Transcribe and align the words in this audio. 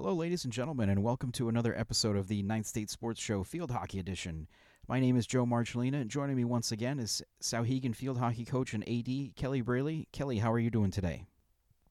Hello, 0.00 0.14
ladies 0.14 0.44
and 0.44 0.52
gentlemen, 0.52 0.90
and 0.90 1.02
welcome 1.02 1.32
to 1.32 1.48
another 1.48 1.76
episode 1.76 2.14
of 2.14 2.28
the 2.28 2.40
Ninth 2.44 2.66
State 2.66 2.88
Sports 2.88 3.20
Show 3.20 3.42
Field 3.42 3.72
Hockey 3.72 3.98
Edition. 3.98 4.46
My 4.86 5.00
name 5.00 5.16
is 5.16 5.26
Joe 5.26 5.44
Marchilena, 5.44 6.00
and 6.00 6.08
joining 6.08 6.36
me 6.36 6.44
once 6.44 6.70
again 6.70 7.00
is 7.00 7.20
Souhegan 7.42 7.96
Field 7.96 8.16
Hockey 8.16 8.44
Coach 8.44 8.74
and 8.74 8.84
AD 8.84 9.34
Kelli 9.34 9.60
Braley. 9.64 10.06
Kelli, 10.12 10.40
how 10.40 10.52
are 10.52 10.60
you 10.60 10.70
doing 10.70 10.92
today? 10.92 11.26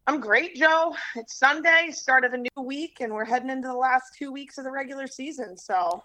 I'm 0.07 0.21
great, 0.21 0.55
Joe. 0.55 0.95
It's 1.17 1.37
Sunday, 1.37 1.89
start 1.91 2.23
of 2.23 2.31
a 2.31 2.37
new 2.37 2.63
week, 2.63 3.01
and 3.01 3.11
we're 3.11 3.25
heading 3.25 3.49
into 3.49 3.67
the 3.67 3.73
last 3.73 4.15
two 4.17 4.31
weeks 4.31 4.57
of 4.57 4.63
the 4.63 4.71
regular 4.71 5.05
season. 5.07 5.57
So 5.57 6.01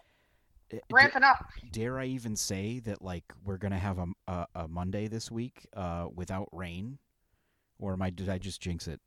Uh, 0.75 0.79
ramping 0.91 1.23
up. 1.23 1.47
Dare 1.71 2.01
I 2.01 2.07
even 2.07 2.35
say 2.35 2.81
that 2.81 3.01
like 3.01 3.33
we're 3.45 3.59
gonna 3.59 3.79
have 3.79 3.99
a, 4.01 4.07
a, 4.27 4.47
a 4.57 4.69
Monday 4.69 5.07
this 5.07 5.31
week 5.31 5.69
uh, 5.77 6.09
without 6.13 6.49
rain, 6.51 6.99
or 7.79 7.93
am 7.93 8.03
I 8.03 8.11
did 8.11 8.29
I 8.29 8.39
just 8.39 8.61
jinx 8.61 8.89
it? 8.89 9.01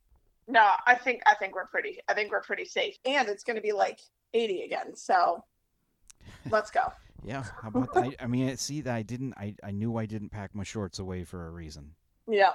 No, 0.47 0.71
I 0.85 0.95
think 0.95 1.21
I 1.25 1.35
think 1.35 1.55
we're 1.55 1.67
pretty. 1.67 1.99
I 2.07 2.13
think 2.13 2.31
we're 2.31 2.41
pretty 2.41 2.65
safe, 2.65 2.97
and 3.05 3.27
it's 3.27 3.43
going 3.43 3.55
to 3.55 3.61
be 3.61 3.71
like 3.71 3.99
80 4.33 4.61
again. 4.61 4.95
So 4.95 5.43
let's 6.49 6.69
go. 6.69 6.91
Yeah, 7.23 7.43
how 7.61 7.69
about 7.69 7.93
that? 7.93 8.03
I, 8.03 8.15
I 8.25 8.27
mean, 8.27 8.55
see 8.57 8.81
that 8.81 8.93
I 8.93 9.01
didn't. 9.01 9.33
I, 9.37 9.55
I 9.63 9.71
knew 9.71 9.97
I 9.97 10.05
didn't 10.05 10.29
pack 10.29 10.53
my 10.53 10.63
shorts 10.63 10.99
away 10.99 11.23
for 11.23 11.47
a 11.47 11.49
reason. 11.49 11.91
Yeah. 12.27 12.51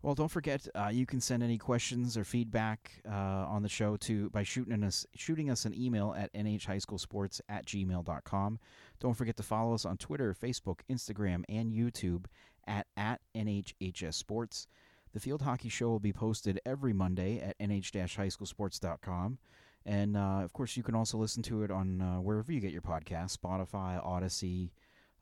Well, 0.00 0.14
don't 0.14 0.30
forget, 0.30 0.64
uh, 0.76 0.90
you 0.92 1.06
can 1.06 1.20
send 1.20 1.42
any 1.42 1.58
questions 1.58 2.16
or 2.16 2.22
feedback 2.22 3.02
uh, 3.04 3.12
on 3.12 3.64
the 3.64 3.68
show 3.68 3.96
to 3.96 4.30
by 4.30 4.44
shooting 4.44 4.84
us 4.84 5.04
shooting 5.16 5.50
us 5.50 5.64
an 5.64 5.74
email 5.74 6.14
at 6.16 6.32
nhhighschoolsports 6.34 7.40
at 7.48 7.66
gmail.com. 7.66 8.58
Don't 9.00 9.14
forget 9.14 9.36
to 9.38 9.42
follow 9.42 9.74
us 9.74 9.84
on 9.84 9.96
Twitter, 9.96 10.36
Facebook, 10.40 10.80
Instagram, 10.88 11.42
and 11.48 11.72
YouTube 11.72 12.26
at, 12.68 12.86
at 12.96 13.20
NHHS 13.36 14.14
Sports. 14.14 14.68
The 15.12 15.20
Field 15.20 15.42
Hockey 15.42 15.68
Show 15.68 15.88
will 15.88 16.00
be 16.00 16.12
posted 16.12 16.60
every 16.66 16.92
Monday 16.92 17.40
at 17.40 17.56
nh-highschoolsports.com. 17.60 19.38
And, 19.86 20.16
uh, 20.16 20.40
of 20.42 20.52
course, 20.52 20.76
you 20.76 20.82
can 20.82 20.94
also 20.94 21.16
listen 21.18 21.42
to 21.44 21.62
it 21.62 21.70
on 21.70 22.00
uh, 22.00 22.16
wherever 22.16 22.52
you 22.52 22.60
get 22.60 22.72
your 22.72 22.82
podcasts, 22.82 23.36
Spotify, 23.36 24.04
Odyssey. 24.04 24.72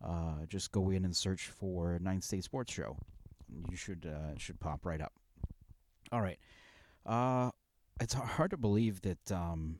Uh, 0.05 0.45
just 0.49 0.73
go 0.73 0.91
in 0.91 1.05
and 1.05 1.17
search 1.17 1.49
for 1.49 1.99
Ninth 2.01 2.25
State 2.25 2.45
Sports 2.45 2.73
Show 2.73 2.97
you 3.69 3.77
should 3.77 4.07
uh, 4.07 4.37
should 4.39 4.61
pop 4.61 4.85
right 4.85 5.01
up. 5.01 5.13
All 6.13 6.21
right, 6.21 6.39
uh, 7.05 7.51
it's 8.01 8.15
hard 8.15 8.51
to 8.51 8.57
believe 8.57 9.03
that 9.03 9.33
um, 9.33 9.79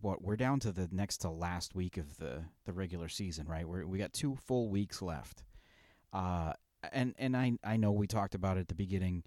what 0.00 0.22
we're 0.22 0.36
down 0.36 0.60
to 0.60 0.72
the 0.72 0.88
next 0.92 1.18
to 1.18 1.30
last 1.30 1.74
week 1.74 1.96
of 1.96 2.16
the 2.18 2.44
the 2.64 2.72
regular 2.72 3.08
season, 3.08 3.46
right? 3.46 3.68
We 3.68 3.84
we 3.84 3.98
got 3.98 4.12
two 4.12 4.36
full 4.36 4.68
weeks 4.68 5.02
left, 5.02 5.44
uh, 6.12 6.54
and 6.92 7.14
and 7.18 7.36
I 7.36 7.52
I 7.64 7.76
know 7.76 7.92
we 7.92 8.06
talked 8.06 8.34
about 8.34 8.56
it 8.56 8.60
at 8.60 8.68
the 8.68 8.74
beginning 8.74 9.24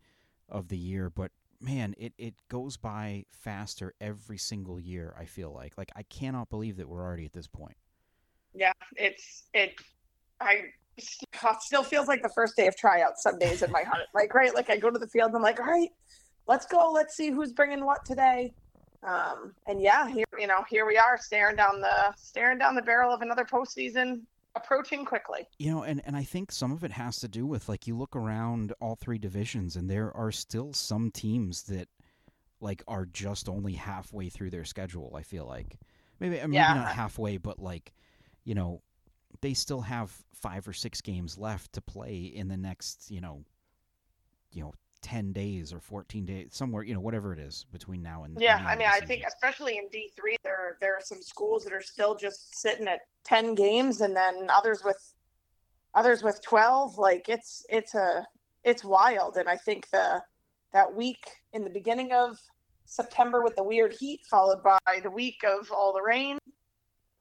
of 0.49 0.67
the 0.69 0.77
year, 0.77 1.09
but 1.09 1.31
man, 1.59 1.95
it 1.97 2.13
it 2.17 2.35
goes 2.49 2.77
by 2.77 3.25
faster 3.31 3.93
every 3.99 4.37
single 4.37 4.79
year. 4.79 5.15
I 5.19 5.25
feel 5.25 5.53
like 5.53 5.77
like 5.77 5.91
I 5.95 6.03
cannot 6.03 6.49
believe 6.49 6.77
that 6.77 6.87
we're 6.87 7.03
already 7.03 7.25
at 7.25 7.33
this 7.33 7.47
point. 7.47 7.77
Yeah, 8.53 8.73
it's 8.95 9.43
it. 9.53 9.75
I 10.39 10.63
still 11.59 11.83
feels 11.83 12.07
like 12.07 12.23
the 12.23 12.29
first 12.29 12.55
day 12.55 12.67
of 12.67 12.75
tryouts 12.75 13.23
some 13.23 13.37
days 13.37 13.61
in 13.61 13.71
my 13.71 13.83
heart. 13.83 14.07
Like, 14.13 14.33
right, 14.33 14.53
like 14.53 14.69
I 14.69 14.77
go 14.77 14.89
to 14.89 14.99
the 14.99 15.07
field, 15.07 15.31
I'm 15.35 15.41
like, 15.41 15.59
all 15.59 15.65
right, 15.65 15.89
let's 16.47 16.65
go. 16.65 16.91
Let's 16.91 17.15
see 17.15 17.29
who's 17.29 17.53
bringing 17.53 17.85
what 17.85 18.05
today. 18.05 18.53
Um, 19.03 19.53
and 19.67 19.81
yeah, 19.81 20.07
here 20.07 20.25
you 20.39 20.47
know, 20.47 20.63
here 20.69 20.85
we 20.85 20.97
are 20.97 21.17
staring 21.17 21.55
down 21.55 21.81
the 21.81 22.13
staring 22.17 22.57
down 22.57 22.75
the 22.75 22.81
barrel 22.81 23.13
of 23.13 23.21
another 23.21 23.45
postseason 23.45 24.21
approaching 24.57 25.05
quickly. 25.05 25.47
You 25.59 25.71
know, 25.71 25.83
and, 25.83 26.01
and 26.05 26.15
I 26.15 26.23
think 26.23 26.51
some 26.51 26.71
of 26.71 26.83
it 26.83 26.91
has 26.91 27.17
to 27.17 27.27
do 27.27 27.45
with 27.45 27.69
like 27.69 27.87
you 27.87 27.97
look 27.97 28.15
around 28.15 28.73
all 28.81 28.95
three 28.95 29.17
divisions 29.17 29.75
and 29.75 29.89
there 29.89 30.15
are 30.15 30.31
still 30.31 30.73
some 30.73 31.11
teams 31.11 31.63
that 31.63 31.87
like 32.59 32.83
are 32.87 33.05
just 33.05 33.47
only 33.47 33.73
halfway 33.73 34.29
through 34.29 34.49
their 34.49 34.65
schedule, 34.65 35.13
I 35.15 35.21
feel 35.23 35.45
like. 35.45 35.77
Maybe 36.19 36.37
maybe 36.37 36.55
Yeah. 36.55 36.73
not 36.73 36.87
halfway, 36.89 37.37
but 37.37 37.59
like, 37.59 37.93
you 38.43 38.55
know, 38.55 38.81
they 39.41 39.53
still 39.53 39.81
have 39.81 40.11
five 40.33 40.67
or 40.67 40.73
six 40.73 41.01
games 41.01 41.37
left 41.37 41.73
to 41.73 41.81
play 41.81 42.17
in 42.17 42.47
the 42.47 42.57
next, 42.57 43.11
you 43.11 43.21
know, 43.21 43.43
you 44.51 44.63
know, 44.63 44.73
ten 45.07 45.31
days 45.31 45.71
or 45.71 45.79
fourteen 45.79 46.25
days, 46.25 46.49
somewhere, 46.51 46.83
you 46.83 46.93
know, 46.93 46.99
whatever 46.99 47.31
it 47.31 47.39
is 47.39 47.65
between 47.71 48.03
now 48.03 48.25
and 48.25 48.37
Yeah, 48.41 48.61
I 48.67 48.75
mean, 48.75 48.89
I 48.91 48.99
think 48.99 49.23
especially 49.25 49.77
in 49.77 49.87
D 49.89 50.11
three, 50.17 50.35
there 50.43 50.77
there 50.81 50.93
are 50.95 51.01
some 51.01 51.21
schools 51.21 51.63
that 51.63 51.71
are 51.71 51.81
still 51.81 52.13
just 52.13 52.59
sitting 52.59 52.89
at 52.89 52.99
ten 53.23 53.55
games, 53.55 54.01
and 54.01 54.13
then 54.13 54.49
others 54.49 54.83
with 54.83 55.13
others 55.95 56.23
with 56.23 56.43
twelve. 56.43 56.97
Like 56.97 57.29
it's 57.29 57.65
it's 57.69 57.95
a 57.95 58.27
it's 58.65 58.83
wild, 58.83 59.37
and 59.37 59.47
I 59.47 59.55
think 59.55 59.89
the 59.91 60.21
that 60.73 60.93
week 60.93 61.25
in 61.53 61.63
the 61.63 61.69
beginning 61.69 62.11
of 62.11 62.37
September 62.83 63.41
with 63.41 63.55
the 63.55 63.63
weird 63.63 63.95
heat, 63.97 64.19
followed 64.29 64.61
by 64.61 64.99
the 65.01 65.09
week 65.09 65.41
of 65.45 65.71
all 65.71 65.93
the 65.93 66.01
rain, 66.01 66.37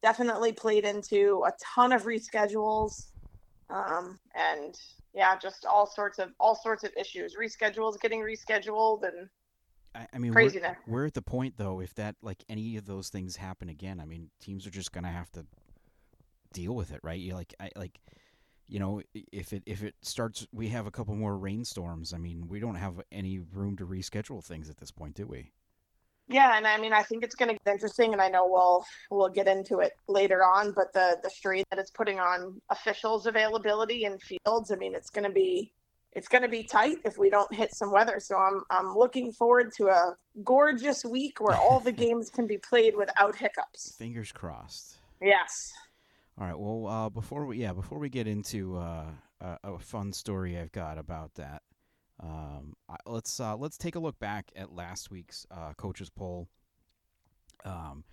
definitely 0.03 0.53
played 0.53 0.85
into 0.85 1.45
a 1.47 1.53
ton 1.63 1.93
of 1.93 2.03
reschedules, 2.03 3.13
um, 3.71 4.19
and 4.35 4.79
yeah, 5.15 5.37
just 5.39 5.65
all 5.67 5.87
sorts 5.87 6.19
of 6.19 6.31
all 6.39 6.55
sorts 6.55 6.85
of 6.85 6.93
issues. 6.97 7.35
Reschedules 7.41 8.01
getting 8.01 8.21
rescheduled, 8.21 9.03
and 9.05 9.29
I, 9.95 10.07
I 10.13 10.19
mean, 10.19 10.31
we're, 10.33 10.35
craziness. 10.43 10.77
we're 10.87 11.07
at 11.07 11.15
the 11.15 11.23
point 11.23 11.55
though, 11.57 11.81
if 11.81 11.95
that 11.95 12.17
like 12.23 12.45
any 12.49 12.77
of 12.77 12.87
those 12.87 13.09
things 13.09 13.37
happen 13.37 13.69
again, 13.69 14.01
I 14.01 14.05
mean, 14.05 14.31
teams 14.41 14.67
are 14.67 14.71
just 14.71 14.93
gonna 14.93 15.11
have 15.13 15.31
to 15.33 15.47
deal 16.53 16.75
with 16.75 16.93
it, 16.93 17.01
right? 17.03 17.19
You 17.19 17.35
like, 17.35 17.55
I 17.61 17.71
like, 17.77 18.01
you 18.69 18.79
know, 18.79 19.01
i- 19.15 19.25
if 19.33 19.53
it 19.53 19.63
if 19.67 19.83
it 19.83 19.95
starts, 20.03 20.47
we 20.53 20.69
have 20.69 20.87
a 20.87 20.91
couple 20.91 21.15
more 21.15 21.37
rainstorms. 21.37 22.13
I 22.13 22.19
mean, 22.19 22.49
we 22.49 22.61
don't 22.61 22.77
have 22.77 23.01
any 23.11 23.39
room 23.39 23.77
to 23.79 23.87
reschedule 23.87 24.45
things 24.45 24.69
at 24.71 24.77
this 24.79 24.91
point, 24.91 25.15
do 25.15 25.27
we? 25.27 25.53
Yeah, 26.29 26.57
and 26.57 26.67
I 26.67 26.77
mean, 26.79 26.93
I 26.93 27.03
think 27.03 27.23
it's 27.23 27.37
going 27.37 27.51
to 27.51 27.59
get 27.65 27.73
interesting, 27.73 28.13
and 28.13 28.21
I 28.21 28.29
know 28.29 28.47
we'll 28.49 28.85
we'll 29.11 29.29
get 29.29 29.47
into 29.47 29.79
it 29.79 29.93
later 30.09 30.43
on. 30.43 30.73
But 30.73 30.93
the 30.93 31.19
the 31.23 31.31
strain 31.31 31.63
that 31.71 31.79
it's 31.79 31.91
putting 31.91 32.19
on 32.19 32.61
officials' 32.71 33.27
availability 33.27 34.05
in 34.05 34.19
fields, 34.19 34.73
I 34.73 34.77
mean, 34.77 34.95
it's 34.95 35.11
going 35.11 35.25
to 35.25 35.33
be 35.33 35.73
it's 36.13 36.29
going 36.29 36.43
to 36.43 36.49
be 36.49 36.65
tight 36.65 36.97
if 37.05 37.19
we 37.19 37.31
don't 37.31 37.53
hit 37.55 37.73
some 37.75 37.93
weather. 37.93 38.19
So 38.19 38.37
I'm 38.37 38.63
I'm 38.71 38.97
looking 38.97 39.31
forward 39.33 39.71
to 39.77 39.89
a 39.89 40.17
gorgeous 40.43 41.05
week 41.05 41.41
where 41.41 41.57
all 41.57 41.79
the 41.79 41.93
games 42.05 42.29
can 42.29 42.47
be 42.47 42.59
played 42.59 42.97
without 42.97 43.37
hiccups. 43.37 43.95
Fingers 43.97 44.33
crossed. 44.33 44.97
Yes. 45.23 45.73
All 46.41 46.47
right. 46.47 46.59
Well, 46.59 46.87
uh, 46.87 47.09
before 47.09 47.47
we 47.47 47.59
yeah, 47.59 47.73
before 47.73 47.99
we 47.99 48.09
get 48.09 48.27
into 48.27 48.79
uh, 48.79 49.05
a, 49.41 49.59
a 49.63 49.79
fun 49.79 50.13
story 50.13 50.59
I've 50.59 50.73
got 50.73 50.99
about 50.99 51.35
that, 51.37 51.63
um, 52.23 52.75
let's 53.05 53.41
uh, 53.41 53.57
let's 53.57 53.77
take 53.77 53.95
a 53.95 53.99
look 53.99 54.19
back 54.19 54.51
at 54.57 54.73
last 54.73 55.11
week's 55.11 55.47
uh, 55.51 55.73
coaches 55.77 56.11
poll. 56.11 56.49
Um, 57.65 58.05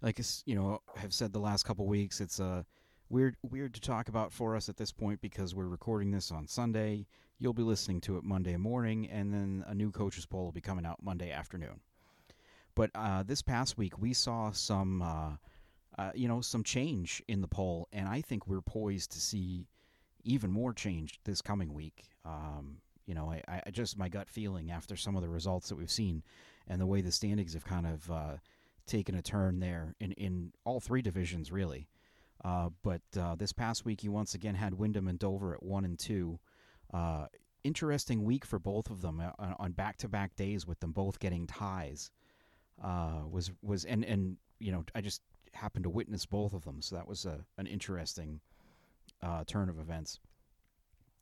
like 0.00 0.20
you 0.46 0.54
know, 0.54 0.80
have 0.96 1.12
said 1.12 1.32
the 1.32 1.40
last 1.40 1.64
couple 1.64 1.86
weeks, 1.86 2.20
it's 2.20 2.38
uh, 2.38 2.62
weird 3.08 3.36
weird 3.42 3.74
to 3.74 3.80
talk 3.80 4.08
about 4.08 4.32
for 4.32 4.54
us 4.54 4.68
at 4.68 4.76
this 4.76 4.92
point 4.92 5.20
because 5.20 5.54
we're 5.54 5.66
recording 5.66 6.10
this 6.10 6.30
on 6.30 6.46
Sunday. 6.46 7.06
You'll 7.40 7.52
be 7.52 7.62
listening 7.62 8.00
to 8.02 8.16
it 8.16 8.24
Monday 8.24 8.56
morning, 8.56 9.08
and 9.08 9.32
then 9.32 9.64
a 9.66 9.74
new 9.74 9.90
coaches 9.90 10.26
poll 10.26 10.44
will 10.44 10.52
be 10.52 10.60
coming 10.60 10.86
out 10.86 11.02
Monday 11.02 11.30
afternoon. 11.30 11.80
But 12.74 12.90
uh, 12.94 13.24
this 13.24 13.42
past 13.42 13.76
week, 13.76 13.98
we 13.98 14.12
saw 14.12 14.50
some. 14.50 15.02
Uh, 15.02 15.30
uh, 15.98 16.12
you 16.14 16.28
know, 16.28 16.40
some 16.40 16.62
change 16.62 17.20
in 17.26 17.40
the 17.40 17.48
poll, 17.48 17.88
and 17.92 18.08
I 18.08 18.20
think 18.20 18.46
we're 18.46 18.60
poised 18.60 19.10
to 19.12 19.20
see 19.20 19.66
even 20.22 20.52
more 20.52 20.72
change 20.72 21.18
this 21.24 21.42
coming 21.42 21.74
week. 21.74 22.04
Um, 22.24 22.76
you 23.08 23.14
know, 23.14 23.32
I, 23.48 23.62
I 23.66 23.70
just 23.70 23.96
my 23.96 24.10
gut 24.10 24.28
feeling 24.28 24.70
after 24.70 24.94
some 24.94 25.16
of 25.16 25.22
the 25.22 25.30
results 25.30 25.70
that 25.70 25.76
we've 25.76 25.90
seen, 25.90 26.22
and 26.68 26.78
the 26.78 26.86
way 26.86 27.00
the 27.00 27.10
standings 27.10 27.54
have 27.54 27.64
kind 27.64 27.86
of 27.86 28.10
uh, 28.10 28.36
taken 28.86 29.14
a 29.14 29.22
turn 29.22 29.60
there 29.60 29.94
in 29.98 30.12
in 30.12 30.52
all 30.64 30.78
three 30.78 31.00
divisions, 31.00 31.50
really. 31.50 31.88
Uh, 32.44 32.68
but 32.82 33.00
uh, 33.18 33.34
this 33.34 33.50
past 33.50 33.86
week, 33.86 34.04
you 34.04 34.12
once 34.12 34.34
again 34.34 34.54
had 34.54 34.74
Windham 34.74 35.08
and 35.08 35.18
Dover 35.18 35.54
at 35.54 35.62
one 35.62 35.86
and 35.86 35.98
two. 35.98 36.38
Uh, 36.92 37.26
interesting 37.64 38.24
week 38.24 38.44
for 38.44 38.58
both 38.58 38.90
of 38.90 39.00
them 39.00 39.20
uh, 39.20 39.54
on 39.58 39.72
back 39.72 39.96
to 39.96 40.08
back 40.08 40.36
days, 40.36 40.66
with 40.66 40.78
them 40.80 40.92
both 40.92 41.18
getting 41.18 41.46
ties. 41.46 42.10
Uh, 42.84 43.22
was 43.28 43.50
was 43.62 43.86
and 43.86 44.04
and 44.04 44.36
you 44.60 44.70
know 44.70 44.84
I 44.94 45.00
just 45.00 45.22
happened 45.54 45.84
to 45.84 45.90
witness 45.90 46.26
both 46.26 46.52
of 46.52 46.62
them, 46.64 46.82
so 46.82 46.94
that 46.94 47.08
was 47.08 47.24
a, 47.24 47.40
an 47.56 47.66
interesting 47.66 48.40
turn 49.46 49.70
of 49.70 49.78
events. 49.78 50.20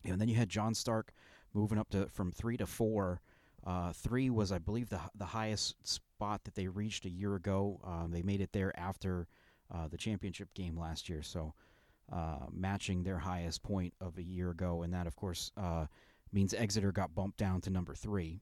And 0.04 0.20
then 0.20 0.28
you 0.28 0.34
had 0.34 0.48
John 0.48 0.74
Stark 0.74 1.12
moving 1.56 1.78
up 1.78 1.90
to 1.90 2.06
from 2.06 2.30
three 2.30 2.56
to 2.56 2.66
four. 2.66 3.20
Uh, 3.66 3.92
three 3.92 4.30
was, 4.30 4.52
I 4.52 4.58
believe, 4.58 4.90
the 4.90 5.00
the 5.16 5.24
highest 5.24 5.74
spot 5.86 6.44
that 6.44 6.54
they 6.54 6.68
reached 6.68 7.04
a 7.04 7.10
year 7.10 7.34
ago. 7.34 7.80
Um, 7.84 8.10
they 8.12 8.22
made 8.22 8.40
it 8.40 8.52
there 8.52 8.78
after 8.78 9.26
uh, 9.74 9.88
the 9.88 9.96
championship 9.96 10.54
game 10.54 10.78
last 10.78 11.08
year, 11.08 11.22
so 11.22 11.54
uh, 12.12 12.46
matching 12.52 13.02
their 13.02 13.18
highest 13.18 13.62
point 13.62 13.94
of 14.00 14.16
a 14.18 14.22
year 14.22 14.50
ago, 14.50 14.82
and 14.82 14.94
that, 14.94 15.08
of 15.08 15.16
course, 15.16 15.50
uh, 15.56 15.86
means 16.32 16.54
Exeter 16.54 16.92
got 16.92 17.14
bumped 17.14 17.38
down 17.38 17.60
to 17.62 17.70
number 17.70 17.94
three. 17.94 18.40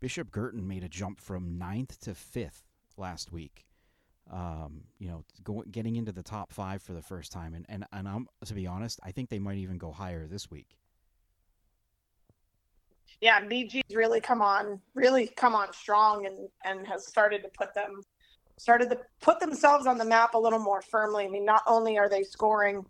Bishop 0.00 0.30
Guertin 0.30 0.66
made 0.66 0.84
a 0.84 0.88
jump 0.88 1.20
from 1.20 1.56
ninth 1.56 1.98
to 2.00 2.14
fifth 2.14 2.64
last 2.98 3.32
week 3.32 3.64
um, 4.30 4.84
you 4.98 5.08
know, 5.08 5.24
getting 5.70 5.96
into 5.96 6.12
the 6.12 6.22
top 6.22 6.52
five 6.52 6.82
for 6.82 6.92
the 6.92 7.02
first 7.02 7.32
time. 7.32 7.54
And, 7.54 7.66
and, 7.68 7.84
and 7.92 8.08
I'm, 8.08 8.26
to 8.46 8.54
be 8.54 8.66
honest, 8.66 8.98
I 9.02 9.12
think 9.12 9.28
they 9.28 9.38
might 9.38 9.58
even 9.58 9.78
go 9.78 9.92
higher 9.92 10.26
this 10.26 10.50
week. 10.50 10.78
Yeah, 13.24 13.40
BG's 13.40 13.96
really 13.96 14.20
come 14.20 14.42
on, 14.42 14.78
really 14.94 15.28
come 15.28 15.54
on 15.54 15.72
strong, 15.72 16.26
and 16.26 16.46
and 16.66 16.86
has 16.86 17.06
started 17.06 17.42
to 17.42 17.48
put 17.56 17.72
them 17.72 18.02
started 18.58 18.90
to 18.90 18.98
put 19.22 19.40
themselves 19.40 19.86
on 19.86 19.96
the 19.96 20.04
map 20.04 20.34
a 20.34 20.38
little 20.38 20.58
more 20.58 20.82
firmly. 20.82 21.24
I 21.24 21.28
mean, 21.28 21.46
not 21.46 21.62
only 21.66 21.96
are 21.96 22.08
they 22.08 22.22
scoring 22.22 22.84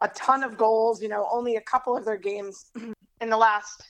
a 0.00 0.08
ton 0.08 0.42
of 0.42 0.56
goals, 0.56 1.02
you 1.02 1.10
know, 1.10 1.28
only 1.30 1.56
a 1.56 1.60
couple 1.60 1.94
of 1.94 2.06
their 2.06 2.16
games 2.16 2.72
in 3.20 3.28
the 3.28 3.36
last 3.36 3.82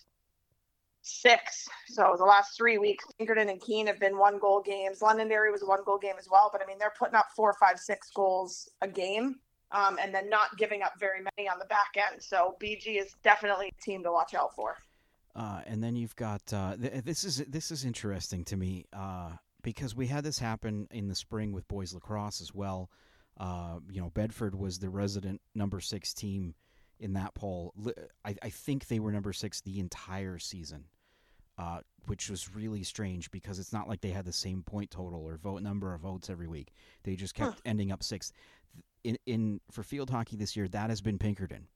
six. 1.03 1.69
So 1.87 2.17
the 2.19 2.25
last 2.25 2.57
three 2.57 2.77
weeks, 2.77 3.05
Pinkerton 3.17 3.49
and 3.49 3.61
Keene 3.61 3.87
have 3.87 4.01
been 4.01 4.19
one 4.19 4.41
goal 4.41 4.61
games. 4.61 5.01
Londonderry 5.01 5.53
was 5.53 5.63
one 5.63 5.85
goal 5.87 5.99
game 5.99 6.17
as 6.19 6.27
well. 6.29 6.51
But 6.53 6.63
I 6.63 6.67
mean, 6.67 6.79
they're 6.81 6.93
putting 6.99 7.15
up 7.15 7.29
four, 7.37 7.55
five, 7.61 7.79
six 7.79 8.11
goals 8.11 8.69
a 8.83 8.89
game. 8.89 9.37
Um, 9.71 10.01
and 10.03 10.13
then 10.13 10.29
not 10.29 10.59
giving 10.59 10.83
up 10.83 10.95
very 10.99 11.21
many 11.23 11.49
on 11.49 11.61
the 11.61 11.65
back 11.67 11.95
end. 11.97 12.21
So 12.21 12.57
BG 12.61 13.01
is 13.01 13.15
definitely 13.23 13.69
a 13.69 13.83
team 13.83 14.03
to 14.03 14.11
watch 14.11 14.35
out 14.35 14.53
for. 14.57 14.77
Uh, 15.41 15.63
and 15.67 15.83
then 15.83 15.97
you've 15.97 16.17
got 16.17 16.43
uh, 16.53 16.77
th- 16.77 17.03
this 17.03 17.25
is 17.25 17.39
this 17.49 17.71
is 17.71 17.87
interesting 17.87 18.45
to 18.45 18.59
me 18.59 18.85
uh, 18.93 19.31
because 19.63 19.97
we 19.97 20.07
had 20.07 20.23
this 20.23 20.39
happen 20.39 20.87
in 20.91 21.09
the 21.09 21.15
spring 21.15 21.51
with 21.53 21.67
boys 21.67 21.95
lacrosse 21.95 22.43
as 22.43 22.55
well. 22.55 22.91
Uh, 23.39 23.79
you 23.91 24.03
know, 24.03 24.11
Bedford 24.11 24.55
was 24.55 24.79
the 24.79 24.91
resident 24.91 25.41
number 25.55 25.81
six 25.81 26.13
team 26.13 26.55
in 26.99 27.15
that 27.15 27.33
poll. 27.35 27.73
I, 28.23 28.37
I 28.43 28.51
think 28.51 28.89
they 28.89 29.01
were 29.01 29.13
number 29.13 29.33
six 29.33 29.63
the 29.63 29.81
entire 29.81 30.39
season, 30.39 30.85
uh, 31.57 31.81
which 32.05 32.29
was 32.29 32.55
really 32.55 32.83
strange 32.83 33.31
because 33.31 33.59
it's 33.59 33.73
not 33.73 33.89
like 33.89 34.03
they 34.03 34.11
had 34.11 34.27
the 34.27 34.35
same 34.35 34.63
point 34.63 34.91
total 34.91 35.25
or 35.25 35.39
vote 35.39 35.63
number 35.63 35.95
of 35.95 36.03
votes 36.03 36.29
every 36.29 36.49
week. 36.49 36.75
They 37.05 37.17
just 37.17 37.35
kept 37.35 37.55
huh. 37.55 37.61
ending 37.65 37.93
up 37.93 38.03
sixth. 38.03 38.35
In, 39.05 39.17
in 39.25 39.63
for 39.71 39.83
field 39.83 40.11
hockey 40.11 40.37
this 40.37 40.55
year, 40.55 40.69
that 40.69 40.91
has 40.91 41.01
been 41.01 41.17
Pinkerton. 41.17 41.69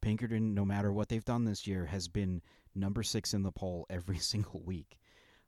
Pinkerton, 0.00 0.54
no 0.54 0.64
matter 0.64 0.92
what 0.92 1.08
they've 1.08 1.24
done 1.24 1.44
this 1.44 1.66
year, 1.66 1.86
has 1.86 2.08
been 2.08 2.42
number 2.74 3.02
six 3.02 3.34
in 3.34 3.42
the 3.42 3.52
poll 3.52 3.86
every 3.90 4.18
single 4.18 4.62
week, 4.64 4.98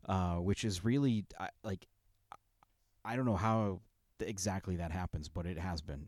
uh, 0.06 0.37
which 0.37 0.64
is 0.64 0.84
really 0.84 1.25
like 1.62 1.87
I 3.04 3.16
don't 3.16 3.26
know 3.26 3.37
how 3.37 3.81
exactly 4.20 4.76
that 4.76 4.93
happens, 4.93 5.28
but 5.28 5.46
it 5.46 5.58
has 5.58 5.81
been. 5.81 6.06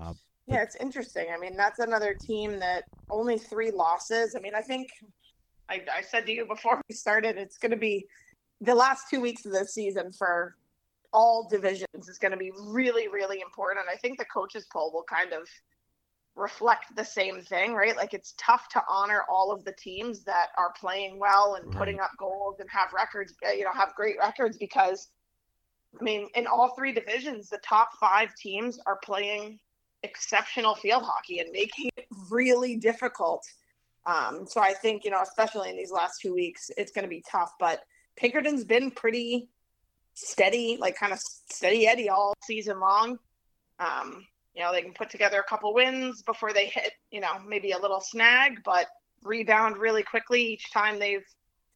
Uh, 0.00 0.14
yeah, 0.46 0.62
it's 0.62 0.76
interesting. 0.76 1.26
I 1.32 1.38
mean, 1.38 1.56
that's 1.56 1.78
another 1.78 2.14
team 2.14 2.58
that 2.58 2.84
only 3.10 3.38
three 3.38 3.70
losses. 3.70 4.34
I 4.34 4.40
mean, 4.40 4.54
I 4.54 4.62
think 4.62 4.88
I, 5.68 5.82
I 5.94 6.02
said 6.02 6.26
to 6.26 6.32
you 6.32 6.46
before 6.46 6.80
we 6.88 6.94
started, 6.94 7.36
it's 7.36 7.58
going 7.58 7.70
to 7.70 7.76
be 7.76 8.06
the 8.60 8.74
last 8.74 9.08
two 9.10 9.20
weeks 9.20 9.44
of 9.44 9.52
the 9.52 9.66
season 9.66 10.12
for 10.12 10.56
all 11.12 11.46
divisions 11.48 12.08
is 12.08 12.18
going 12.18 12.32
to 12.32 12.38
be 12.38 12.50
really, 12.58 13.08
really 13.08 13.40
important. 13.40 13.80
And 13.80 13.94
I 13.94 13.98
think 13.98 14.18
the 14.18 14.24
coaches 14.24 14.66
poll 14.72 14.92
will 14.92 15.04
kind 15.04 15.32
of 15.32 15.46
reflect 16.34 16.96
the 16.96 17.04
same 17.04 17.42
thing, 17.42 17.74
right? 17.74 17.96
Like 17.96 18.14
it's 18.14 18.34
tough 18.38 18.68
to 18.70 18.82
honor 18.88 19.24
all 19.30 19.52
of 19.52 19.64
the 19.64 19.72
teams 19.72 20.24
that 20.24 20.48
are 20.56 20.72
playing 20.78 21.18
well 21.18 21.56
and 21.56 21.66
right. 21.66 21.76
putting 21.76 22.00
up 22.00 22.10
goals 22.18 22.60
and 22.60 22.68
have 22.70 22.92
records, 22.92 23.34
you 23.54 23.64
know, 23.64 23.72
have 23.72 23.94
great 23.94 24.16
records 24.18 24.56
because 24.56 25.08
I 26.00 26.02
mean, 26.02 26.28
in 26.34 26.46
all 26.46 26.74
three 26.74 26.92
divisions, 26.92 27.50
the 27.50 27.58
top 27.58 27.90
five 28.00 28.34
teams 28.34 28.78
are 28.86 28.98
playing 29.04 29.58
exceptional 30.02 30.74
field 30.74 31.02
hockey 31.04 31.40
and 31.40 31.50
making 31.52 31.90
it 31.96 32.06
really 32.30 32.76
difficult. 32.76 33.44
Um, 34.06 34.46
so 34.46 34.60
I 34.60 34.72
think, 34.72 35.04
you 35.04 35.10
know, 35.10 35.20
especially 35.22 35.70
in 35.70 35.76
these 35.76 35.92
last 35.92 36.20
two 36.20 36.34
weeks, 36.34 36.70
it's 36.76 36.92
going 36.92 37.04
to 37.04 37.10
be 37.10 37.22
tough. 37.30 37.52
But 37.60 37.82
Pinkerton's 38.16 38.64
been 38.64 38.90
pretty 38.90 39.50
steady, 40.14 40.76
like 40.80 40.96
kind 40.96 41.12
of 41.12 41.18
steady 41.20 41.86
Eddie 41.86 42.08
all 42.08 42.34
season 42.42 42.80
long. 42.80 43.18
Um, 43.78 44.26
you 44.54 44.62
know, 44.62 44.72
they 44.72 44.82
can 44.82 44.92
put 44.92 45.10
together 45.10 45.40
a 45.40 45.48
couple 45.48 45.72
wins 45.74 46.22
before 46.22 46.52
they 46.52 46.66
hit, 46.66 46.92
you 47.10 47.20
know, 47.20 47.32
maybe 47.46 47.72
a 47.72 47.78
little 47.78 48.00
snag, 48.00 48.62
but 48.64 48.86
rebound 49.22 49.78
really 49.78 50.02
quickly 50.02 50.42
each 50.42 50.70
time 50.72 50.98
they've 50.98 51.24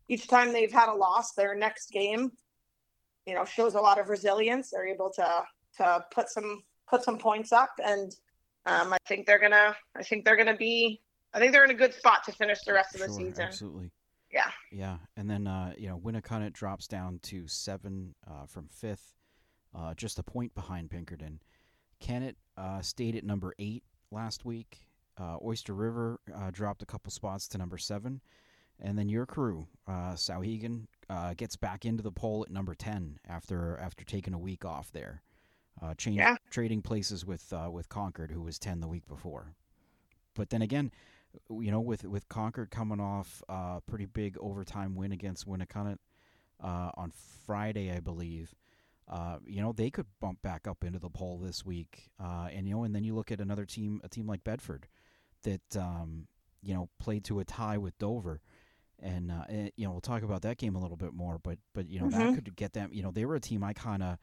each 0.09 0.29
time 0.29 0.53
they've 0.53 0.73
had 0.73 0.89
a 0.89 0.95
loss. 0.95 1.33
Their 1.33 1.55
next 1.55 1.91
game 1.91 2.31
you 3.27 3.35
know 3.35 3.45
shows 3.45 3.75
a 3.75 3.81
lot 3.81 4.01
of 4.01 4.09
resilience. 4.09 4.71
They're 4.71 4.87
able 4.87 5.11
to 5.17 5.43
to 5.79 6.05
put 6.13 6.31
some 6.31 6.63
put 6.89 7.03
some 7.03 7.19
points 7.19 7.53
up, 7.53 7.71
and 7.85 8.15
um, 8.65 8.93
I 8.93 8.99
think 9.07 9.27
they're 9.27 9.41
gonna 9.41 9.77
I 9.97 10.03
think 10.03 10.25
they're 10.25 10.37
gonna 10.37 10.57
be 10.57 11.03
I 11.35 11.39
think 11.39 11.53
they're 11.53 11.65
in 11.65 11.71
a 11.71 11.75
good 11.75 11.93
spot 11.93 12.25
to 12.25 12.33
finish 12.33 12.61
the 12.65 12.73
rest 12.73 12.95
of 12.95 13.01
the 13.01 13.13
season. 13.13 13.45
Absolutely. 13.45 13.91
Yeah. 14.33 14.51
Yeah, 14.73 14.97
and 15.17 15.29
then 15.31 15.47
uh, 15.47 15.73
you 15.77 15.89
know 15.89 15.99
Winnacunnet 15.99 16.53
drops 16.53 16.87
down 16.87 17.21
to 17.25 17.47
seven 17.49 18.15
uh, 18.27 18.47
from 18.47 18.69
fifth, 18.69 19.15
uh, 19.75 19.95
just 19.95 20.19
a 20.19 20.23
point 20.23 20.55
behind 20.55 20.91
Pinkerton. 20.91 21.41
Kennett 22.01 22.37
uh, 22.57 22.81
stayed 22.81 23.17
at 23.17 23.25
number 23.25 23.55
eight 23.59 23.83
last 24.11 24.45
week. 24.45 24.79
Uh, 25.19 25.39
Oyster 25.43 25.75
River 25.75 26.21
uh, 26.35 26.51
dropped 26.51 26.83
a 26.83 26.87
couple 26.87 27.11
spots 27.11 27.49
to 27.49 27.59
number 27.59 27.79
seven, 27.79 28.21
and 28.79 28.99
then 28.99 29.09
your 29.09 29.27
crew, 29.27 29.67
uh, 29.89 30.13
Souhegan, 30.13 30.87
uh, 31.09 31.35
gets 31.35 31.57
back 31.57 31.85
into 31.85 32.03
the 32.03 32.13
poll 32.13 32.45
at 32.47 32.53
number 32.53 32.75
ten 32.75 33.19
after 33.27 33.79
after 33.79 34.05
taking 34.05 34.35
a 34.35 34.39
week 34.39 34.65
off 34.65 34.93
there, 34.93 35.23
uh, 35.83 35.95
change, 35.95 36.17
yeah. 36.17 36.37
trading 36.51 36.83
places 36.83 37.25
with 37.25 37.53
uh, 37.53 37.71
with 37.71 37.89
Concord, 37.89 38.31
who 38.31 38.43
was 38.43 38.59
ten 38.59 38.81
the 38.81 38.89
week 38.89 39.07
before. 39.07 39.55
But 40.35 40.51
then 40.51 40.61
again, 40.61 40.93
you 41.49 41.71
know, 41.71 41.81
with 41.81 42.05
with 42.05 42.29
Concord 42.29 42.71
coming 42.71 43.01
off 43.01 43.43
a 43.49 43.81
pretty 43.87 44.07
big 44.07 44.37
overtime 44.39 44.95
win 44.95 45.13
against 45.13 45.47
uh, 46.63 46.91
on 46.95 47.13
Friday, 47.47 47.91
I 47.91 48.01
believe. 48.01 48.55
Uh, 49.09 49.39
you 49.47 49.61
know 49.61 49.73
they 49.73 49.91
could 49.91 50.07
bump 50.21 50.43
back 50.43 50.67
up 50.67 50.83
into 50.83 50.99
the 50.99 51.11
poll 51.11 51.39
this 51.39 51.65
week, 51.65 52.09
uh, 52.21 52.49
and 52.53 52.67
you 52.67 52.75
know, 52.75 52.85
and 52.85 52.95
then 52.95 53.05
you 53.05 53.15
look 53.15 53.31
at 53.31 53.41
another 53.41 53.65
team, 53.65 54.01
a 54.03 54.09
team 54.09 54.27
like 54.27 54.43
Bedford, 54.43 54.89
that 55.43 55.77
um, 55.77 56.27
you 56.63 56.75
know 56.75 56.89
played 56.99 57.25
to 57.25 57.39
a 57.39 57.45
tie 57.45 57.79
with 57.79 57.97
Dover 57.99 58.41
and, 59.03 59.31
uh, 59.31 59.45
and, 59.49 59.73
you 59.77 59.85
know 59.85 59.93
we'll 59.93 60.01
talk 60.01 60.23
about 60.23 60.43
that 60.43 60.59
game 60.59 60.75
a 60.75 60.81
little 60.81 60.97
bit 60.97 61.13
more. 61.13 61.39
But 61.43 61.59
but 61.75 61.89
you 61.89 62.01
know 62.01 62.07
mm-hmm. 62.07 62.35
that 62.35 62.35
could 62.35 62.57
get 62.57 62.73
them. 62.73 62.91
You 62.93 63.03
know 63.03 63.11
they 63.11 63.25
were 63.25 63.35
a 63.35 63.41
team 63.41 63.63
I 63.63 63.73
kind 63.73 64.03
of 64.03 64.19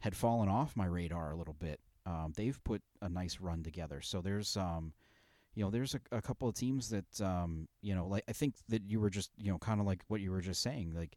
had 0.00 0.16
fallen 0.16 0.48
off 0.48 0.76
my 0.76 0.86
radar 0.86 1.32
a 1.32 1.36
little 1.36 1.54
bit. 1.54 1.80
Um, 2.06 2.32
they've 2.36 2.62
put 2.64 2.82
a 3.02 3.08
nice 3.08 3.40
run 3.40 3.62
together. 3.62 4.00
So 4.00 4.20
there's 4.20 4.56
um, 4.56 4.92
you 5.54 5.64
know 5.64 5.70
there's 5.70 5.94
a, 5.94 6.00
a 6.16 6.22
couple 6.22 6.48
of 6.48 6.54
teams 6.54 6.90
that 6.90 7.20
um, 7.20 7.68
you 7.80 7.94
know 7.94 8.06
like 8.06 8.24
I 8.28 8.32
think 8.32 8.54
that 8.68 8.82
you 8.86 9.00
were 9.00 9.10
just 9.10 9.30
you 9.38 9.50
know 9.50 9.58
kind 9.58 9.80
of 9.80 9.86
like 9.86 10.02
what 10.08 10.20
you 10.20 10.30
were 10.30 10.40
just 10.40 10.62
saying 10.62 10.94
like 10.94 11.16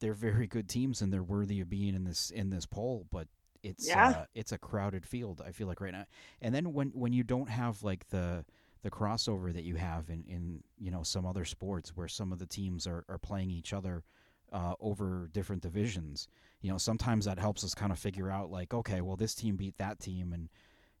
they're 0.00 0.14
very 0.14 0.46
good 0.46 0.68
teams 0.68 1.02
and 1.02 1.12
they're 1.12 1.22
worthy 1.22 1.60
of 1.60 1.68
being 1.68 1.94
in 1.94 2.04
this 2.04 2.30
in 2.30 2.50
this 2.50 2.66
poll, 2.66 3.06
but 3.10 3.28
it's 3.62 3.88
yeah. 3.88 4.08
uh, 4.08 4.24
it's 4.34 4.52
a 4.52 4.58
crowded 4.58 5.06
field. 5.06 5.42
I 5.46 5.52
feel 5.52 5.66
like 5.66 5.80
right 5.80 5.92
now. 5.92 6.06
And 6.40 6.54
then 6.54 6.72
when 6.72 6.90
when 6.90 7.12
you 7.12 7.24
don't 7.24 7.48
have 7.48 7.82
like 7.82 8.08
the 8.08 8.44
the 8.82 8.90
crossover 8.90 9.52
that 9.52 9.64
you 9.64 9.74
have 9.74 10.08
in, 10.08 10.24
in 10.28 10.62
you 10.78 10.90
know 10.90 11.02
some 11.02 11.26
other 11.26 11.44
sports 11.44 11.96
where 11.96 12.08
some 12.08 12.32
of 12.32 12.38
the 12.38 12.46
teams 12.46 12.86
are, 12.86 13.04
are 13.08 13.18
playing 13.18 13.50
each 13.50 13.72
other 13.72 14.04
uh, 14.52 14.74
over 14.80 15.28
different 15.32 15.62
divisions. 15.62 16.28
You 16.60 16.70
know, 16.70 16.78
sometimes 16.78 17.24
that 17.26 17.38
helps 17.38 17.64
us 17.64 17.74
kind 17.74 17.92
of 17.92 17.98
figure 17.98 18.30
out 18.30 18.50
like, 18.50 18.74
okay, 18.74 19.00
well, 19.00 19.16
this 19.16 19.34
team 19.34 19.56
beat 19.56 19.78
that 19.78 20.00
team, 20.00 20.32
and 20.32 20.48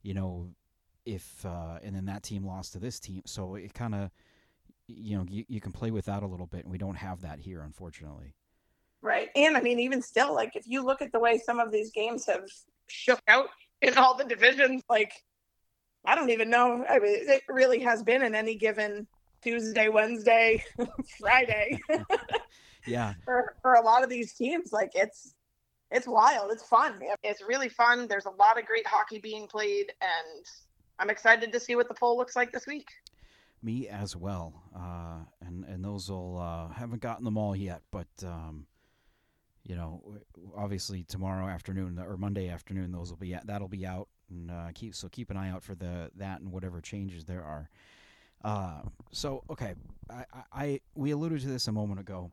you 0.02 0.14
know, 0.14 0.50
if 1.04 1.44
uh, 1.44 1.78
and 1.82 1.94
then 1.94 2.06
that 2.06 2.22
team 2.22 2.44
lost 2.44 2.72
to 2.72 2.78
this 2.78 3.00
team, 3.00 3.22
so 3.26 3.54
it 3.54 3.74
kind 3.74 3.94
of, 3.94 4.10
you 4.86 5.16
know, 5.16 5.24
you, 5.28 5.44
you 5.48 5.60
can 5.60 5.72
play 5.72 5.90
with 5.90 6.06
that 6.06 6.22
a 6.22 6.26
little 6.26 6.46
bit, 6.46 6.64
and 6.64 6.72
we 6.72 6.78
don't 6.78 6.96
have 6.96 7.22
that 7.22 7.40
here, 7.40 7.60
unfortunately. 7.62 8.34
Right, 9.00 9.28
and 9.36 9.56
I 9.56 9.60
mean, 9.60 9.78
even 9.78 10.02
still, 10.02 10.34
like 10.34 10.56
if 10.56 10.66
you 10.66 10.84
look 10.84 11.02
at 11.02 11.12
the 11.12 11.20
way 11.20 11.38
some 11.38 11.60
of 11.60 11.70
these 11.70 11.92
games 11.92 12.26
have 12.26 12.44
shook 12.88 13.20
out 13.28 13.48
in 13.80 13.96
all 13.96 14.16
the 14.16 14.24
divisions, 14.24 14.82
like 14.90 15.12
I 16.04 16.14
don't 16.14 16.30
even 16.30 16.50
know. 16.50 16.84
I 16.88 16.98
mean, 16.98 17.28
it 17.28 17.42
really 17.48 17.80
has 17.80 18.02
been 18.02 18.22
in 18.22 18.34
any 18.34 18.56
given 18.56 19.06
Tuesday, 19.42 19.88
Wednesday, 19.88 20.64
Friday. 21.20 21.78
yeah. 22.86 23.14
For 23.24 23.54
for 23.62 23.74
a 23.74 23.82
lot 23.82 24.02
of 24.02 24.08
these 24.08 24.32
teams, 24.34 24.72
like 24.72 24.92
it's 24.94 25.34
it's 25.90 26.06
wild. 26.06 26.50
It's 26.50 26.66
fun. 26.66 27.00
It's 27.22 27.42
really 27.42 27.68
fun. 27.68 28.08
There's 28.08 28.26
a 28.26 28.30
lot 28.30 28.58
of 28.58 28.66
great 28.66 28.86
hockey 28.86 29.18
being 29.18 29.46
played, 29.46 29.92
and 30.00 30.44
I'm 30.98 31.10
excited 31.10 31.52
to 31.52 31.60
see 31.60 31.76
what 31.76 31.88
the 31.88 31.94
poll 31.94 32.16
looks 32.16 32.36
like 32.36 32.52
this 32.52 32.66
week. 32.66 32.88
Me 33.62 33.88
as 33.88 34.14
well. 34.14 34.62
Uh, 34.74 35.20
and 35.46 35.64
and 35.64 35.84
those 35.84 36.10
will 36.10 36.38
uh, 36.38 36.72
haven't 36.72 37.02
gotten 37.02 37.24
them 37.24 37.36
all 37.36 37.56
yet, 37.56 37.82
but 37.90 38.08
um, 38.24 38.66
you 39.68 39.76
know, 39.76 40.02
obviously 40.56 41.04
tomorrow 41.04 41.46
afternoon 41.46 41.98
or 41.98 42.16
Monday 42.16 42.48
afternoon, 42.48 42.90
those 42.90 43.10
will 43.10 43.18
be 43.18 43.36
that'll 43.44 43.68
be 43.68 43.86
out 43.86 44.08
and 44.30 44.50
uh, 44.50 44.68
keep 44.74 44.94
so 44.94 45.08
keep 45.08 45.30
an 45.30 45.36
eye 45.36 45.50
out 45.50 45.62
for 45.62 45.74
the 45.74 46.10
that 46.16 46.40
and 46.40 46.50
whatever 46.50 46.80
changes 46.80 47.26
there 47.26 47.44
are. 47.44 47.68
Uh, 48.42 48.80
so 49.12 49.44
okay, 49.50 49.74
I, 50.10 50.24
I 50.52 50.80
we 50.94 51.10
alluded 51.10 51.42
to 51.42 51.48
this 51.48 51.68
a 51.68 51.72
moment 51.72 52.00
ago. 52.00 52.32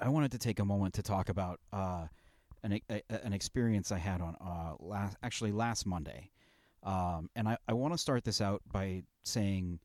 I 0.00 0.08
wanted 0.08 0.32
to 0.32 0.38
take 0.38 0.58
a 0.58 0.64
moment 0.64 0.94
to 0.94 1.02
talk 1.02 1.28
about 1.28 1.60
uh, 1.70 2.06
an 2.62 2.80
a, 2.88 3.02
an 3.10 3.34
experience 3.34 3.92
I 3.92 3.98
had 3.98 4.22
on 4.22 4.34
uh, 4.40 4.74
last 4.80 5.18
actually 5.22 5.52
last 5.52 5.84
Monday, 5.84 6.30
um, 6.82 7.28
and 7.36 7.46
I, 7.46 7.58
I 7.68 7.74
want 7.74 7.92
to 7.92 7.98
start 7.98 8.24
this 8.24 8.40
out 8.40 8.62
by 8.72 9.02
saying, 9.22 9.80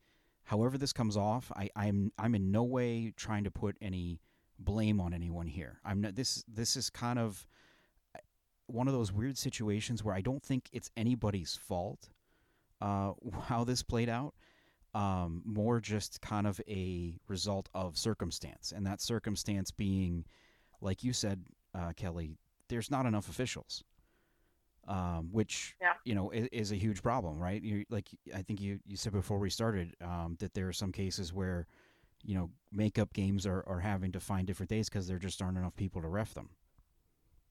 however 0.46 0.78
this 0.78 0.94
comes 0.94 1.18
off, 1.18 1.52
I, 1.58 1.70
I'm 1.76 2.14
I'm 2.18 2.36
in 2.36 2.52
no 2.52 2.64
way 2.64 3.12
trying 3.18 3.44
to 3.44 3.52
put 3.52 3.76
any 3.82 4.22
blame 4.60 5.00
on 5.00 5.14
anyone 5.14 5.48
here. 5.48 5.80
I'm 5.86 6.02
not, 6.02 6.16
this 6.16 6.44
this 6.48 6.76
is 6.76 6.90
kind 6.90 7.20
of 7.20 7.48
one 8.68 8.88
of 8.88 8.94
those 8.94 9.12
weird 9.14 9.38
situations 9.38 10.04
where 10.04 10.16
I 10.16 10.22
don't 10.22 10.44
think 10.44 10.70
it's 10.74 10.92
anybody's 10.98 11.56
fault 11.56 12.10
uh, 12.82 13.14
how 13.44 13.64
this 13.64 13.84
played 13.84 14.10
out. 14.10 14.34
um, 14.94 15.42
more 15.46 15.80
just 15.80 16.22
kind 16.22 16.48
of 16.48 16.60
a 16.68 17.16
result 17.28 17.70
of 17.76 17.98
circumstance, 17.98 18.74
and 18.76 18.86
that 18.86 19.02
circumstance 19.02 19.70
being, 19.72 20.26
like 20.82 21.04
you 21.04 21.14
said, 21.14 21.44
uh, 21.76 21.92
Kelli, 21.94 22.38
there's 22.70 22.90
not 22.90 23.06
enough 23.06 23.30
officials, 23.30 23.84
um, 24.88 25.30
which 25.32 25.76
Yeah. 25.82 25.94
you 26.06 26.16
know 26.16 26.32
is, 26.32 26.48
is 26.52 26.72
a 26.72 26.76
huge 26.76 27.04
problem, 27.04 27.38
right? 27.40 27.62
You 27.62 27.86
like 27.90 28.10
I 28.34 28.42
think 28.42 28.60
you 28.62 28.80
you 28.86 28.98
said 28.98 29.14
before 29.14 29.38
we 29.40 29.50
started 29.50 29.96
um, 30.02 30.36
that 30.40 30.54
there 30.54 30.68
are 30.68 30.74
some 30.74 30.92
cases 30.92 31.34
where 31.34 31.68
you 32.24 32.36
know 32.36 32.50
makeup 32.72 33.14
games 33.14 33.46
are, 33.46 33.64
are 33.68 33.80
having 33.80 34.12
to 34.12 34.20
find 34.20 34.46
different 34.46 34.70
days 34.70 34.90
because 34.90 35.08
there 35.08 35.18
just 35.18 35.42
aren't 35.42 35.58
enough 35.58 35.76
people 35.76 36.02
to 36.02 36.08
ref 36.08 36.34
them. 36.34 36.50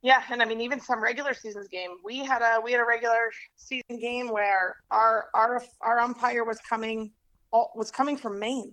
Yeah, 0.02 0.22
and 0.30 0.42
I 0.42 0.44
mean 0.44 0.60
even 0.60 0.80
some 0.80 1.02
regular 1.02 1.34
seasons 1.34 1.68
game. 1.68 1.90
We 2.04 2.18
had 2.18 2.42
a 2.42 2.60
we 2.60 2.72
had 2.72 2.80
a 2.80 2.86
regular 2.86 3.30
season 3.56 3.98
game 3.98 4.30
where 4.30 4.76
our 4.90 5.28
our 5.34 5.62
our 5.80 6.00
umpire 6.00 6.44
was 6.44 6.58
coming 6.60 7.10
all- 7.50 7.72
was 7.74 7.90
coming 7.90 8.16
from 8.16 8.38
Maine. 8.38 8.72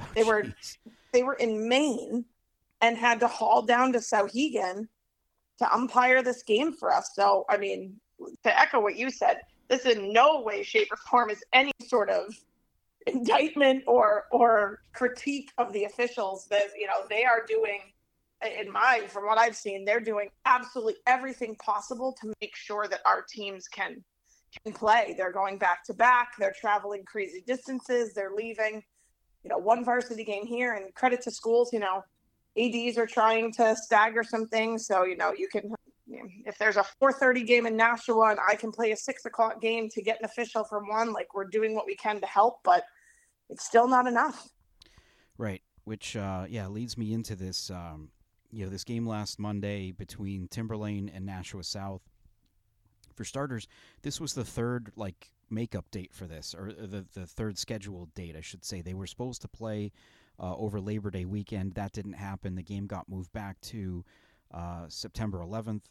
Oh, 0.00 0.06
they 0.14 0.24
were-. 0.24 0.52
They 1.12 1.24
were 1.24 1.34
in 1.34 1.68
Maine 1.68 2.24
and 2.80 2.96
had 2.96 3.20
to 3.20 3.26
haul 3.26 3.62
down 3.62 3.92
to 3.94 3.98
Souhegan 3.98 4.86
to 5.58 5.74
umpire 5.74 6.22
this 6.22 6.42
game 6.42 6.72
for 6.72 6.92
us. 6.92 7.10
So 7.14 7.44
I 7.48 7.56
mean, 7.56 7.98
to 8.44 8.58
echo 8.58 8.80
what 8.80 8.96
you 8.96 9.10
said, 9.10 9.40
this 9.68 9.86
in 9.86 10.12
no 10.12 10.42
way, 10.42 10.62
shape, 10.62 10.88
or 10.92 10.96
form 10.96 11.30
is 11.30 11.42
any 11.52 11.72
sort 11.86 12.10
of 12.10 12.34
indictment 13.12 13.84
or 13.86 14.26
or 14.30 14.82
critique 14.92 15.50
of 15.58 15.72
the 15.72 15.84
officials. 15.84 16.46
That 16.50 16.68
you 16.78 16.86
know 16.86 17.06
they 17.08 17.24
are 17.24 17.44
doing 17.46 17.80
in 18.58 18.70
my 18.70 19.02
from 19.08 19.26
what 19.26 19.38
I've 19.38 19.56
seen, 19.56 19.84
they're 19.84 20.00
doing 20.00 20.28
absolutely 20.46 20.96
everything 21.06 21.56
possible 21.56 22.16
to 22.20 22.32
make 22.40 22.56
sure 22.56 22.88
that 22.88 23.00
our 23.04 23.24
teams 23.28 23.68
can 23.68 24.02
can 24.64 24.72
play. 24.72 25.14
They're 25.16 25.32
going 25.32 25.58
back 25.58 25.84
to 25.84 25.94
back. 25.94 26.32
They're 26.38 26.54
traveling 26.58 27.04
crazy 27.04 27.42
distances. 27.46 28.14
They're 28.14 28.32
leaving, 28.34 28.82
you 29.44 29.50
know, 29.50 29.58
one 29.58 29.84
varsity 29.84 30.24
game 30.24 30.46
here. 30.46 30.74
And 30.74 30.92
credit 30.94 31.22
to 31.22 31.30
schools, 31.30 31.72
you 31.72 31.78
know, 31.78 32.02
ads 32.58 32.98
are 32.98 33.06
trying 33.06 33.52
to 33.54 33.76
stagger 33.76 34.24
some 34.24 34.46
things. 34.48 34.86
So 34.86 35.04
you 35.04 35.16
know, 35.16 35.32
you 35.36 35.48
can 35.48 35.72
if 36.44 36.58
there's 36.58 36.76
a 36.76 36.84
4:30 37.00 37.46
game 37.46 37.66
in 37.66 37.76
Nashua 37.76 38.30
and 38.30 38.40
I 38.46 38.56
can 38.56 38.72
play 38.72 38.90
a 38.92 38.96
six 38.96 39.24
o'clock 39.26 39.60
game 39.60 39.88
to 39.90 40.02
get 40.02 40.18
an 40.18 40.24
official 40.24 40.64
from 40.64 40.88
one, 40.88 41.12
like 41.12 41.34
we're 41.34 41.44
doing 41.44 41.74
what 41.74 41.86
we 41.86 41.94
can 41.94 42.20
to 42.20 42.26
help, 42.26 42.60
but 42.64 42.84
it's 43.50 43.64
still 43.64 43.88
not 43.88 44.06
enough. 44.06 44.48
Right, 45.36 45.62
which 45.84 46.16
uh, 46.16 46.46
yeah 46.48 46.68
leads 46.68 46.96
me 46.96 47.12
into 47.12 47.34
this 47.34 47.70
um, 47.70 48.10
you 48.50 48.64
know 48.64 48.70
this 48.70 48.84
game 48.84 49.06
last 49.06 49.38
Monday 49.38 49.92
between 49.92 50.48
Timberlane 50.48 51.10
and 51.14 51.26
Nashua 51.26 51.64
South. 51.64 52.02
For 53.14 53.24
starters, 53.24 53.68
this 54.02 54.20
was 54.20 54.32
the 54.32 54.44
third 54.44 54.92
like 54.96 55.32
makeup 55.50 55.90
date 55.90 56.14
for 56.14 56.26
this, 56.26 56.54
or 56.54 56.72
the 56.72 57.04
the 57.14 57.26
third 57.26 57.58
scheduled 57.58 58.14
date, 58.14 58.36
I 58.36 58.40
should 58.40 58.64
say. 58.64 58.80
They 58.80 58.94
were 58.94 59.06
supposed 59.06 59.42
to 59.42 59.48
play 59.48 59.92
uh, 60.38 60.56
over 60.56 60.80
Labor 60.80 61.10
Day 61.10 61.24
weekend. 61.24 61.74
That 61.74 61.92
didn't 61.92 62.14
happen. 62.14 62.54
The 62.54 62.62
game 62.62 62.86
got 62.86 63.08
moved 63.08 63.32
back 63.32 63.60
to 63.62 64.04
uh, 64.52 64.86
September 64.88 65.38
11th. 65.40 65.82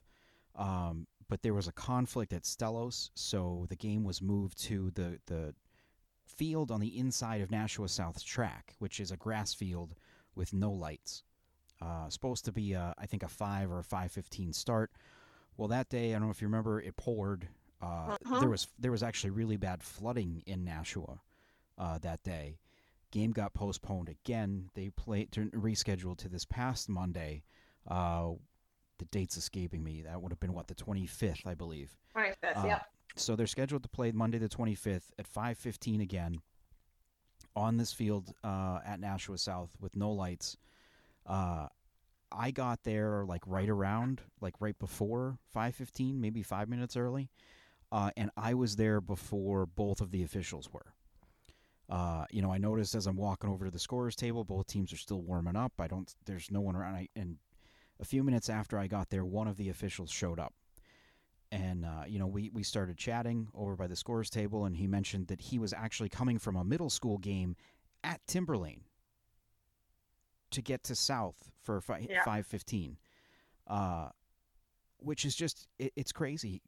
Um, 0.55 1.07
but 1.29 1.43
there 1.43 1.53
was 1.53 1.67
a 1.67 1.71
conflict 1.71 2.33
at 2.33 2.43
Stellos, 2.43 3.11
so 3.13 3.67
the 3.69 3.75
game 3.75 4.03
was 4.03 4.21
moved 4.21 4.57
to 4.63 4.91
the 4.91 5.19
the 5.27 5.53
field 6.35 6.71
on 6.71 6.79
the 6.79 6.97
inside 6.97 7.41
of 7.41 7.51
Nashua 7.51 7.87
South's 7.89 8.23
track, 8.23 8.75
which 8.79 8.99
is 8.99 9.11
a 9.11 9.17
grass 9.17 9.53
field 9.53 9.95
with 10.35 10.53
no 10.53 10.71
lights. 10.71 11.23
Uh, 11.81 12.09
supposed 12.09 12.45
to 12.45 12.51
be, 12.51 12.73
a, 12.73 12.93
I 12.97 13.05
think, 13.05 13.23
a 13.23 13.27
five 13.27 13.71
or 13.71 13.79
a 13.79 13.83
five 13.83 14.11
fifteen 14.11 14.51
start. 14.53 14.91
Well, 15.57 15.67
that 15.69 15.89
day, 15.89 16.09
I 16.09 16.13
don't 16.13 16.23
know 16.27 16.31
if 16.31 16.41
you 16.41 16.47
remember, 16.47 16.79
it 16.81 16.95
poured. 16.97 17.47
Uh, 17.81 18.17
Mhm. 18.25 18.39
There 18.41 18.49
was 18.49 18.67
there 18.77 18.91
was 18.91 19.03
actually 19.03 19.29
really 19.31 19.55
bad 19.57 19.81
flooding 19.83 20.43
in 20.45 20.63
Nashua 20.65 21.21
uh, 21.77 21.97
that 21.99 22.23
day. 22.23 22.59
Game 23.11 23.31
got 23.31 23.53
postponed 23.53 24.09
again. 24.09 24.69
They 24.75 24.89
played 24.89 25.31
rescheduled 25.31 26.17
to 26.19 26.29
this 26.29 26.45
past 26.45 26.89
Monday. 26.89 27.43
Uh, 27.87 28.33
the 28.97 29.05
date's 29.05 29.37
escaping 29.37 29.81
me. 29.83 30.01
That 30.01 30.21
would 30.21 30.31
have 30.33 30.39
been 30.41 30.53
what 30.53 30.67
the 30.67 30.75
twenty 30.75 31.05
fifth, 31.07 31.47
I 31.47 31.55
believe. 31.55 31.97
25th, 32.13 32.57
Uh, 32.57 32.63
yeah. 32.67 32.81
So 33.15 33.35
they're 33.35 33.47
scheduled 33.47 33.83
to 33.83 33.89
play 33.89 34.11
Monday 34.11 34.37
the 34.37 34.49
25th 34.49 35.11
at 35.17 35.27
5:15 35.27 36.01
again 36.01 36.41
on 37.55 37.77
this 37.77 37.91
field 37.91 38.33
uh, 38.43 38.79
at 38.85 38.99
Nashua 38.99 39.37
South 39.37 39.75
with 39.79 39.95
no 39.95 40.11
lights. 40.11 40.57
Uh, 41.25 41.67
I 42.31 42.51
got 42.51 42.83
there 42.83 43.25
like 43.25 43.41
right 43.45 43.69
around, 43.69 44.21
like 44.39 44.55
right 44.59 44.77
before 44.77 45.37
5:15, 45.55 46.19
maybe 46.19 46.43
five 46.43 46.69
minutes 46.69 46.95
early, 46.95 47.29
uh, 47.91 48.11
and 48.15 48.29
I 48.37 48.53
was 48.53 48.75
there 48.75 49.01
before 49.01 49.65
both 49.65 50.01
of 50.01 50.11
the 50.11 50.23
officials 50.23 50.71
were. 50.71 50.93
Uh, 51.89 52.25
you 52.29 52.41
know, 52.41 52.53
I 52.53 52.59
noticed 52.59 52.93
as 52.93 53.07
I'm 53.07 53.15
walking 53.15 53.49
over 53.49 53.65
to 53.65 53.71
the 53.71 53.79
scorers 53.79 54.15
table, 54.15 54.43
both 54.43 54.67
teams 54.67 54.93
are 54.93 54.97
still 54.97 55.21
warming 55.21 55.55
up. 55.55 55.73
I 55.79 55.87
don't, 55.87 56.13
there's 56.25 56.51
no 56.51 56.61
one 56.61 56.75
around. 56.75 56.95
I, 56.95 57.07
and 57.15 57.37
a 57.99 58.05
few 58.05 58.23
minutes 58.23 58.47
after 58.47 58.77
I 58.77 58.85
got 58.85 59.09
there, 59.09 59.25
one 59.25 59.47
of 59.47 59.57
the 59.57 59.69
officials 59.69 60.11
showed 60.11 60.39
up 60.39 60.53
and 61.51 61.85
uh, 61.85 62.03
you 62.07 62.19
know 62.19 62.27
we, 62.27 62.49
we 62.53 62.63
started 62.63 62.97
chatting 62.97 63.47
over 63.55 63.75
by 63.75 63.87
the 63.87 63.95
scores 63.95 64.29
table 64.29 64.65
and 64.65 64.75
he 64.77 64.87
mentioned 64.87 65.27
that 65.27 65.41
he 65.41 65.57
was 65.59 65.73
actually 65.73 66.09
coming 66.09 66.37
from 66.37 66.55
a 66.55 66.63
middle 66.63 66.89
school 66.89 67.17
game 67.17 67.55
at 68.03 68.19
timberlane 68.27 68.81
to 70.51 70.61
get 70.61 70.83
to 70.83 70.95
south 70.95 71.51
for 71.61 71.81
fi- 71.81 72.07
Yeah. 72.09 72.19
515 72.23 72.97
uh, 73.67 74.09
which 74.97 75.25
is 75.25 75.35
just 75.35 75.67
it, 75.77 75.93
it's 75.95 76.11
crazy 76.11 76.61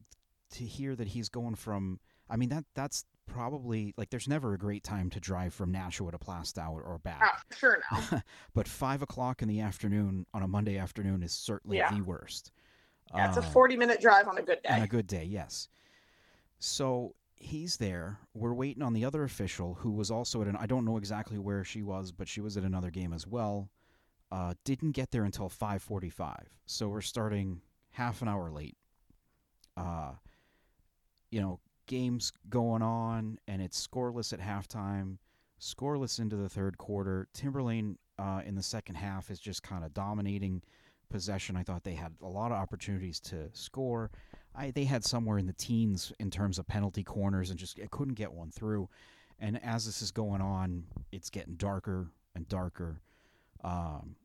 to 0.52 0.64
hear 0.66 0.96
that 0.96 1.08
he's 1.10 1.30
going 1.30 1.56
from 1.56 2.00
i 2.30 2.36
mean 2.36 2.50
that 2.50 2.66
that's 2.76 3.06
probably 3.28 3.94
like 3.98 4.10
there's 4.10 4.28
never 4.28 4.54
a 4.54 4.58
great 4.58 4.84
time 4.84 5.10
to 5.10 5.20
drive 5.20 5.54
from 5.54 5.72
nashua 5.72 6.12
to 6.12 6.18
plaistow 6.18 6.72
or 6.74 7.00
back 7.04 7.22
Oh, 7.24 7.56
sure 7.56 7.82
now. 7.92 8.22
but 8.54 8.68
five 8.68 9.02
o'clock 9.02 9.42
in 9.42 9.48
the 9.48 9.62
afternoon 9.62 10.26
on 10.34 10.44
a 10.44 10.48
monday 10.48 10.78
afternoon 10.78 11.24
is 11.24 11.32
certainly 11.32 11.78
Yeah. 11.78 11.94
the 11.94 12.02
worst 12.02 12.52
Yeah, 13.14 13.28
it's 13.28 13.38
a 13.38 13.42
Uh, 13.42 13.52
40 13.52 13.76
minute 13.78 14.00
drive 14.02 14.28
on 14.28 14.38
a 14.38 14.42
good 14.42 14.62
day. 14.64 14.70
on 14.70 14.82
a 14.82 14.88
good 14.88 15.08
day, 15.08 15.24
yes. 15.26 15.68
So 16.60 17.16
he's 17.36 17.78
there. 17.78 18.20
We're 18.34 18.54
waiting 18.54 18.84
on 18.84 18.94
the 18.94 19.04
other 19.06 19.24
official 19.24 19.74
who 19.76 19.92
was 19.92 20.12
also 20.12 20.42
at 20.42 20.48
an 20.48 20.56
I 20.56 20.66
don't 20.68 20.86
know 20.86 20.98
exactly 20.98 21.38
where 21.40 21.64
she 21.64 21.82
was, 21.82 22.12
but 22.12 22.28
she 22.28 22.40
was 22.42 22.56
at 22.58 22.64
another 22.64 22.92
game 22.92 23.14
as 23.14 23.26
well. 23.28 23.70
Uh, 24.32 24.54
didn't 24.64 24.92
get 24.92 25.12
there 25.12 25.24
until 25.26 25.50
5:45. 25.50 26.46
So 26.66 26.88
we're 26.88 27.02
starting 27.02 27.62
half 27.92 28.22
an 28.22 28.28
hour 28.30 28.50
late. 28.50 28.78
Uh, 29.76 30.14
you 31.32 31.42
know, 31.42 31.60
games 31.88 32.32
going 32.50 32.82
on 32.82 33.40
and 33.48 33.62
it's 33.62 33.86
scoreless 33.88 34.32
at 34.32 34.40
halftime, 34.40 35.18
scoreless 35.60 36.20
into 36.20 36.36
the 36.38 36.48
third 36.48 36.78
quarter. 36.78 37.28
Timberlane 37.34 37.98
uh, 38.20 38.42
in 38.46 38.56
the 38.56 38.64
second 38.64 38.96
half 38.96 39.32
is 39.32 39.40
just 39.40 39.64
kind 39.64 39.84
of 39.84 39.94
dominating 39.94 40.62
possession. 41.12 41.56
I 41.56 41.64
thought 41.64 41.84
they 41.84 41.94
had 41.94 42.14
a 42.22 42.28
lot 42.28 42.52
of 42.52 42.58
opportunities 42.58 43.20
to 43.22 43.50
score. 43.54 44.10
I 44.56 44.72
they 44.72 44.86
had 44.86 45.04
somewhere 45.04 45.38
in 45.38 45.46
the 45.46 45.54
teens 45.54 46.12
in 46.20 46.32
terms 46.32 46.58
of 46.60 46.68
penalty 46.68 47.04
corners 47.04 47.50
and 47.50 47.60
just 47.60 47.80
couldn't 47.92 48.16
get 48.16 48.32
one 48.32 48.52
through. 48.52 48.90
And 49.40 49.64
as 49.64 49.86
this 49.86 50.02
is 50.02 50.12
going 50.12 50.42
on, 50.42 50.86
it's 51.12 51.30
getting 51.30 51.56
darker 51.56 52.10
and 52.36 52.48
darker. 52.48 53.02
Um, 53.64 54.16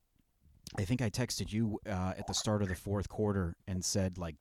I 0.78 0.84
think 0.84 1.00
I 1.00 1.10
texted 1.10 1.52
you 1.52 1.78
uh, 1.86 2.14
at 2.18 2.26
the 2.26 2.34
start 2.34 2.62
of 2.62 2.68
the 2.68 2.74
fourth 2.74 3.08
quarter 3.08 3.56
and 3.68 3.84
said 3.84 4.18
like, 4.18 4.36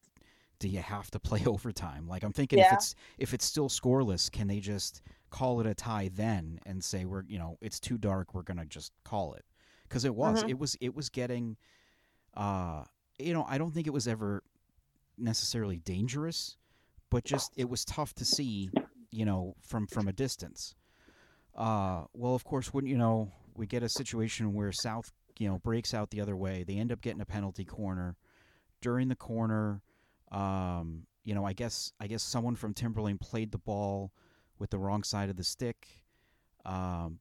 "Do 0.59 0.67
you 0.67 0.79
have 0.79 1.11
to 1.11 1.19
play 1.19 1.43
overtime?" 1.45 2.07
Like 2.07 2.23
I'm 2.23 2.33
thinking 2.33 2.59
if 2.59 2.73
it's 2.73 2.95
if 3.17 3.33
it's 3.33 3.45
still 3.45 3.69
scoreless, 3.69 4.31
can 4.31 4.47
they 4.47 4.59
just 4.59 5.01
call 5.29 5.59
it 5.61 5.67
a 5.67 5.73
tie 5.75 6.09
then 6.13 6.59
and 6.65 6.83
say 6.83 7.05
we're 7.05 7.23
you 7.27 7.37
know 7.39 7.57
it's 7.61 7.79
too 7.79 7.97
dark, 7.97 8.33
we're 8.33 8.41
gonna 8.43 8.65
just 8.65 8.91
call 9.03 9.33
it 9.33 9.45
because 9.87 10.03
it 10.05 10.15
was 10.15 10.43
Mhm. 10.43 10.49
it 10.49 10.57
was 10.59 10.75
it 10.81 10.95
was 10.95 11.09
getting 11.09 11.57
uh, 12.35 12.83
you 13.17 13.33
know, 13.33 13.45
I 13.47 13.57
don't 13.57 13.73
think 13.73 13.87
it 13.87 13.93
was 13.93 14.07
ever 14.07 14.43
necessarily 15.17 15.77
dangerous, 15.77 16.57
but 17.09 17.23
just 17.23 17.53
it 17.55 17.69
was 17.69 17.85
tough 17.85 18.13
to 18.15 18.25
see, 18.25 18.69
you 19.11 19.25
know, 19.25 19.55
from 19.61 19.87
from 19.87 20.07
a 20.07 20.13
distance. 20.13 20.75
Uh, 21.55 22.03
well, 22.13 22.35
of 22.35 22.43
course, 22.43 22.73
when 22.73 22.85
you 22.85 22.97
know 22.97 23.31
we 23.55 23.65
get 23.65 23.83
a 23.83 23.89
situation 23.89 24.53
where 24.53 24.71
South, 24.71 25.11
you 25.39 25.47
know, 25.47 25.59
breaks 25.59 25.93
out 25.93 26.11
the 26.11 26.21
other 26.21 26.35
way, 26.35 26.63
they 26.63 26.77
end 26.77 26.91
up 26.91 27.01
getting 27.01 27.21
a 27.21 27.25
penalty 27.25 27.65
corner. 27.65 28.15
During 28.81 29.07
the 29.07 29.15
corner, 29.15 29.81
um, 30.31 31.07
you 31.23 31.33
know, 31.33 31.45
I 31.45 31.53
guess 31.53 31.93
I 31.99 32.07
guess 32.07 32.21
someone 32.21 32.55
from 32.55 32.73
Timberlane 32.73 33.19
played 33.19 33.51
the 33.51 33.57
ball 33.57 34.11
with 34.59 34.69
the 34.69 34.77
wrong 34.77 35.03
side 35.03 35.29
of 35.29 35.37
the 35.37 35.43
stick. 35.43 35.87
Um, 36.65 37.19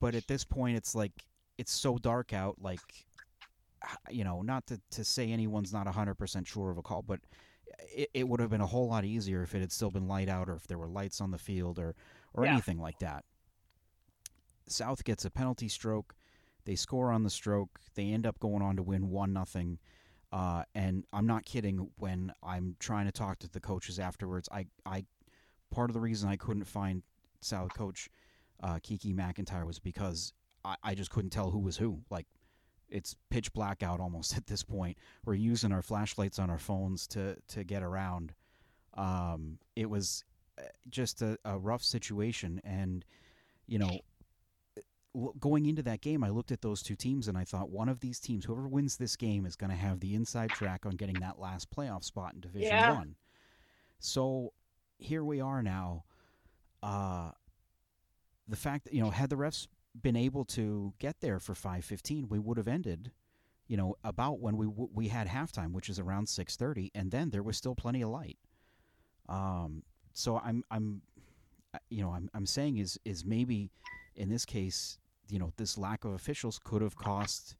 but 0.00 0.14
at 0.14 0.26
this 0.26 0.44
point, 0.44 0.76
it's 0.76 0.94
like 0.94 1.12
it's 1.58 1.72
so 1.72 1.98
dark 1.98 2.32
out, 2.32 2.56
like 2.60 3.05
you 4.10 4.24
know, 4.24 4.42
not 4.42 4.66
to, 4.66 4.80
to 4.92 5.04
say 5.04 5.30
anyone's 5.30 5.72
not 5.72 5.86
100% 5.86 6.46
sure 6.46 6.70
of 6.70 6.78
a 6.78 6.82
call, 6.82 7.02
but 7.02 7.20
it, 7.94 8.10
it 8.14 8.28
would 8.28 8.40
have 8.40 8.50
been 8.50 8.60
a 8.60 8.66
whole 8.66 8.88
lot 8.88 9.04
easier 9.04 9.42
if 9.42 9.54
it 9.54 9.60
had 9.60 9.72
still 9.72 9.90
been 9.90 10.06
light 10.08 10.28
out 10.28 10.48
or 10.48 10.54
if 10.54 10.66
there 10.66 10.78
were 10.78 10.88
lights 10.88 11.20
on 11.20 11.30
the 11.30 11.38
field 11.38 11.78
or, 11.78 11.94
or 12.34 12.44
Yeah. 12.44 12.52
anything 12.52 12.78
like 12.78 12.98
that. 13.00 13.24
South 14.68 15.04
gets 15.04 15.24
a 15.24 15.30
penalty 15.30 15.68
stroke. 15.68 16.14
They 16.64 16.74
score 16.74 17.12
on 17.12 17.22
the 17.22 17.30
stroke. 17.30 17.78
They 17.94 18.10
end 18.10 18.26
up 18.26 18.38
going 18.40 18.62
on 18.62 18.76
to 18.76 18.82
win 18.82 19.10
1 19.10 19.32
nothing. 19.32 19.78
Uh, 20.32 20.64
and 20.74 21.04
I'm 21.12 21.26
not 21.26 21.44
kidding 21.44 21.90
when 21.98 22.32
I'm 22.42 22.74
trying 22.80 23.06
to 23.06 23.12
talk 23.12 23.38
to 23.40 23.48
the 23.48 23.60
coaches 23.60 23.98
afterwards. 24.00 24.48
I, 24.50 24.66
I 24.84 25.04
part 25.70 25.88
of 25.90 25.94
the 25.94 26.00
reason 26.00 26.28
I 26.28 26.36
couldn't 26.36 26.64
find 26.64 27.02
South 27.40 27.72
coach 27.74 28.08
uh, 28.62 28.78
Kiki 28.82 29.14
McIntyre 29.14 29.64
was 29.64 29.78
because 29.78 30.32
I, 30.64 30.74
I 30.82 30.94
just 30.96 31.10
couldn't 31.10 31.30
tell 31.30 31.50
who 31.52 31.60
was 31.60 31.76
who. 31.76 32.00
Like 32.10 32.26
it's 32.88 33.16
pitch 33.30 33.52
black 33.52 33.82
out 33.82 34.00
almost 34.00 34.36
at 34.36 34.46
this 34.46 34.62
point. 34.62 34.96
We're 35.24 35.34
using 35.34 35.72
our 35.72 35.82
flashlights 35.82 36.38
on 36.38 36.50
our 36.50 36.58
phones 36.58 37.06
to 37.08 37.36
to 37.48 37.64
get 37.64 37.82
around. 37.82 38.34
Um, 38.94 39.58
it 39.74 39.90
was 39.90 40.24
uh, 40.58 40.62
just 40.88 41.20
a, 41.22 41.38
a 41.44 41.58
rough 41.58 41.82
situation, 41.82 42.60
and 42.64 43.04
you 43.66 43.78
know, 43.78 44.00
going 45.38 45.66
into 45.66 45.82
that 45.82 46.00
game, 46.00 46.22
I 46.22 46.30
looked 46.30 46.52
at 46.52 46.62
those 46.62 46.82
two 46.82 46.96
teams 46.96 47.28
and 47.28 47.36
I 47.36 47.44
thought 47.44 47.70
one 47.70 47.88
of 47.88 48.00
these 48.00 48.20
teams, 48.20 48.44
whoever 48.44 48.68
wins 48.68 48.96
this 48.96 49.16
game, 49.16 49.46
is 49.46 49.56
going 49.56 49.70
to 49.70 49.76
have 49.76 50.00
the 50.00 50.14
inside 50.14 50.50
track 50.50 50.86
on 50.86 50.92
getting 50.92 51.20
that 51.20 51.38
last 51.38 51.70
playoff 51.70 52.04
spot 52.04 52.34
in 52.34 52.40
Division 52.40 52.68
Yeah. 52.68 52.94
One. 52.94 53.16
So 53.98 54.52
here 54.98 55.24
we 55.24 55.40
are 55.40 55.62
now. 55.62 56.04
Uh, 56.82 57.30
the 58.48 58.56
fact 58.56 58.84
that 58.84 58.94
you 58.94 59.02
know, 59.02 59.10
had 59.10 59.30
the 59.30 59.36
refs 59.36 59.66
been 60.02 60.16
able 60.16 60.44
to 60.44 60.92
get 60.98 61.20
there 61.20 61.38
for 61.38 61.54
five 61.54 61.84
fifteen, 61.84 62.28
we 62.28 62.38
would 62.38 62.56
have 62.56 62.68
ended, 62.68 63.12
you 63.68 63.76
know, 63.76 63.96
about 64.04 64.40
when 64.40 64.56
we 64.56 64.66
w- 64.66 64.90
we 64.92 65.08
had 65.08 65.28
halftime, 65.28 65.72
which 65.72 65.88
is 65.88 65.98
around 65.98 66.28
six 66.28 66.56
thirty, 66.56 66.90
and 66.94 67.10
then 67.10 67.30
there 67.30 67.42
was 67.42 67.56
still 67.56 67.74
plenty 67.74 68.02
of 68.02 68.10
light. 68.10 68.38
Um, 69.28 69.82
so 70.12 70.38
I'm 70.44 70.64
I'm, 70.70 71.02
you 71.90 72.02
know, 72.02 72.10
I'm 72.10 72.28
I'm 72.34 72.46
saying 72.46 72.78
is 72.78 72.98
is 73.04 73.24
maybe 73.24 73.70
in 74.14 74.28
this 74.28 74.44
case, 74.44 74.98
you 75.28 75.38
know, 75.38 75.52
this 75.56 75.76
lack 75.76 76.04
of 76.04 76.12
officials 76.12 76.58
could 76.62 76.82
have 76.82 76.96
cost 76.96 77.56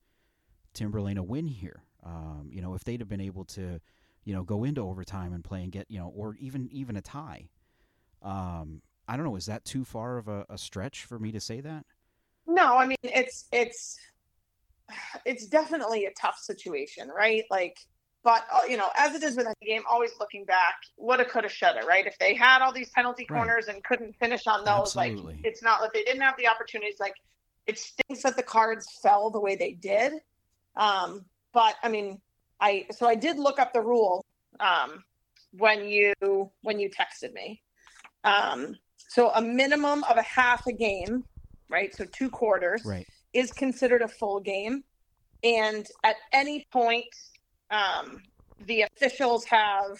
Timberlane 0.74 1.18
a 1.18 1.22
win 1.22 1.48
here. 1.48 1.82
Um, 2.04 2.50
you 2.52 2.62
know, 2.62 2.74
if 2.74 2.84
they'd 2.84 3.00
have 3.00 3.08
been 3.08 3.20
able 3.20 3.44
to, 3.46 3.80
you 4.24 4.32
know, 4.34 4.42
go 4.42 4.64
into 4.64 4.80
overtime 4.80 5.32
and 5.32 5.42
play 5.42 5.62
and 5.62 5.72
get, 5.72 5.86
you 5.90 5.98
know, 5.98 6.12
or 6.14 6.36
even 6.36 6.68
even 6.70 6.96
a 6.96 7.02
tie. 7.02 7.48
Um, 8.22 8.82
I 9.08 9.16
don't 9.16 9.24
know. 9.24 9.36
Is 9.36 9.46
that 9.46 9.64
too 9.64 9.84
far 9.84 10.18
of 10.18 10.28
a, 10.28 10.44
a 10.48 10.58
stretch 10.58 11.04
for 11.04 11.18
me 11.18 11.30
to 11.32 11.40
say 11.40 11.60
that? 11.60 11.84
No, 12.46 12.76
I 12.76 12.86
mean 12.86 12.96
it's 13.02 13.46
it's 13.52 13.98
it's 15.24 15.46
definitely 15.46 16.06
a 16.06 16.12
tough 16.20 16.38
situation, 16.38 17.08
right? 17.08 17.44
Like, 17.50 17.76
but 18.22 18.44
uh, 18.52 18.60
you 18.68 18.76
know, 18.76 18.88
as 18.98 19.14
it 19.14 19.22
is 19.22 19.36
with 19.36 19.46
any 19.46 19.54
game, 19.66 19.82
always 19.90 20.12
looking 20.20 20.44
back, 20.44 20.74
what 20.96 21.20
a 21.20 21.24
coulda, 21.24 21.48
shoulda, 21.48 21.80
right? 21.86 22.06
If 22.06 22.18
they 22.18 22.34
had 22.34 22.62
all 22.62 22.72
these 22.72 22.90
penalty 22.90 23.26
Right. 23.28 23.38
corners 23.38 23.66
and 23.68 23.82
couldn't 23.84 24.14
finish 24.20 24.46
on 24.46 24.64
those, 24.64 24.96
Absolutely. 24.96 25.34
like 25.34 25.40
it's 25.44 25.62
not 25.62 25.80
that 25.80 25.92
they 25.92 26.04
didn't 26.04 26.22
have 26.22 26.36
the 26.36 26.46
opportunities. 26.48 26.96
Like, 27.00 27.14
it 27.66 27.78
stinks 27.78 28.22
that 28.22 28.36
the 28.36 28.42
cards 28.42 28.86
fell 29.02 29.30
the 29.30 29.40
way 29.40 29.56
they 29.56 29.72
did. 29.72 30.12
Um, 30.76 31.24
but 31.52 31.74
I 31.82 31.88
mean, 31.88 32.20
I 32.60 32.86
so 32.90 33.08
I 33.08 33.16
did 33.16 33.38
look 33.38 33.58
up 33.58 33.72
the 33.72 33.80
rule 33.80 34.24
um, 34.60 35.02
when 35.52 35.84
you 35.88 36.12
when 36.62 36.78
you 36.78 36.90
texted 36.90 37.32
me. 37.32 37.62
Um, 38.24 38.76
so 39.08 39.30
a 39.30 39.40
minimum 39.42 40.04
of 40.04 40.16
a 40.16 40.22
half 40.22 40.66
a 40.66 40.72
game, 40.72 41.24
right? 41.68 41.94
So 41.94 42.04
two 42.04 42.30
quarters 42.30 42.82
Right. 42.84 43.06
is 43.32 43.52
considered 43.52 44.02
a 44.02 44.08
full 44.08 44.40
game. 44.40 44.82
And 45.42 45.86
at 46.04 46.16
any 46.32 46.66
point, 46.72 47.04
um, 47.70 48.22
the 48.66 48.82
officials 48.82 49.44
have 49.44 49.98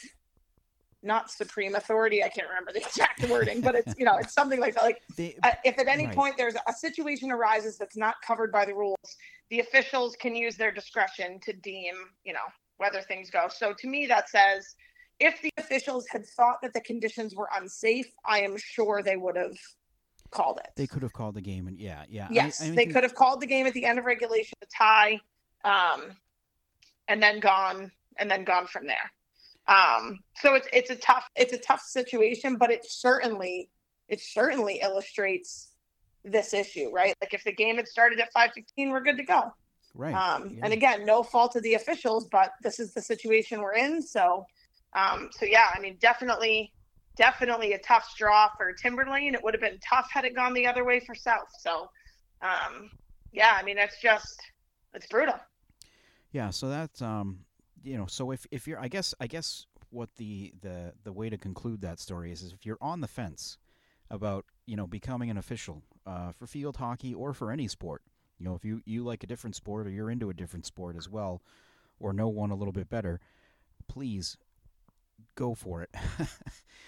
not 1.02 1.30
supreme 1.30 1.74
authority. 1.74 2.22
I 2.24 2.28
can't 2.28 2.48
remember 2.48 2.72
the 2.72 2.80
exact 2.86 3.28
wording, 3.28 3.60
but 3.60 3.74
it's, 3.74 3.94
you 3.98 4.04
know, 4.04 4.16
it's 4.16 4.34
something 4.34 4.60
like 4.60 4.74
that. 4.74 4.82
Like 4.82 5.00
They, 5.16 5.36
uh, 5.42 5.50
if 5.64 5.78
at 5.78 5.88
any 5.88 6.06
Right. 6.06 6.14
point 6.14 6.36
there's 6.36 6.54
a 6.54 6.72
situation 6.72 7.30
arises 7.30 7.78
that's 7.78 7.96
not 7.96 8.16
covered 8.26 8.50
by 8.50 8.64
the 8.64 8.74
rules, 8.74 8.96
the 9.50 9.60
officials 9.60 10.16
can 10.16 10.34
use 10.34 10.56
their 10.56 10.72
discretion 10.72 11.38
to 11.42 11.52
deem, 11.52 11.94
you 12.24 12.32
know, 12.32 12.40
whether 12.78 13.00
things 13.02 13.30
go. 13.30 13.46
So 13.48 13.72
to 13.78 13.88
me, 13.88 14.06
that 14.06 14.28
says 14.28 14.74
if 15.20 15.40
the 15.40 15.50
officials 15.58 16.06
had 16.10 16.26
thought 16.36 16.56
that 16.62 16.74
the 16.74 16.80
conditions 16.80 17.34
were 17.34 17.48
unsafe, 17.56 18.06
I 18.24 18.40
am 18.40 18.56
sure 18.58 19.02
they 19.02 19.16
would 19.16 19.36
have 19.36 19.56
called 20.30 20.58
it. 20.62 20.70
they 20.76 20.86
could 20.86 21.02
have 21.02 21.12
called 21.12 21.34
the 21.34 21.40
game, 21.40 21.66
and 21.68 21.78
yeah, 21.78 22.02
yeah. 22.08 22.26
I- 22.30 22.32
Yes, 22.32 22.62
I, 22.62 22.70
they 22.70 22.76
think- 22.76 22.92
could 22.92 23.02
have 23.02 23.14
called 23.14 23.40
the 23.40 23.46
game 23.46 23.66
at 23.66 23.72
the 23.74 23.84
end 23.84 23.98
of 23.98 24.04
regulation 24.04 24.56
to 24.60 24.66
tie, 24.76 25.20
um, 25.64 26.16
and 27.08 27.22
then 27.22 27.40
gone 27.40 27.90
and 28.18 28.30
then 28.30 28.44
gone 28.44 28.66
from 28.66 28.86
there. 28.86 29.10
Um, 29.68 30.20
so 30.36 30.54
it's 30.54 30.68
it's 30.72 30.90
a 30.90 30.96
tough 30.96 31.28
it's 31.36 31.52
a 31.52 31.58
tough 31.58 31.80
situation, 31.82 32.56
but 32.56 32.70
it 32.70 32.84
certainly 32.88 33.68
it 34.08 34.20
certainly 34.20 34.80
illustrates 34.80 35.70
this 36.24 36.54
issue, 36.54 36.90
right? 36.92 37.14
Like 37.20 37.34
if 37.34 37.42
the 37.44 37.52
game 37.52 37.76
had 37.76 37.88
started 37.88 38.20
at 38.20 38.32
five 38.32 38.52
fifteen, 38.54 38.90
we're 38.90 39.00
good 39.02 39.16
to 39.16 39.24
go. 39.24 39.52
Right. 39.94 40.14
Um, 40.14 40.50
yeah. 40.50 40.60
And 40.64 40.72
again, 40.72 41.06
no 41.06 41.22
fault 41.22 41.56
of 41.56 41.62
the 41.62 41.74
officials, 41.74 42.26
but 42.26 42.52
this 42.62 42.78
is 42.78 42.92
the 42.92 43.00
situation 43.00 43.60
we're 43.62 43.74
in. 43.74 44.02
So, 44.02 44.44
um, 44.92 45.30
so 45.32 45.46
yeah, 45.46 45.68
I 45.74 45.80
mean, 45.80 45.96
definitely, 46.00 46.72
definitely 47.16 47.72
a 47.72 47.78
tough 47.78 48.08
straw 48.08 48.48
for 48.56 48.74
Timberlane. 48.74 49.34
It 49.34 49.42
would 49.42 49.54
have 49.54 49.60
been 49.60 49.78
tough 49.78 50.08
had 50.12 50.24
it 50.24 50.34
gone 50.34 50.54
the 50.54 50.66
other 50.66 50.84
way 50.84 51.00
for 51.00 51.14
South. 51.14 51.48
So, 51.58 51.90
um, 52.42 52.90
yeah, 53.32 53.56
I 53.58 53.62
mean, 53.62 53.78
it's 53.78 54.00
just, 54.00 54.40
it's 54.94 55.06
brutal. 55.06 55.34
Yeah, 56.32 56.50
so 56.50 56.68
that's 56.68 57.00
um, 57.00 57.40
you 57.82 57.96
know, 57.96 58.06
so 58.06 58.30
if 58.30 58.46
if 58.50 58.66
you're, 58.66 58.78
I 58.78 58.88
guess, 58.88 59.14
I 59.20 59.26
guess 59.26 59.66
what 59.90 60.14
the 60.16 60.52
the 60.60 60.92
the 61.04 61.12
way 61.12 61.30
to 61.30 61.38
conclude 61.38 61.80
that 61.80 61.98
story 61.98 62.32
is, 62.32 62.42
is 62.42 62.52
if 62.52 62.66
you're 62.66 62.78
on 62.80 63.00
the 63.00 63.08
fence 63.08 63.58
about 64.10 64.44
you 64.66 64.76
know 64.76 64.86
becoming 64.86 65.30
an 65.30 65.38
official 65.38 65.82
uh, 66.06 66.32
for 66.32 66.46
field 66.46 66.76
hockey 66.76 67.14
or 67.14 67.32
for 67.32 67.50
any 67.50 67.68
sport, 67.68 68.02
you 68.38 68.44
know, 68.44 68.54
if 68.54 68.64
you 68.64 68.82
you 68.84 69.04
like 69.04 69.22
a 69.22 69.26
different 69.26 69.56
sport 69.56 69.86
or 69.86 69.90
you're 69.90 70.10
into 70.10 70.28
a 70.28 70.34
different 70.34 70.66
sport 70.66 70.96
as 70.96 71.08
well, 71.08 71.40
or 72.00 72.12
know 72.12 72.28
one 72.28 72.50
a 72.50 72.56
little 72.56 72.72
bit 72.72 72.90
better, 72.90 73.20
please 73.88 74.36
go 75.36 75.54
for 75.54 75.82
it. 75.82 75.90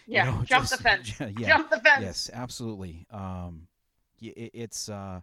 Yeah, 0.08 0.24
know, 0.24 0.42
jump 0.42 0.62
just- 0.64 0.78
the 0.78 0.82
fence. 0.82 1.20
yeah, 1.20 1.46
Jump 1.46 1.70
the 1.70 1.80
fence. 1.80 2.00
Yes, 2.02 2.30
absolutely. 2.32 3.06
Um, 3.10 3.68
it, 4.20 4.52
it's. 4.54 4.88
Uh, 4.88 5.20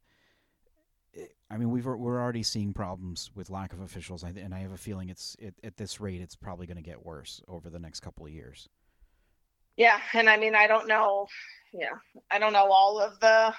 it, 1.12 1.36
I 1.50 1.58
mean, 1.58 1.72
we've 1.72 1.86
we're 1.86 2.22
already 2.22 2.44
seeing 2.44 2.72
problems 2.72 3.32
with 3.34 3.50
lack 3.50 3.74
of 3.74 3.82
officials, 3.82 4.22
and 4.24 4.54
I 4.54 4.60
have 4.60 4.72
a 4.72 4.78
feeling 4.78 5.10
it's 5.10 5.36
it, 5.40 5.56
at 5.64 5.76
this 5.78 6.00
rate, 6.00 6.22
it's 6.22 6.36
probably 6.36 6.68
going 6.68 6.78
to 6.78 6.84
get 6.84 7.04
worse 7.04 7.42
over 7.48 7.70
the 7.70 7.80
next 7.80 8.02
couple 8.02 8.28
of 8.28 8.32
years. 8.32 8.70
Yeah, 9.76 10.00
and 10.14 10.30
I 10.30 10.38
mean, 10.38 10.54
I 10.54 10.68
don't 10.68 10.88
know, 10.88 11.28
yeah, 11.74 11.90
I 12.30 12.38
don't 12.38 12.54
know 12.54 12.72
all 12.72 13.00
of 13.02 13.20
the 13.20 13.54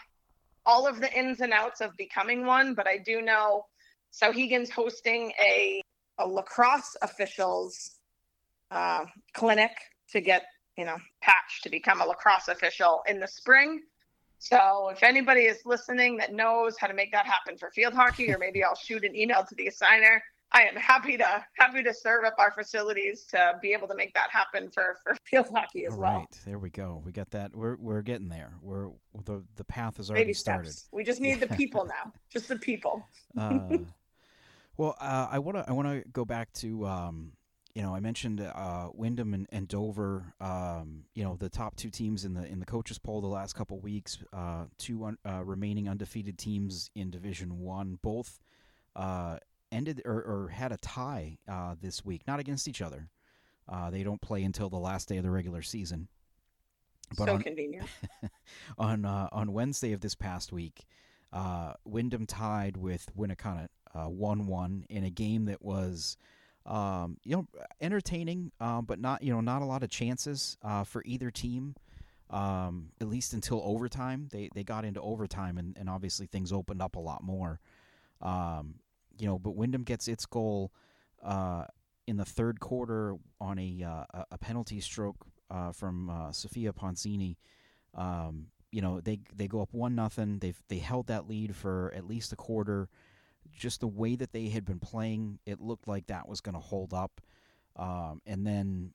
all 0.64 0.87
of 0.87 1.00
the 1.00 1.12
ins 1.12 1.40
and 1.40 1.52
outs 1.52 1.81
of 1.81 1.96
becoming 1.96 2.46
one, 2.46 2.74
but 2.74 2.87
I 2.87 2.98
do 2.98 3.20
know 3.20 3.66
Souhegan's 4.12 4.70
hosting 4.70 5.33
a 5.44 5.83
a 6.18 6.26
lacrosse 6.26 6.96
officials 7.02 7.95
uh, 8.70 9.05
clinic 9.35 9.72
to 10.11 10.20
get 10.20 10.44
you 10.76 10.85
know 10.85 10.96
patched 11.20 11.62
to 11.64 11.70
become 11.70 12.00
a 12.00 12.05
lacrosse 12.07 12.48
official 12.48 13.02
in 13.09 13.20
the 13.20 13.29
spring. 13.29 13.81
So 14.38 14.90
if 14.92 15.02
anybody 15.02 15.42
is 15.42 15.59
listening 15.64 16.18
that 16.18 16.33
knows 16.35 16.76
how 16.79 16.87
to 16.87 16.94
make 16.94 17.11
that 17.12 17.26
happen 17.26 17.57
for 17.57 17.70
field 17.70 17.94
hockey, 17.94 18.33
or 18.33 18.38
maybe 18.38 18.62
I'll 18.62 18.74
shoot 18.76 19.05
an 19.05 19.16
email 19.16 19.44
to 19.48 19.55
the 19.55 19.66
assigner. 19.68 20.18
I 20.52 20.62
am 20.62 20.76
happy 20.76 21.16
to 21.16 21.44
happy 21.59 21.83
to 21.83 21.92
serve 21.92 22.24
up 22.24 22.35
our 22.38 22.52
facilities 22.52 23.24
to 23.31 23.55
be 23.61 23.72
able 23.72 23.88
to 23.88 23.96
make 23.96 24.14
that 24.14 24.31
happen 24.31 24.70
for 24.70 24.96
for 25.02 25.16
field 25.24 25.48
hockey 25.52 25.87
as 25.87 25.94
All 25.94 25.98
well. 26.00 26.18
right, 26.18 26.40
there 26.46 26.59
we 26.59 26.70
go. 26.70 27.02
We 27.05 27.12
got 27.12 27.31
that. 27.31 27.55
We're 27.55 27.76
we're 27.76 28.02
getting 28.02 28.29
there. 28.29 28.52
We're 28.62 28.90
the 29.24 29.42
the 29.57 29.64
path 29.64 29.96
has 29.96 30.11
already 30.11 30.33
started. 30.35 30.74
We 30.92 31.02
just 31.02 31.20
need 31.20 31.40
the 31.40 31.48
people 31.57 31.85
now. 31.85 32.12
Just 32.31 32.48
the 32.48 32.57
people. 32.57 33.05
uh, 33.37 33.79
well, 34.76 34.96
uh, 35.00 35.29
I 35.31 35.38
want 35.40 35.57
to 35.59 35.64
I 35.68 35.72
want 35.72 35.88
to 35.88 36.09
go 36.11 36.24
back 36.24 36.52
to 36.55 36.87
um, 36.87 37.33
you 37.76 37.82
know 37.82 37.94
I 37.94 38.00
mentioned 38.00 38.40
uh, 38.40 38.88
Windham 38.94 39.34
and, 39.34 39.46
and 39.52 39.68
Dover. 39.68 40.32
Um, 40.40 41.04
you 41.14 41.22
know 41.22 41.36
the 41.36 41.50
top 41.50 41.76
two 41.76 41.90
teams 41.90 42.24
in 42.24 42.32
the 42.32 42.46
in 42.46 42.58
the 42.58 42.64
coaches 42.64 42.98
poll 42.98 43.20
the 43.20 43.26
last 43.26 43.54
couple 43.54 43.78
weeks. 43.80 44.16
Uh, 44.32 44.64
two 44.78 45.04
un, 45.04 45.18
uh, 45.28 45.44
remaining 45.44 45.86
undefeated 45.86 46.38
teams 46.38 46.90
in 46.94 47.10
Division 47.10 47.60
One, 47.60 47.98
both 48.00 48.40
uh, 48.96 49.36
ended 49.70 50.00
or, 50.06 50.14
or 50.14 50.48
had 50.48 50.72
a 50.72 50.78
tie 50.78 51.36
uh, 51.46 51.74
this 51.78 52.02
week, 52.02 52.22
not 52.26 52.40
against 52.40 52.66
each 52.66 52.80
other. 52.80 53.10
Uh, 53.68 53.90
they 53.90 54.02
don't 54.02 54.22
play 54.22 54.42
until 54.42 54.70
the 54.70 54.78
last 54.78 55.06
day 55.06 55.18
of 55.18 55.22
the 55.22 55.30
regular 55.30 55.60
season. 55.60 56.08
But 57.18 57.26
so 57.26 57.34
on, 57.34 57.42
convenient. 57.42 57.88
on 58.78 59.04
uh, 59.04 59.28
on 59.32 59.52
Wednesday 59.52 59.92
of 59.92 60.00
this 60.00 60.14
past 60.14 60.50
week, 60.50 60.86
uh, 61.30 61.74
Windham 61.84 62.24
tied 62.24 62.78
with 62.78 63.14
Winnacunnet 63.14 63.68
one 63.92 64.46
one 64.46 64.86
in 64.88 65.04
a 65.04 65.10
game 65.10 65.44
that 65.44 65.60
was. 65.60 66.16
Um, 66.66 67.18
you 67.24 67.37
know, 67.37 67.46
entertaining, 67.81 68.50
um, 68.61 68.85
but 68.87 68.98
not 68.98 69.22
you 69.22 69.33
know 69.33 69.40
not 69.40 69.62
a 69.62 69.64
lot 69.64 69.83
of 69.83 69.90
chances 69.90 70.57
uh, 70.62 70.85
for 70.85 71.02
either 71.07 71.31
team. 71.31 71.76
Um, 72.29 72.88
at 73.00 73.09
least 73.09 73.35
until 73.35 73.62
overtime, 73.64 74.29
they 74.33 74.50
they 74.52 74.64
got 74.64 74.85
into 74.85 75.00
overtime, 75.00 75.59
and, 75.59 75.76
and 75.79 75.88
obviously 75.88 76.26
things 76.26 76.52
opened 76.52 76.83
up 76.83 76.96
a 76.96 77.00
lot 77.00 77.22
more. 77.22 77.61
Um, 78.20 78.76
you 79.18 79.26
know, 79.26 79.38
but 79.38 79.55
Windham 79.55 79.85
gets 79.85 80.09
its 80.09 80.26
goal 80.26 80.72
uh, 81.22 81.64
in 82.07 82.16
the 82.16 82.24
third 82.24 82.61
quarter 82.61 83.16
on 83.40 83.59
a 83.59 83.83
uh, 83.83 84.22
a- 84.31 84.38
penalty 84.38 84.81
stroke 84.81 85.26
uh, 85.50 85.72
from 85.72 86.11
uh, 86.11 86.33
Sofia 86.33 86.72
Ponzini. 86.72 87.37
Um, 87.94 88.46
you 88.72 88.83
know, 88.83 89.00
they 89.00 89.20
they 89.35 89.46
go 89.46 89.62
up 89.62 89.72
one 89.72 89.94
nothing. 89.94 90.38
They 90.40 90.55
they 90.68 90.79
held 90.79 91.07
that 91.07 91.29
lead 91.29 91.55
for 91.55 91.92
at 91.96 92.07
least 92.07 92.33
a 92.33 92.37
quarter. 92.37 92.88
Just 93.54 93.80
the 93.80 93.87
way 93.87 94.16
that 94.16 94.32
they 94.32 94.48
had 94.48 94.64
been 94.64 94.78
playing, 94.78 95.38
it 95.46 95.61
looked 95.61 95.88
like 95.88 96.06
that 96.06 96.28
was 96.28 96.40
going 96.40 96.54
to 96.54 96.61
hold 96.61 96.94
up. 96.94 97.20
Um, 97.76 98.22
and 98.26 98.46
then 98.46 98.92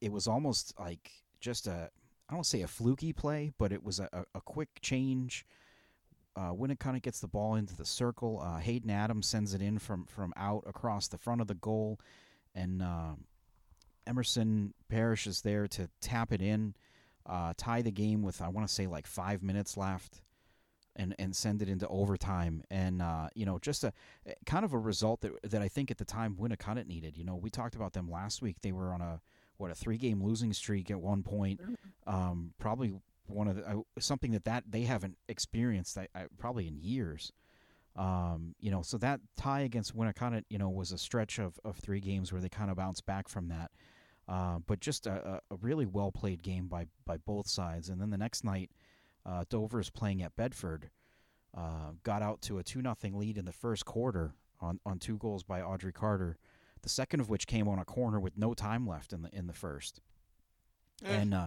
it 0.00 0.10
was 0.10 0.26
almost 0.26 0.74
like 0.78 1.10
just 1.40 1.66
a 1.66 1.90
I 2.28 2.34
don't 2.34 2.46
say 2.46 2.62
a 2.62 2.66
fluky 2.66 3.12
play, 3.12 3.52
but 3.58 3.72
it 3.72 3.84
was 3.84 4.00
a, 4.00 4.08
a, 4.34 4.40
quick 4.40 4.80
change 4.80 5.44
uh, 6.36 6.52
of 6.96 7.02
gets 7.02 7.20
the 7.20 7.28
ball 7.28 7.54
into 7.54 7.76
the 7.76 7.84
circle. 7.84 8.40
Uh, 8.42 8.58
Hayden 8.58 8.90
Adams 8.90 9.26
sends 9.26 9.54
it 9.54 9.60
in 9.60 9.78
from 9.78 10.06
from 10.06 10.32
out 10.36 10.64
across 10.66 11.08
the 11.08 11.18
front 11.18 11.40
of 11.40 11.46
the 11.46 11.54
goal, 11.54 12.00
and 12.54 12.82
uh, 12.82 13.12
Emerson 14.06 14.74
Parrish 14.88 15.26
is 15.26 15.42
there 15.42 15.68
to 15.68 15.88
tap 16.00 16.32
it 16.32 16.40
in, 16.40 16.74
uh, 17.26 17.52
tie 17.56 17.82
the 17.82 17.92
game 17.92 18.22
with 18.22 18.40
I 18.40 18.48
want 18.48 18.66
to 18.66 18.72
say 18.72 18.86
like 18.86 19.06
five 19.06 19.42
minutes 19.42 19.76
left, 19.76 20.22
and 20.96 21.14
and 21.18 21.34
send 21.34 21.62
it 21.62 21.68
into 21.68 21.86
overtime. 21.88 22.62
And 22.70 23.02
uh, 23.02 23.28
you 23.34 23.46
know, 23.46 23.58
just 23.58 23.84
a 23.84 23.92
kind 24.46 24.64
of 24.64 24.72
a 24.72 24.78
result 24.78 25.20
that 25.22 25.50
that 25.50 25.62
I 25.62 25.68
think 25.68 25.90
at 25.90 25.98
the 25.98 26.04
time 26.04 26.36
Winnacunnet 26.36 26.86
needed. 26.86 27.16
You 27.16 27.24
know, 27.24 27.36
we 27.36 27.50
talked 27.50 27.74
about 27.74 27.92
them 27.92 28.10
last 28.10 28.42
week. 28.42 28.56
They 28.62 28.72
were 28.72 28.92
on 28.92 29.00
a 29.00 29.20
what 29.56 29.70
a 29.70 29.74
three 29.74 29.98
game 29.98 30.22
losing 30.22 30.52
streak 30.52 30.90
at 30.90 31.00
one 31.00 31.22
point. 31.22 31.60
Um, 32.06 32.52
probably 32.58 32.92
one 33.26 33.48
of 33.48 33.56
the, 33.56 33.66
uh, 33.66 33.76
something 33.98 34.32
that 34.32 34.44
that 34.44 34.64
they 34.68 34.82
haven't 34.82 35.16
experienced 35.28 35.96
I, 35.96 36.08
I, 36.14 36.26
probably 36.38 36.66
in 36.66 36.76
years. 36.76 37.32
Um, 37.96 38.56
you 38.58 38.72
know, 38.72 38.82
so 38.82 38.98
that 38.98 39.20
tie 39.36 39.60
against 39.60 39.96
Winnacunnet, 39.96 40.42
you 40.48 40.58
know, 40.58 40.68
was 40.68 40.90
a 40.90 40.98
stretch 40.98 41.38
of, 41.38 41.60
of 41.64 41.76
three 41.76 42.00
games 42.00 42.32
where 42.32 42.42
they 42.42 42.48
kind 42.48 42.70
of 42.70 42.76
bounced 42.76 43.06
back 43.06 43.28
from 43.28 43.48
that. 43.48 43.70
Uh, 44.26 44.58
but 44.66 44.80
just 44.80 45.06
a, 45.06 45.40
a 45.50 45.56
really 45.60 45.86
well 45.86 46.10
played 46.10 46.42
game 46.42 46.66
by 46.66 46.86
by 47.04 47.18
both 47.18 47.46
sides. 47.46 47.88
And 47.90 48.00
then 48.00 48.10
the 48.10 48.18
next 48.18 48.42
night, 48.42 48.70
uh, 49.26 49.44
Dover's 49.48 49.90
playing 49.90 50.22
at 50.22 50.36
Bedford. 50.36 50.90
Uh, 51.56 51.92
got 52.02 52.22
out 52.22 52.42
to 52.42 52.58
a 52.58 52.64
two 52.64 52.82
nothing 52.82 53.16
lead 53.16 53.38
in 53.38 53.44
the 53.44 53.52
first 53.52 53.84
quarter 53.84 54.34
on, 54.60 54.80
on 54.84 54.98
two 54.98 55.16
goals 55.18 55.42
by 55.42 55.62
Audrey 55.62 55.92
Carter. 55.92 56.36
The 56.82 56.88
second 56.88 57.20
of 57.20 57.30
which 57.30 57.46
came 57.46 57.68
on 57.68 57.78
a 57.78 57.84
corner 57.84 58.18
with 58.20 58.36
no 58.36 58.54
time 58.54 58.86
left 58.86 59.12
in 59.12 59.22
the 59.22 59.34
in 59.34 59.46
the 59.46 59.52
first. 59.52 60.00
Mm. 61.04 61.08
And 61.08 61.34
uh, 61.34 61.46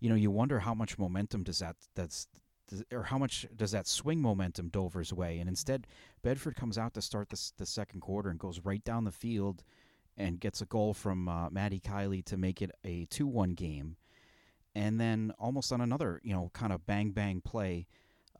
you 0.00 0.08
know, 0.08 0.16
you 0.16 0.30
wonder 0.30 0.60
how 0.60 0.74
much 0.74 0.98
momentum 0.98 1.44
does 1.44 1.60
that 1.60 1.76
that's 1.94 2.26
or 2.90 3.04
how 3.04 3.18
much 3.18 3.46
does 3.54 3.72
that 3.72 3.86
swing 3.86 4.20
momentum 4.20 4.68
Dover's 4.68 5.12
way? 5.12 5.38
And 5.38 5.48
instead, 5.48 5.86
Bedford 6.22 6.56
comes 6.56 6.78
out 6.78 6.94
to 6.94 7.02
start 7.02 7.28
the, 7.28 7.50
the 7.58 7.66
second 7.66 8.00
quarter 8.00 8.30
and 8.30 8.38
goes 8.38 8.60
right 8.64 8.82
down 8.82 9.04
the 9.04 9.12
field 9.12 9.62
and 10.16 10.40
gets 10.40 10.60
a 10.60 10.66
goal 10.66 10.94
from 10.94 11.28
uh, 11.28 11.50
Maddie 11.50 11.80
Kiley 11.80 12.24
to 12.24 12.36
make 12.36 12.62
it 12.62 12.70
a 12.84 13.06
2 13.06 13.26
1 13.26 13.50
game. 13.50 13.96
And 14.74 14.98
then, 14.98 15.32
almost 15.38 15.72
on 15.72 15.80
another, 15.80 16.20
you 16.22 16.32
know, 16.32 16.50
kind 16.54 16.72
of 16.72 16.86
bang 16.86 17.10
bang 17.10 17.42
play, 17.42 17.86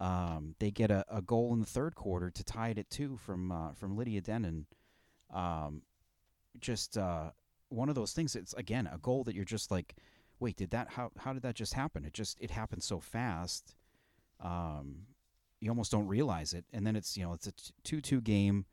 um, 0.01 0.55
they 0.59 0.71
get 0.71 0.91
a, 0.91 1.05
a, 1.09 1.21
goal 1.21 1.53
in 1.53 1.61
the 1.61 1.67
third 1.67 1.95
quarter 1.95 2.31
to 2.31 2.43
tie 2.45 2.71
it 2.71 2.79
at 2.79 2.91
two 2.91 3.19
from 3.19 3.53
uh, 3.53 3.73
from 3.75 3.97
Lydia 3.97 4.21
Denon. 4.21 4.67
Um, 5.33 5.83
just 6.59 6.97
uh, 6.97 7.31
one 7.69 7.89
of 7.89 7.95
those 7.95 8.13
things. 8.13 8.35
It's 8.35 8.55
again 8.55 8.89
a 8.93 8.99
goal 8.99 9.25
that 9.25 9.35
you're 9.35 9.45
just 9.45 9.71
like, 9.71 9.95
wait, 10.41 10.57
did 10.57 10.71
that? 10.71 10.89
How 10.91 11.11
how 11.19 11.33
did 11.33 11.43
that 11.43 11.55
just 11.55 11.75
happen? 11.75 12.05
It 12.05 12.15
just 12.15 12.41
it 12.41 12.51
happened 12.51 12.83
so 12.83 12.99
fast. 12.99 13.75
Um, 14.41 15.07
you 15.61 15.71
almost 15.71 15.93
don't 15.93 16.09
realize 16.09 16.53
it, 16.53 16.65
and 16.73 16.87
then 16.87 16.97
it's 16.97 17.17
you 17.17 17.25
know 17.25 17.33
it's 17.33 17.47
a 17.47 17.53
two 17.85 18.01
two 18.01 18.21
game. 18.21 18.67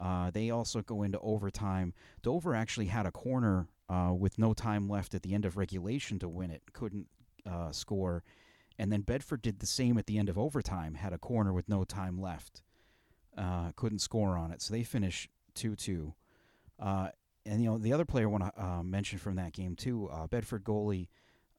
Uh, 0.00 0.30
they 0.30 0.50
also 0.50 0.82
go 0.82 1.02
into 1.02 1.18
overtime. 1.20 1.92
Dover 2.22 2.54
actually 2.54 2.86
had 2.86 3.06
a 3.06 3.12
corner 3.12 3.68
uh, 3.88 4.12
with 4.16 4.38
no 4.38 4.52
time 4.52 4.88
left 4.88 5.14
at 5.14 5.22
the 5.22 5.34
end 5.34 5.44
of 5.44 5.56
regulation 5.56 6.18
to 6.18 6.28
win 6.28 6.50
it. 6.50 6.62
Couldn't 6.72 7.06
uh, 7.48 7.72
score. 7.72 8.22
And 8.78 8.90
then 8.90 9.02
Bedford 9.02 9.42
did 9.42 9.60
the 9.60 9.66
same 9.66 9.98
at 9.98 10.06
the 10.06 10.18
end 10.18 10.28
of 10.28 10.38
overtime, 10.38 10.94
had 10.94 11.12
a 11.12 11.18
corner 11.18 11.52
with 11.52 11.68
no 11.68 11.84
time 11.84 12.20
left. 12.20 12.62
Uh, 13.36 13.72
couldn't 13.76 14.00
score 14.00 14.36
on 14.36 14.50
it. 14.50 14.62
So 14.62 14.72
they 14.72 14.82
finish 14.82 15.28
2 15.54 15.76
2. 15.76 16.14
Uh, 16.78 17.08
and, 17.44 17.62
you 17.62 17.70
know, 17.70 17.78
the 17.78 17.92
other 17.92 18.04
player 18.04 18.26
I 18.26 18.30
want 18.30 18.44
to 18.44 18.62
uh, 18.62 18.82
mention 18.82 19.18
from 19.18 19.36
that 19.36 19.52
game, 19.52 19.76
too, 19.76 20.10
Bedford 20.30 20.64
goalie 20.64 21.08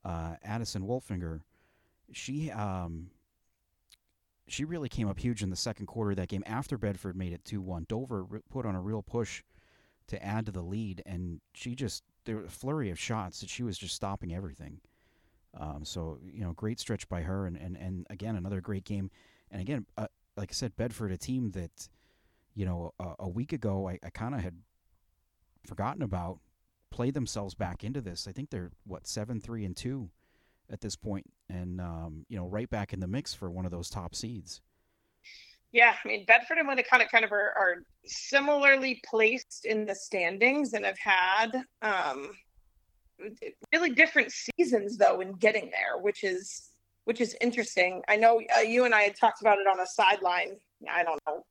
Addison 0.06 0.84
Wolfinger, 0.84 1.42
she. 2.12 2.52
Um, 2.52 3.10
she 4.48 4.66
really 4.66 4.90
came 4.90 5.08
up 5.08 5.20
huge 5.20 5.42
in 5.42 5.50
the 5.50 5.56
second 5.56 5.86
quarter 5.86 6.12
of 6.12 6.18
that 6.18 6.28
game 6.28 6.44
after 6.46 6.78
Bedford 6.78 7.16
made 7.16 7.34
it 7.34 7.46
2 7.46 7.62
1. 7.62 7.86
Dover 7.88 8.26
put 8.50 8.66
on 8.66 8.76
a 8.76 8.82
real 8.82 9.02
push 9.02 9.42
to 10.08 10.24
add 10.24 10.46
to 10.46 10.52
the 10.52 10.62
lead, 10.62 11.02
and 11.06 11.40
she 11.54 11.76
just, 11.76 12.04
there 12.26 12.38
was 12.38 12.46
a 12.46 12.50
flurry 12.50 12.90
of 12.90 13.00
shots 13.00 13.42
that 13.42 13.50
she 13.50 13.64
was 13.64 13.78
just 13.78 13.96
stopping 13.96 14.34
everything. 14.34 14.80
Um, 15.60 15.86
so, 15.86 16.20
you 16.24 16.44
know, 16.44 16.54
great 16.54 16.80
stretch 16.80 17.08
by 17.10 17.22
her, 17.22 17.46
and, 17.46 17.58
and, 17.58 17.78
and 17.78 18.08
again, 18.10 18.36
another 18.36 18.60
great 18.60 18.86
game. 18.86 19.12
And 19.52 19.62
again, 19.62 19.86
uh, 19.98 20.08
like 20.36 20.50
I 20.52 20.54
said, 20.54 20.76
Bedford, 20.76 21.12
a 21.12 21.18
team 21.18 21.52
that, 21.52 21.90
you 22.56 22.66
know, 22.66 22.94
a, 23.00 23.14
a 23.20 23.30
week 23.30 23.54
ago 23.54 23.88
I, 23.88 24.00
I 24.04 24.10
kind 24.10 24.34
of 24.34 24.42
had 24.42 24.56
forgotten 25.68 26.02
about, 26.02 26.40
played 26.90 27.14
themselves 27.14 27.54
back 27.54 27.84
into 27.84 28.02
this. 28.02 28.28
I 28.28 28.32
think 28.32 28.50
they're, 28.50 28.72
what, 28.86 29.06
7 29.06 29.40
3 29.40 29.66
and 29.66 29.76
2 29.76 30.10
at 30.70 30.82
this 30.82 30.96
point, 30.96 31.26
and 31.50 31.80
um, 31.80 32.26
you 32.30 32.38
know, 32.38 32.48
right 32.48 32.70
back 32.70 32.94
in 32.94 33.00
the 33.00 33.08
mix 33.08 33.34
for 33.34 33.50
one 33.52 33.66
of 33.66 33.72
those 33.72 33.90
top 33.90 34.16
seeds. 34.16 34.62
Yeah, 35.74 35.96
I 36.04 36.08
mean 36.08 36.24
Bedford 36.26 36.60
and 36.60 36.70
Winnacunnet 36.70 37.10
kind 37.10 37.26
of 37.26 37.32
are, 37.32 37.52
are 37.58 37.76
similarly 38.06 39.02
placed 39.10 39.66
in 39.66 39.86
the 39.86 39.96
standings 39.96 40.74
and 40.74 40.86
have 40.86 41.00
had 41.00 41.64
um, 41.82 42.30
really 43.74 43.90
different 43.90 44.32
seasons 44.32 44.98
though 44.98 45.20
in 45.20 45.34
getting 45.34 45.72
there, 45.72 46.00
which 46.00 46.24
is 46.24 46.70
which 47.06 47.20
is 47.20 47.36
interesting. 47.42 48.02
I 48.08 48.16
know 48.16 48.40
uh, 48.56 48.62
you 48.62 48.86
and 48.86 48.94
I 48.94 49.02
had 49.02 49.18
talked 49.20 49.42
about 49.42 49.58
it 49.58 49.68
on 49.68 49.80
a 49.80 49.88
sideline. 49.88 50.58
I 50.90 51.04
don't 51.04 51.20
know 51.28 51.44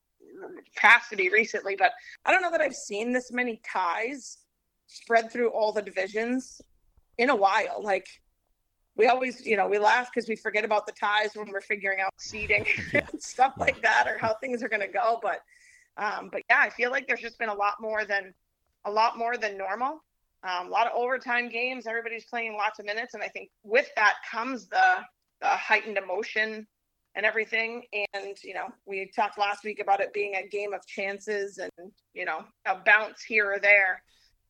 capacity 0.75 1.29
recently, 1.31 1.77
but 1.77 1.93
I 2.25 2.33
don't 2.33 2.43
know 2.43 2.51
that 2.51 2.61
I've 2.61 2.75
seen 2.75 3.13
this 3.13 3.33
many 3.33 3.61
ties 3.71 4.39
spread 4.87 5.31
through 5.33 5.51
all 5.51 5.73
the 5.73 5.83
divisions 5.83 6.61
in 7.19 7.29
a 7.29 7.37
while. 7.37 7.83
Like 7.83 8.07
we 8.97 9.07
always, 9.07 9.45
you 9.47 9.57
know, 9.57 9.69
we 9.69 9.79
laugh 9.79 10.11
because 10.13 10.29
we 10.29 10.37
forget 10.37 10.65
about 10.65 10.87
the 10.87 10.93
ties 10.93 11.31
when 11.35 11.51
we're 11.51 11.61
figuring 11.61 12.01
out 12.01 12.13
seating 12.19 12.67
yeah. 12.93 13.07
and 13.13 13.23
stuff 13.23 13.55
like 13.59 13.81
that, 13.83 14.07
or 14.07 14.19
how 14.19 14.35
things 14.35 14.63
are 14.63 14.69
going 14.69 14.83
to 14.83 14.89
go. 14.89 15.19
But, 15.23 15.41
um, 15.97 16.29
but 16.33 16.43
yeah, 16.51 16.61
I 16.61 16.71
feel 16.71 16.91
like 16.91 17.07
there's 17.07 17.21
just 17.21 17.39
been 17.39 17.49
a 17.49 17.55
lot 17.55 17.75
more 17.81 18.05
than 18.05 18.35
a 18.85 18.91
lot 18.91 19.17
more 19.17 19.37
than 19.37 19.57
normal. 19.57 20.03
Um, 20.45 20.67
a 20.67 20.71
lot 20.71 20.89
of 20.89 20.93
overtime 20.95 21.49
games. 21.49 21.87
Everybody's 21.87 22.25
playing 22.25 22.57
lots 22.57 22.81
of 22.81 22.87
minutes, 22.87 23.15
and 23.15 23.23
I 23.23 23.29
think 23.29 23.51
with 23.63 23.89
that 23.95 24.15
comes 24.29 24.69
the, 24.69 24.97
the 25.41 25.47
heightened 25.47 25.99
emotion 25.99 26.67
and 27.15 27.25
everything. 27.25 27.85
And 27.93 28.37
you 28.43 28.55
know, 28.55 28.67
we 28.85 29.11
talked 29.15 29.39
last 29.39 29.63
week 29.63 29.81
about 29.81 30.01
it 30.01 30.13
being 30.13 30.35
a 30.35 30.49
game 30.49 30.75
of 30.75 30.85
chances, 30.87 31.59
and 31.59 31.93
you 32.13 32.25
know, 32.25 32.45
a 32.67 32.77
bounce 32.85 33.23
here 33.23 33.53
or 33.53 33.61
there 33.61 34.03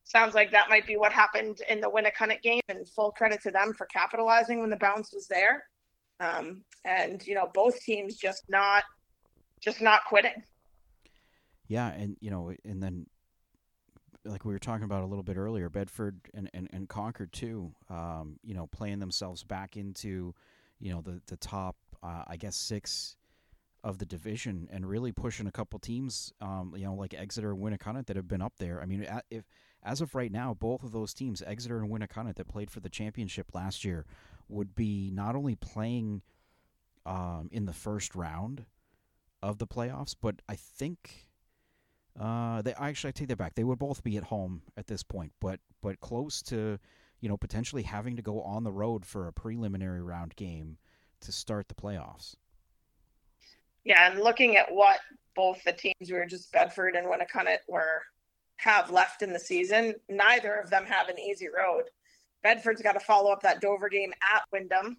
sounds 0.03 0.35
like 0.35 0.51
that 0.51 0.69
might 0.69 0.85
be 0.85 0.97
what 0.97 1.11
happened 1.11 1.61
in 1.69 1.81
the 1.81 1.89
Winnacunnet 1.89 2.41
game, 2.41 2.61
and 2.69 2.87
full 2.87 3.11
credit 3.11 3.41
to 3.43 3.51
them 3.51 3.73
for 3.73 3.85
capitalizing 3.87 4.59
when 4.59 4.69
the 4.69 4.77
bounce 4.77 5.13
was 5.13 5.27
there. 5.27 5.63
Um, 6.19 6.63
and 6.85 7.25
you 7.25 7.35
know, 7.35 7.49
both 7.53 7.79
teams 7.81 8.15
just 8.15 8.43
not 8.49 8.83
just 9.61 9.81
not 9.81 10.01
quitting. 10.05 10.43
Yeah, 11.67 11.89
and 11.89 12.17
you 12.19 12.29
know, 12.29 12.53
and 12.65 12.83
then 12.83 13.07
like 14.25 14.45
we 14.45 14.53
were 14.53 14.59
talking 14.59 14.85
about 14.85 15.03
a 15.03 15.05
little 15.05 15.23
bit 15.23 15.37
earlier, 15.37 15.69
Bedford 15.69 16.19
and, 16.33 16.49
and, 16.53 16.69
and 16.71 16.87
Concord 16.87 17.33
too, 17.33 17.73
um, 17.89 18.37
you 18.43 18.53
know, 18.53 18.67
playing 18.67 18.99
themselves 18.99 19.43
back 19.43 19.75
into, 19.75 20.33
you 20.79 20.93
know, 20.93 21.01
the, 21.01 21.21
the 21.27 21.37
top, 21.37 21.75
uh, 22.01 22.23
I 22.27 22.37
guess, 22.37 22.55
six 22.55 23.17
of 23.83 23.97
the 23.97 24.05
division 24.05 24.69
and 24.71 24.87
really 24.87 25.11
pushing 25.11 25.45
a 25.45 25.51
couple 25.51 25.77
teams, 25.77 26.31
um, 26.39 26.73
you 26.77 26.85
know, 26.85 26.93
like 26.93 27.13
Exeter 27.13 27.53
Winnacunnet 27.53 28.05
that 28.07 28.15
have 28.15 28.27
been 28.27 28.41
up 28.41 28.53
there. 28.59 28.81
I 28.81 28.85
mean, 28.85 29.05
if 29.29 29.43
as 29.83 30.01
of 30.01 30.15
right 30.15 30.31
now, 30.31 30.53
both 30.53 30.83
of 30.83 30.91
those 30.91 31.13
teams, 31.13 31.41
Exeter 31.45 31.79
and 31.79 31.89
Winnacunnet, 31.89 32.35
that 32.35 32.47
played 32.47 32.71
for 32.71 32.79
the 32.79 32.89
championship 32.89 33.47
last 33.53 33.83
year, 33.83 34.05
would 34.47 34.75
be 34.75 35.11
not 35.13 35.35
only 35.35 35.55
playing 35.55 36.21
um, 37.05 37.49
in 37.51 37.65
the 37.65 37.73
first 37.73 38.15
round 38.15 38.65
of 39.41 39.57
the 39.57 39.67
playoffs, 39.67 40.15
but 40.19 40.41
I 40.47 40.55
think 40.55 41.27
uh, 42.19 42.61
they 42.61 42.73
actually 42.73 43.09
I 43.09 43.11
take 43.11 43.27
that 43.29 43.37
back. 43.37 43.55
They 43.55 43.63
would 43.63 43.79
both 43.79 44.03
be 44.03 44.17
at 44.17 44.23
home 44.23 44.61
at 44.77 44.87
this 44.87 45.03
point, 45.03 45.33
but 45.39 45.59
but 45.81 45.99
close 45.99 46.41
to 46.43 46.79
you 47.19 47.29
know 47.29 47.37
potentially 47.37 47.83
having 47.83 48.15
to 48.15 48.21
go 48.21 48.41
on 48.41 48.63
the 48.63 48.71
road 48.71 49.05
for 49.05 49.27
a 49.27 49.33
preliminary 49.33 50.01
round 50.01 50.35
game 50.35 50.77
to 51.21 51.31
start 51.31 51.67
the 51.67 51.75
playoffs. 51.75 52.35
Yeah, 53.83 54.09
and 54.09 54.21
looking 54.21 54.55
at 54.55 54.71
what 54.71 54.99
both 55.35 55.61
the 55.65 55.73
teams 55.73 55.95
we 56.09 56.13
were 56.13 56.25
just 56.25 56.51
Bedford 56.51 56.95
and 56.95 57.07
Winnacunnet 57.07 57.59
were 57.67 58.03
have 58.63 58.91
left 58.91 59.21
in 59.21 59.33
the 59.33 59.39
season, 59.39 59.95
neither 60.09 60.55
of 60.55 60.69
them 60.69 60.85
have 60.85 61.09
an 61.09 61.19
easy 61.19 61.47
road. 61.47 61.83
Bedford's 62.41 62.81
got 62.81 62.93
to 62.93 62.99
follow 62.99 63.31
up 63.31 63.41
that 63.41 63.61
Dover 63.61 63.89
game 63.89 64.13
at 64.33 64.43
Windham. 64.51 64.97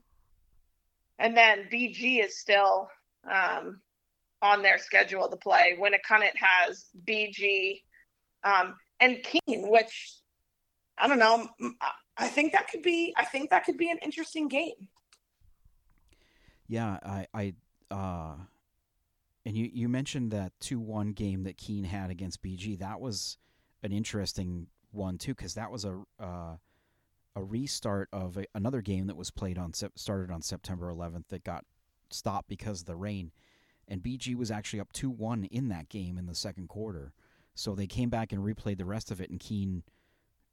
And 1.19 1.37
then 1.37 1.69
BG 1.73 2.25
is 2.25 2.39
still 2.39 2.89
um, 3.31 3.81
on 4.43 4.63
their 4.63 4.79
schedule 4.79 5.29
to 5.29 5.37
play. 5.37 5.77
Winnacunnet 5.79 6.37
has 6.37 6.87
BG 7.07 7.83
um, 8.45 8.75
and 9.01 9.23
Keene, 9.23 9.69
which 9.71 10.15
I 10.99 11.09
don't 11.09 11.19
know. 11.19 11.49
I 12.17 12.29
think 12.29 12.53
that 12.53 12.69
could 12.69 12.83
be. 12.83 13.13
I 13.17 13.25
think 13.25 13.51
that 13.51 13.65
could 13.65 13.77
be 13.77 13.91
an 13.91 13.99
interesting 14.03 14.49
game. 14.49 14.89
Yeah, 16.67 16.99
I, 17.05 17.27
I, 17.35 17.55
uh, 17.91 18.37
and 19.45 19.57
you 19.57 19.71
you 19.73 19.89
mentioned 19.89 20.31
that 20.31 20.53
two 20.61 20.79
one 20.79 21.13
game 21.13 21.43
that 21.45 21.57
Keene 21.57 21.85
had 21.85 22.11
against 22.11 22.43
BG. 22.43 22.79
That 22.79 23.01
was 23.01 23.39
an 23.85 23.93
interesting 23.93 24.67
one 24.91 25.19
too 25.19 25.35
because 25.35 25.55
that 25.55 25.71
was 25.71 25.85
a 25.85 26.03
uh, 26.19 26.57
a 27.37 27.43
restart 27.43 28.09
of 28.13 28.37
a, 28.37 28.47
another 28.55 28.81
game 28.81 29.07
that 29.07 29.17
was 29.17 29.31
played 29.31 29.59
on 29.59 29.73
started 29.73 30.31
on 30.33 30.43
September 30.43 30.93
11th 30.93 31.29
that 31.29 31.45
got 31.45 31.65
stopped 32.11 32.49
because 32.49 32.81
of 32.81 32.87
the 32.87 32.97
rain. 32.97 33.31
and 33.87 34.03
BG 34.03 34.35
was 34.35 34.51
actually 34.51 34.81
up 34.81 34.93
two 34.93 35.11
one 35.11 35.45
in 35.45 35.69
that 35.69 35.89
game 35.89 36.19
in 36.19 36.27
the 36.27 36.35
second 36.35 36.69
quarter. 36.69 37.13
So 37.55 37.75
they 37.75 37.87
came 37.87 38.11
back 38.11 38.33
and 38.33 38.43
replayed 38.43 38.79
the 38.79 38.85
rest 38.85 39.11
of 39.13 39.21
it, 39.21 39.31
and 39.31 39.39
Keene 39.39 39.85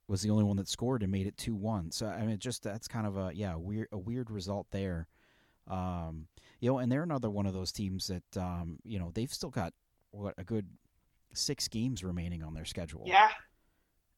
was 0.06 0.22
the 0.22 0.30
only 0.30 0.44
one 0.44 0.56
that 0.56 0.68
scored 0.68 1.02
and 1.02 1.10
made 1.10 1.26
it 1.26 1.36
two 1.36 1.54
one. 1.54 1.90
So 1.90 2.06
I 2.06 2.24
mean, 2.24 2.38
just 2.38 2.62
that's 2.62 2.88
kind 2.88 3.06
of 3.06 3.16
a 3.16 3.32
yeah 3.34 3.56
weird 3.56 3.88
a 3.92 3.98
weird 3.98 4.30
result 4.30 4.66
there. 4.70 5.08
Um, 5.68 6.26
you 6.60 6.70
know, 6.70 6.78
and 6.78 6.90
they're 6.90 7.02
another 7.02 7.30
one 7.30 7.46
of 7.46 7.54
those 7.54 7.72
teams 7.72 8.08
that 8.08 8.40
um, 8.40 8.78
you 8.84 8.98
know 8.98 9.10
they've 9.14 9.32
still 9.32 9.50
got 9.50 9.72
what 10.10 10.34
a 10.38 10.44
good 10.44 10.66
six 11.34 11.68
games 11.68 12.04
remaining 12.04 12.42
on 12.42 12.54
their 12.54 12.64
schedule. 12.64 13.04
Yeah. 13.06 13.30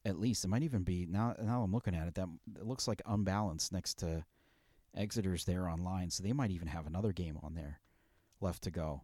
At 0.05 0.19
least 0.19 0.45
it 0.45 0.49
might 0.49 0.63
even 0.63 0.83
be 0.83 1.07
now. 1.09 1.35
Now 1.41 1.63
I'm 1.63 1.73
looking 1.73 1.95
at 1.95 2.07
it. 2.07 2.15
That 2.15 2.27
it 2.55 2.65
looks 2.65 2.87
like 2.87 3.01
unbalanced 3.07 3.73
next 3.73 3.95
to 3.99 4.23
Exeter's 4.95 5.45
there 5.45 5.67
online, 5.67 6.11
so 6.11 6.23
they 6.23 6.33
might 6.33 6.51
even 6.51 6.67
have 6.67 6.85
another 6.85 7.11
game 7.11 7.39
on 7.41 7.55
there 7.55 7.79
left 8.39 8.63
to 8.63 8.71
go. 8.71 9.01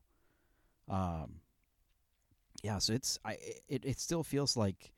Um, 0.88 1.40
yeah, 2.64 2.78
so 2.78 2.94
it's 2.94 3.20
I 3.26 3.38
it, 3.68 3.84
it 3.84 4.00
still 4.00 4.24
feels 4.24 4.56
like 4.56 4.94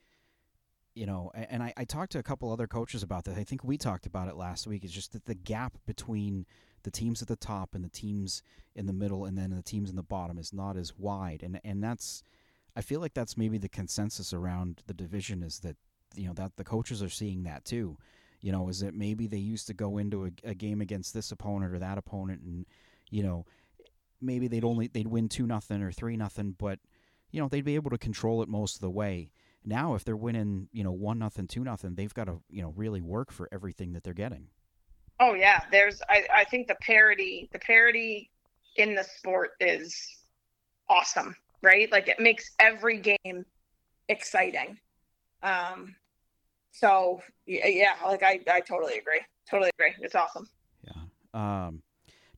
you 0.95 1.07
know, 1.07 1.31
and 1.33 1.63
I, 1.63 1.73
I 1.75 1.85
talked 1.85 2.11
to 2.11 2.19
a 2.19 2.23
couple 2.23 2.51
other 2.51 2.67
coaches 2.67 3.01
about 3.01 3.23
that. 3.25 3.37
I 3.37 3.43
think 3.43 3.63
we 3.63 3.77
talked 3.77 4.05
about 4.05 4.27
it 4.27 4.35
last 4.35 4.67
week. 4.67 4.85
Is 4.85 4.91
just 4.91 5.13
that 5.13 5.25
the 5.25 5.33
gap 5.35 5.77
between 5.85 6.45
the 6.83 6.91
teams 6.91 7.21
at 7.21 7.27
the 7.27 7.35
top 7.35 7.73
and 7.73 7.83
the 7.83 7.89
teams 7.89 8.43
in 8.75 8.85
the 8.85 8.93
middle, 8.93 9.25
and 9.25 9.37
then 9.37 9.49
the 9.51 9.63
teams 9.63 9.89
in 9.89 9.95
the 9.95 10.03
bottom, 10.03 10.37
is 10.37 10.53
not 10.53 10.77
as 10.77 10.97
wide, 10.97 11.41
and 11.41 11.59
and 11.63 11.83
that's 11.83 12.23
I 12.75 12.81
feel 12.81 12.99
like 12.99 13.13
that's 13.13 13.37
maybe 13.37 13.57
the 13.57 13.69
consensus 13.69 14.33
around 14.33 14.81
the 14.87 14.93
division 14.93 15.43
is 15.43 15.59
that 15.59 15.77
you 16.15 16.27
know 16.27 16.33
that 16.33 16.55
the 16.55 16.63
coaches 16.63 17.01
are 17.01 17.09
seeing 17.09 17.43
that 17.43 17.65
too. 17.65 17.97
You 18.41 18.51
know, 18.51 18.67
is 18.67 18.81
that 18.81 18.93
maybe 18.93 19.27
they 19.27 19.37
used 19.37 19.67
to 19.67 19.73
go 19.73 19.97
into 19.97 20.25
a, 20.25 20.31
a 20.43 20.53
game 20.53 20.81
against 20.81 21.13
this 21.13 21.31
opponent 21.31 21.73
or 21.73 21.79
that 21.79 21.97
opponent, 21.97 22.41
and 22.41 22.65
you 23.09 23.23
know, 23.23 23.45
maybe 24.21 24.47
they'd 24.47 24.65
only 24.65 24.87
they'd 24.87 25.07
win 25.07 25.29
two 25.29 25.47
nothing 25.47 25.81
or 25.81 25.91
three 25.91 26.17
nothing, 26.17 26.55
but 26.57 26.79
you 27.31 27.41
know 27.41 27.47
they'd 27.47 27.65
be 27.65 27.75
able 27.75 27.91
to 27.91 27.97
control 27.97 28.41
it 28.41 28.49
most 28.49 28.75
of 28.75 28.81
the 28.81 28.89
way. 28.89 29.31
Now, 29.65 29.95
if 29.95 30.03
they're 30.03 30.17
winning, 30.17 30.67
you 30.73 30.83
know, 30.83 30.91
one 30.91 31.19
nothing, 31.19 31.47
two 31.47 31.63
nothing, 31.63 31.95
they've 31.95 32.13
got 32.13 32.25
to 32.25 32.41
you 32.49 32.61
know 32.61 32.73
really 32.75 33.01
work 33.01 33.31
for 33.31 33.47
everything 33.51 33.93
that 33.93 34.03
they're 34.03 34.13
getting. 34.13 34.47
Oh 35.19 35.33
yeah, 35.35 35.61
there's 35.71 36.01
I, 36.09 36.25
I 36.33 36.43
think 36.43 36.67
the 36.67 36.75
parity 36.75 37.49
the 37.53 37.59
parity 37.59 38.29
in 38.75 38.95
the 38.95 39.03
sport 39.03 39.51
is 39.59 40.17
awesome, 40.89 41.35
right? 41.63 41.91
Like 41.91 42.07
it 42.07 42.19
makes 42.19 42.51
every 42.59 42.99
game 42.99 43.45
exciting. 44.09 44.77
Um, 45.41 45.95
so 46.71 47.21
yeah, 47.45 47.95
like 48.05 48.21
I, 48.21 48.41
I 48.51 48.59
totally 48.59 48.97
agree. 48.97 49.21
Totally 49.49 49.71
agree. 49.79 49.93
It's 50.01 50.15
awesome. 50.15 50.47
Yeah. 50.83 50.93
Um, 51.33 51.81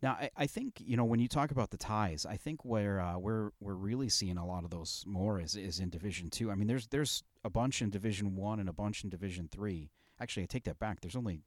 now 0.01 0.11
I, 0.13 0.29
I 0.37 0.45
think 0.45 0.75
you 0.77 0.95
know 0.97 1.05
when 1.05 1.19
you 1.19 1.27
talk 1.27 1.51
about 1.51 1.71
the 1.71 1.77
ties, 1.77 2.25
I 2.25 2.37
think 2.37 2.63
where 2.63 2.99
uh, 2.99 3.17
we're 3.17 3.51
we're 3.59 3.73
really 3.73 4.09
seeing 4.09 4.37
a 4.37 4.45
lot 4.45 4.63
of 4.63 4.69
those 4.69 5.03
more 5.07 5.39
is 5.39 5.55
is 5.55 5.79
in 5.79 5.89
Division 5.89 6.29
Two. 6.29 6.51
I 6.51 6.55
mean, 6.55 6.67
there's 6.67 6.87
there's 6.87 7.23
a 7.43 7.49
bunch 7.49 7.81
in 7.81 7.89
Division 7.89 8.35
One 8.35 8.59
and 8.59 8.69
a 8.69 8.73
bunch 8.73 9.03
in 9.03 9.09
Division 9.09 9.49
Three. 9.51 9.89
Actually, 10.19 10.43
I 10.43 10.47
take 10.47 10.63
that 10.65 10.79
back. 10.79 11.01
There's 11.01 11.15
only 11.15 11.41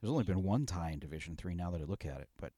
there's 0.00 0.10
only 0.10 0.24
been 0.24 0.42
one 0.42 0.66
tie 0.66 0.90
in 0.90 0.98
Division 0.98 1.36
Three 1.36 1.54
now 1.54 1.70
that 1.70 1.80
I 1.80 1.84
look 1.84 2.04
at 2.04 2.20
it. 2.20 2.28
But 2.38 2.52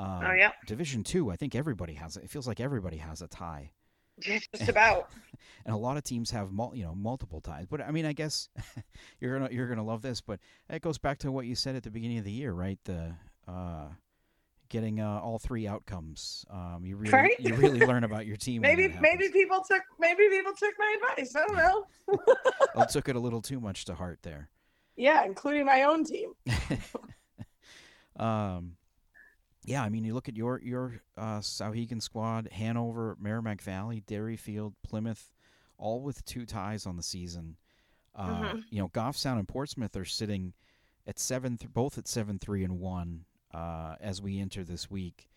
um, 0.00 0.22
oh 0.24 0.32
yeah, 0.32 0.52
Division 0.66 1.04
Two, 1.04 1.30
I 1.30 1.36
think 1.36 1.54
everybody 1.54 1.94
has 1.94 2.16
it. 2.16 2.24
It 2.24 2.30
feels 2.30 2.48
like 2.48 2.58
everybody 2.58 2.96
has 2.96 3.20
a 3.20 3.28
tie. 3.28 3.72
Just 4.20 4.68
about. 4.68 5.10
and 5.66 5.74
a 5.74 5.78
lot 5.78 5.96
of 5.96 6.04
teams 6.04 6.30
have 6.30 6.52
mul- 6.52 6.72
you 6.74 6.84
know 6.84 6.94
multiple 6.94 7.40
ties. 7.40 7.66
But 7.66 7.82
I 7.82 7.90
mean, 7.90 8.06
I 8.06 8.14
guess 8.14 8.48
you're 9.20 9.38
gonna 9.38 9.52
you're 9.52 9.68
gonna 9.68 9.84
love 9.84 10.00
this. 10.00 10.22
But 10.22 10.40
it 10.70 10.80
goes 10.80 10.96
back 10.96 11.18
to 11.18 11.32
what 11.32 11.46
you 11.46 11.54
said 11.54 11.76
at 11.76 11.82
the 11.82 11.90
beginning 11.90 12.18
of 12.18 12.24
the 12.24 12.32
year, 12.32 12.52
right? 12.52 12.78
The 12.84 13.14
uh, 13.46 13.88
getting 14.70 15.00
uh, 15.00 15.20
all 15.22 15.38
three 15.38 15.68
outcomes. 15.68 16.46
Um, 16.50 16.80
you 16.84 16.96
really 16.96 17.12
right? 17.12 17.38
you 17.38 17.54
really 17.54 17.80
learn 17.80 18.04
about 18.04 18.24
your 18.24 18.36
team. 18.36 18.62
maybe 18.62 18.88
maybe 19.00 19.28
people 19.28 19.62
took 19.68 19.82
maybe 19.98 20.28
people 20.30 20.52
took 20.54 20.74
my 20.78 20.96
advice. 20.96 21.36
I 21.36 21.46
don't 21.46 21.56
know. 21.56 21.86
I 22.74 22.86
took 22.86 23.10
it 23.10 23.16
a 23.16 23.20
little 23.20 23.42
too 23.42 23.60
much 23.60 23.84
to 23.86 23.94
heart 23.94 24.20
there. 24.22 24.48
Yeah, 24.96 25.24
including 25.24 25.66
my 25.66 25.82
own 25.82 26.04
team. 26.04 26.32
um, 28.16 28.76
yeah, 29.70 29.84
I 29.84 29.88
mean, 29.88 30.04
you 30.04 30.14
look 30.14 30.28
at 30.28 30.36
your 30.36 30.60
your 30.60 31.00
uh, 31.16 31.38
Souhegan 31.38 32.02
squad: 32.02 32.48
Hanover, 32.50 33.16
Merrimack 33.20 33.62
Valley, 33.62 34.02
Derryfield, 34.04 34.74
Plymouth, 34.82 35.30
all 35.78 36.00
with 36.00 36.24
two 36.24 36.44
ties 36.44 36.86
on 36.86 36.96
the 36.96 37.04
season. 37.04 37.56
Uh, 38.16 38.28
mm-hmm. 38.28 38.58
You 38.70 38.80
know, 38.80 38.88
Goffstown 38.88 39.38
and 39.38 39.46
Portsmouth 39.46 39.96
are 39.96 40.04
sitting 40.04 40.54
at 41.06 41.20
seven, 41.20 41.56
th- 41.56 41.72
both 41.72 41.98
at 41.98 42.08
seven, 42.08 42.40
three, 42.40 42.64
and 42.64 42.80
one 42.80 43.26
uh, 43.54 43.94
as 44.00 44.20
we 44.20 44.40
enter 44.40 44.64
this 44.64 44.90
week, 44.90 45.28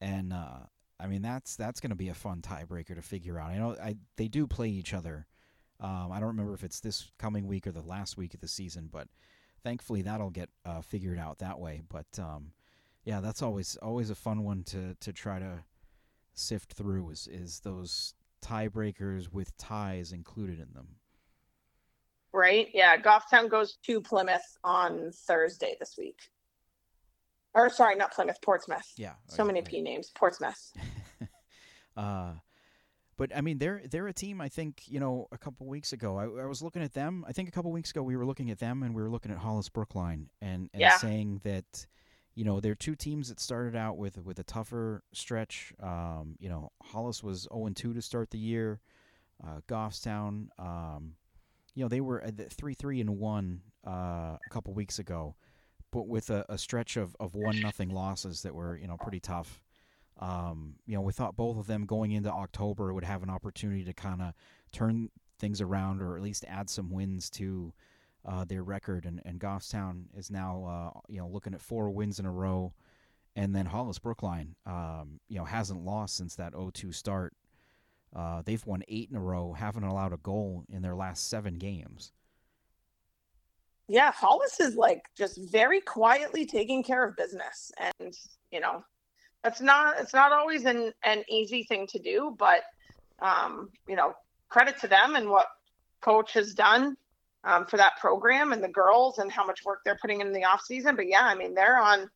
and 0.00 0.32
uh, 0.32 0.60
I 0.98 1.06
mean 1.06 1.20
that's 1.20 1.54
that's 1.54 1.80
going 1.80 1.90
to 1.90 1.96
be 1.96 2.08
a 2.08 2.14
fun 2.14 2.40
tiebreaker 2.40 2.94
to 2.94 3.02
figure 3.02 3.38
out. 3.38 3.50
I 3.50 3.58
know 3.58 3.76
I 3.82 3.96
they 4.16 4.28
do 4.28 4.46
play 4.46 4.70
each 4.70 4.94
other. 4.94 5.26
Um, 5.78 6.10
I 6.10 6.20
don't 6.20 6.28
remember 6.28 6.54
if 6.54 6.64
it's 6.64 6.80
this 6.80 7.10
coming 7.18 7.46
week 7.46 7.66
or 7.66 7.72
the 7.72 7.82
last 7.82 8.16
week 8.16 8.32
of 8.32 8.40
the 8.40 8.48
season, 8.48 8.88
but 8.90 9.08
thankfully 9.62 10.00
that'll 10.00 10.30
get 10.30 10.48
uh, 10.64 10.80
figured 10.80 11.18
out 11.18 11.40
that 11.40 11.58
way. 11.58 11.82
But 11.86 12.06
um, 12.18 12.52
yeah, 13.04 13.20
that's 13.20 13.42
always 13.42 13.76
always 13.76 14.10
a 14.10 14.14
fun 14.14 14.44
one 14.44 14.62
to 14.64 14.94
to 15.00 15.12
try 15.12 15.38
to 15.38 15.64
sift 16.32 16.72
through 16.72 17.10
is 17.10 17.28
is 17.30 17.60
those 17.60 18.14
tiebreakers 18.42 19.32
with 19.32 19.56
ties 19.56 20.12
included 20.12 20.60
in 20.60 20.72
them. 20.74 20.88
Right. 22.32 22.68
Yeah. 22.74 22.96
Goffstown 22.96 23.48
goes 23.48 23.76
to 23.86 24.00
Plymouth 24.00 24.58
on 24.64 25.12
Thursday 25.12 25.76
this 25.78 25.94
week. 25.96 26.18
Or 27.54 27.70
sorry, 27.70 27.94
not 27.94 28.12
Plymouth, 28.12 28.38
Portsmouth. 28.42 28.92
Yeah. 28.96 29.12
So 29.28 29.44
many 29.44 29.62
P 29.62 29.80
names. 29.80 30.10
Portsmouth. 30.14 30.72
uh 31.96 32.32
but 33.16 33.34
I 33.36 33.40
mean, 33.40 33.58
they're 33.58 33.82
they're 33.88 34.08
a 34.08 34.12
team. 34.12 34.40
I 34.40 34.48
think 34.48 34.82
you 34.86 34.98
know 34.98 35.28
a 35.30 35.38
couple 35.38 35.66
weeks 35.66 35.92
ago, 35.92 36.16
I, 36.16 36.24
I, 36.24 36.46
was 36.46 36.62
looking 36.62 36.82
at 36.82 36.94
them. 36.94 37.24
I 37.28 37.32
think 37.32 37.48
a 37.48 37.52
couple 37.52 37.70
weeks 37.70 37.90
ago 37.90 38.02
we 38.02 38.16
were 38.16 38.26
looking 38.26 38.50
at 38.50 38.58
them, 38.58 38.82
and 38.82 38.94
we 38.94 39.02
were 39.02 39.10
looking 39.10 39.30
at 39.30 39.38
Hollis 39.38 39.68
Brookline, 39.68 40.30
and, 40.40 40.68
and 40.72 40.80
yeah. 40.80 40.96
saying 40.96 41.40
that 41.44 41.86
you 42.34 42.44
know, 42.44 42.60
they're 42.60 42.74
two 42.74 42.96
teams 42.96 43.28
that 43.28 43.40
started 43.40 43.76
out 43.76 43.96
with 43.96 44.18
with 44.18 44.38
a 44.38 44.44
tougher 44.44 45.02
stretch. 45.12 45.72
Um, 45.80 46.36
you 46.38 46.48
know, 46.48 46.72
Hollis 46.82 47.22
was 47.22 47.48
0 47.52 47.70
2 47.74 47.94
to 47.94 48.02
start 48.02 48.30
the 48.30 48.38
year. 48.38 48.80
Uh, 49.42 49.60
Goffstown, 49.68 50.48
um, 50.58 51.14
you 51.74 51.84
know, 51.84 51.88
they 51.88 52.00
were 52.00 52.20
at 52.22 52.52
3 52.52 52.74
3 52.74 53.00
and 53.00 53.18
1 53.18 53.60
uh, 53.86 53.90
a 53.90 54.38
couple 54.50 54.74
weeks 54.74 54.98
ago, 54.98 55.36
but 55.90 56.06
with 56.06 56.30
a, 56.30 56.44
a 56.48 56.58
stretch 56.58 56.96
of, 56.96 57.16
of 57.20 57.34
1 57.34 57.60
nothing 57.60 57.90
losses 57.90 58.42
that 58.42 58.54
were, 58.54 58.76
you 58.76 58.86
know, 58.86 58.96
pretty 58.96 59.20
tough. 59.20 59.60
Um, 60.20 60.76
you 60.86 60.94
know, 60.94 61.02
we 61.02 61.12
thought 61.12 61.36
both 61.36 61.56
of 61.58 61.66
them 61.66 61.86
going 61.86 62.12
into 62.12 62.30
October 62.30 62.92
would 62.92 63.04
have 63.04 63.22
an 63.22 63.30
opportunity 63.30 63.84
to 63.84 63.92
kind 63.92 64.22
of 64.22 64.32
turn 64.72 65.10
things 65.38 65.60
around 65.60 66.00
or 66.00 66.16
at 66.16 66.22
least 66.22 66.44
add 66.48 66.70
some 66.70 66.90
wins 66.90 67.28
to 67.30 67.72
uh, 68.26 68.44
their 68.44 68.62
record, 68.62 69.04
and, 69.04 69.20
and 69.24 69.38
Goffstown 69.38 70.04
is 70.16 70.30
now 70.30 70.92
uh, 70.96 71.00
you 71.08 71.18
know 71.18 71.28
looking 71.28 71.54
at 71.54 71.60
four 71.60 71.90
wins 71.90 72.18
in 72.18 72.26
a 72.26 72.30
row, 72.30 72.72
and 73.36 73.54
then 73.54 73.66
Hollis 73.66 73.98
Brookline 73.98 74.54
um, 74.66 75.20
you 75.28 75.38
know 75.38 75.44
hasn't 75.44 75.84
lost 75.84 76.16
since 76.16 76.34
that 76.36 76.52
0-2 76.52 76.94
start. 76.94 77.34
Uh, 78.14 78.42
they've 78.44 78.64
won 78.64 78.82
eight 78.88 79.10
in 79.10 79.16
a 79.16 79.20
row, 79.20 79.52
haven't 79.52 79.82
allowed 79.82 80.12
a 80.12 80.18
goal 80.18 80.64
in 80.68 80.82
their 80.82 80.94
last 80.94 81.28
seven 81.28 81.58
games. 81.58 82.12
Yeah, 83.88 84.12
Hollis 84.12 84.60
is 84.60 84.76
like 84.76 85.02
just 85.16 85.38
very 85.50 85.80
quietly 85.80 86.46
taking 86.46 86.82
care 86.82 87.04
of 87.04 87.16
business, 87.16 87.70
and 87.78 88.14
you 88.50 88.60
know, 88.60 88.82
that's 89.42 89.60
not 89.60 89.98
it's 89.98 90.14
not 90.14 90.32
always 90.32 90.64
an 90.64 90.92
an 91.04 91.24
easy 91.28 91.64
thing 91.64 91.86
to 91.88 91.98
do, 91.98 92.34
but 92.38 92.62
um, 93.20 93.68
you 93.86 93.96
know, 93.96 94.14
credit 94.48 94.78
to 94.78 94.88
them 94.88 95.16
and 95.16 95.28
what 95.28 95.48
coach 96.00 96.32
has 96.32 96.54
done 96.54 96.96
um, 97.44 97.66
for 97.66 97.76
that 97.76 97.96
program 98.00 98.52
and 98.52 98.62
the 98.62 98.68
girls 98.68 99.18
and 99.18 99.30
how 99.30 99.44
much 99.44 99.64
work 99.64 99.80
they're 99.84 99.98
putting 100.00 100.20
in 100.20 100.32
the 100.32 100.44
off 100.44 100.62
season. 100.62 100.96
But 100.96 101.06
yeah, 101.06 101.22
I 101.22 101.34
mean 101.34 101.54
they're 101.54 101.78
on 101.78 102.08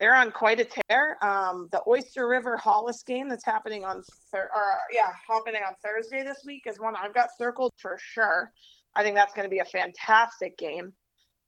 they're 0.00 0.14
on 0.14 0.32
quite 0.32 0.58
a 0.58 0.64
tear. 0.64 1.16
Um, 1.22 1.68
the 1.70 1.82
Oyster 1.86 2.26
River 2.26 2.56
Hollis 2.56 3.02
game 3.04 3.28
that's 3.28 3.44
happening 3.44 3.84
on 3.84 4.02
thir- 4.32 4.50
or 4.54 4.64
yeah 4.92 5.12
happening 5.28 5.62
on 5.66 5.74
Thursday 5.84 6.22
this 6.24 6.42
week 6.44 6.64
is 6.66 6.80
one 6.80 6.94
I've 6.96 7.14
got 7.14 7.28
circled 7.36 7.72
for 7.78 7.98
sure. 8.00 8.50
I 8.94 9.02
think 9.02 9.16
that's 9.16 9.32
going 9.32 9.46
to 9.46 9.50
be 9.50 9.60
a 9.60 9.64
fantastic 9.64 10.58
game, 10.58 10.92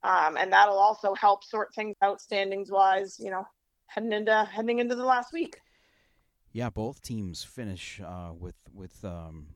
um, 0.03 0.37
and 0.37 0.53
that'll 0.53 0.79
also 0.79 1.15
help 1.15 1.45
sort 1.45 1.75
things 1.75 1.97
out 2.03 2.21
standings 2.21 2.71
wise. 2.71 3.17
You 3.19 3.31
know, 3.31 3.45
heading 3.87 4.13
into 4.13 4.45
heading 4.45 4.79
into 4.79 4.95
the 4.95 5.05
last 5.05 5.33
week. 5.33 5.59
Yeah, 6.53 6.71
both 6.71 7.03
teams 7.03 7.43
finish 7.43 8.01
uh, 8.01 8.33
with 8.33 8.55
with 8.73 9.05
um, 9.05 9.49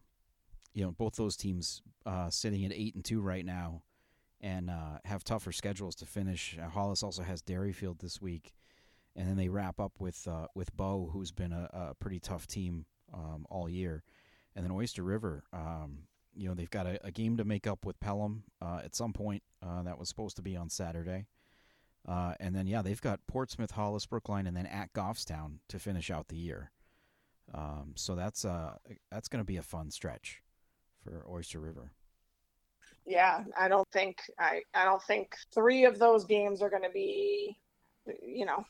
you 0.78 0.84
know 0.84 0.92
both 0.92 1.16
those 1.16 1.36
teams 1.36 1.82
uh, 2.06 2.30
sitting 2.30 2.64
at 2.64 2.72
eight 2.72 2.94
and 2.94 3.04
two 3.04 3.20
right 3.20 3.44
now, 3.44 3.82
and 4.40 4.70
uh, 4.70 4.98
have 5.04 5.24
tougher 5.24 5.50
schedules 5.50 5.96
to 5.96 6.06
finish. 6.06 6.56
Uh, 6.56 6.68
Hollis 6.68 7.02
also 7.02 7.24
has 7.24 7.42
Derryfield 7.42 7.98
this 7.98 8.22
week, 8.22 8.54
and 9.16 9.28
then 9.28 9.36
they 9.36 9.48
wrap 9.48 9.80
up 9.80 9.94
with 9.98 10.28
uh, 10.28 10.46
with 10.54 10.76
Bow, 10.76 11.10
who's 11.12 11.32
been 11.32 11.52
a, 11.52 11.68
a 11.72 11.94
pretty 11.94 12.20
tough 12.20 12.46
team 12.46 12.86
um, 13.12 13.44
all 13.50 13.68
year, 13.68 14.04
and 14.54 14.64
then 14.64 14.70
Oyster 14.70 15.02
River. 15.02 15.42
Um, 15.52 16.04
you 16.36 16.48
know 16.48 16.54
they've 16.54 16.70
got 16.70 16.86
a, 16.86 17.04
a, 17.04 17.10
game 17.10 17.38
to 17.38 17.44
make 17.44 17.66
up 17.66 17.84
with 17.84 17.98
Pelham 17.98 18.44
uh, 18.62 18.80
at 18.84 18.94
some 18.94 19.12
point. 19.12 19.42
Uh, 19.60 19.82
that 19.82 19.98
was 19.98 20.08
supposed 20.08 20.36
to 20.36 20.42
be 20.42 20.56
on 20.56 20.70
Saturday. 20.70 21.26
and 22.06 22.54
then, 22.54 22.68
yeah, 22.68 22.82
they've 22.82 23.02
got 23.02 23.26
Portsmouth, 23.26 23.72
Hollis, 23.72 24.06
Brookline, 24.06 24.46
and 24.46 24.56
then 24.56 24.66
at 24.66 24.92
Goffstown 24.92 25.58
to 25.70 25.80
finish 25.80 26.08
out 26.08 26.28
the 26.28 26.36
year. 26.36 26.70
Um, 27.52 27.94
so 27.96 28.14
that's 28.14 28.44
uh 28.44 28.76
that's 29.10 29.26
going 29.26 29.40
to 29.40 29.44
be 29.44 29.56
a 29.56 29.62
fun 29.62 29.90
stretch 29.90 30.40
for 31.08 31.24
Oyster 31.30 31.60
River. 31.60 31.90
Yeah, 33.06 33.44
I 33.58 33.68
don't 33.68 33.88
think 33.90 34.18
I 34.38 34.62
I 34.74 34.84
don't 34.84 35.02
think 35.02 35.34
three 35.54 35.84
of 35.84 35.98
those 35.98 36.24
games 36.24 36.60
are 36.60 36.68
going 36.68 36.82
to 36.82 36.90
be, 36.90 37.56
you 38.22 38.44
know, 38.44 38.64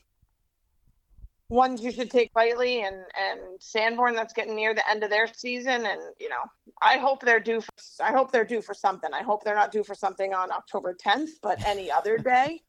ones 1.49 1.83
you 1.83 1.91
should 1.91 2.11
take 2.11 2.31
lightly. 2.37 2.83
And 2.83 2.97
and 2.97 3.41
Sanborn 3.59 4.15
that's 4.15 4.33
getting 4.33 4.55
near 4.55 4.75
the 4.75 4.89
end 4.89 5.03
of 5.03 5.11
their 5.11 5.27
season, 5.27 5.87
and 5.87 6.01
you 6.21 6.29
know, 6.29 6.45
I 6.81 6.99
hope 6.99 7.21
they're 7.23 7.41
due. 7.41 7.61
For, 7.61 7.73
I 8.01 8.13
hope 8.13 8.31
they're 8.31 8.45
due 8.45 8.63
for 8.63 8.75
something. 8.75 9.11
I 9.13 9.23
hope 9.23 9.43
they're 9.43 9.57
not 9.57 9.73
due 9.73 9.85
for 9.85 9.95
something 9.95 10.33
on 10.35 10.53
October 10.53 10.95
10th, 10.95 11.41
but 11.43 11.65
any 11.67 11.91
other 11.91 12.19
day, 12.19 12.63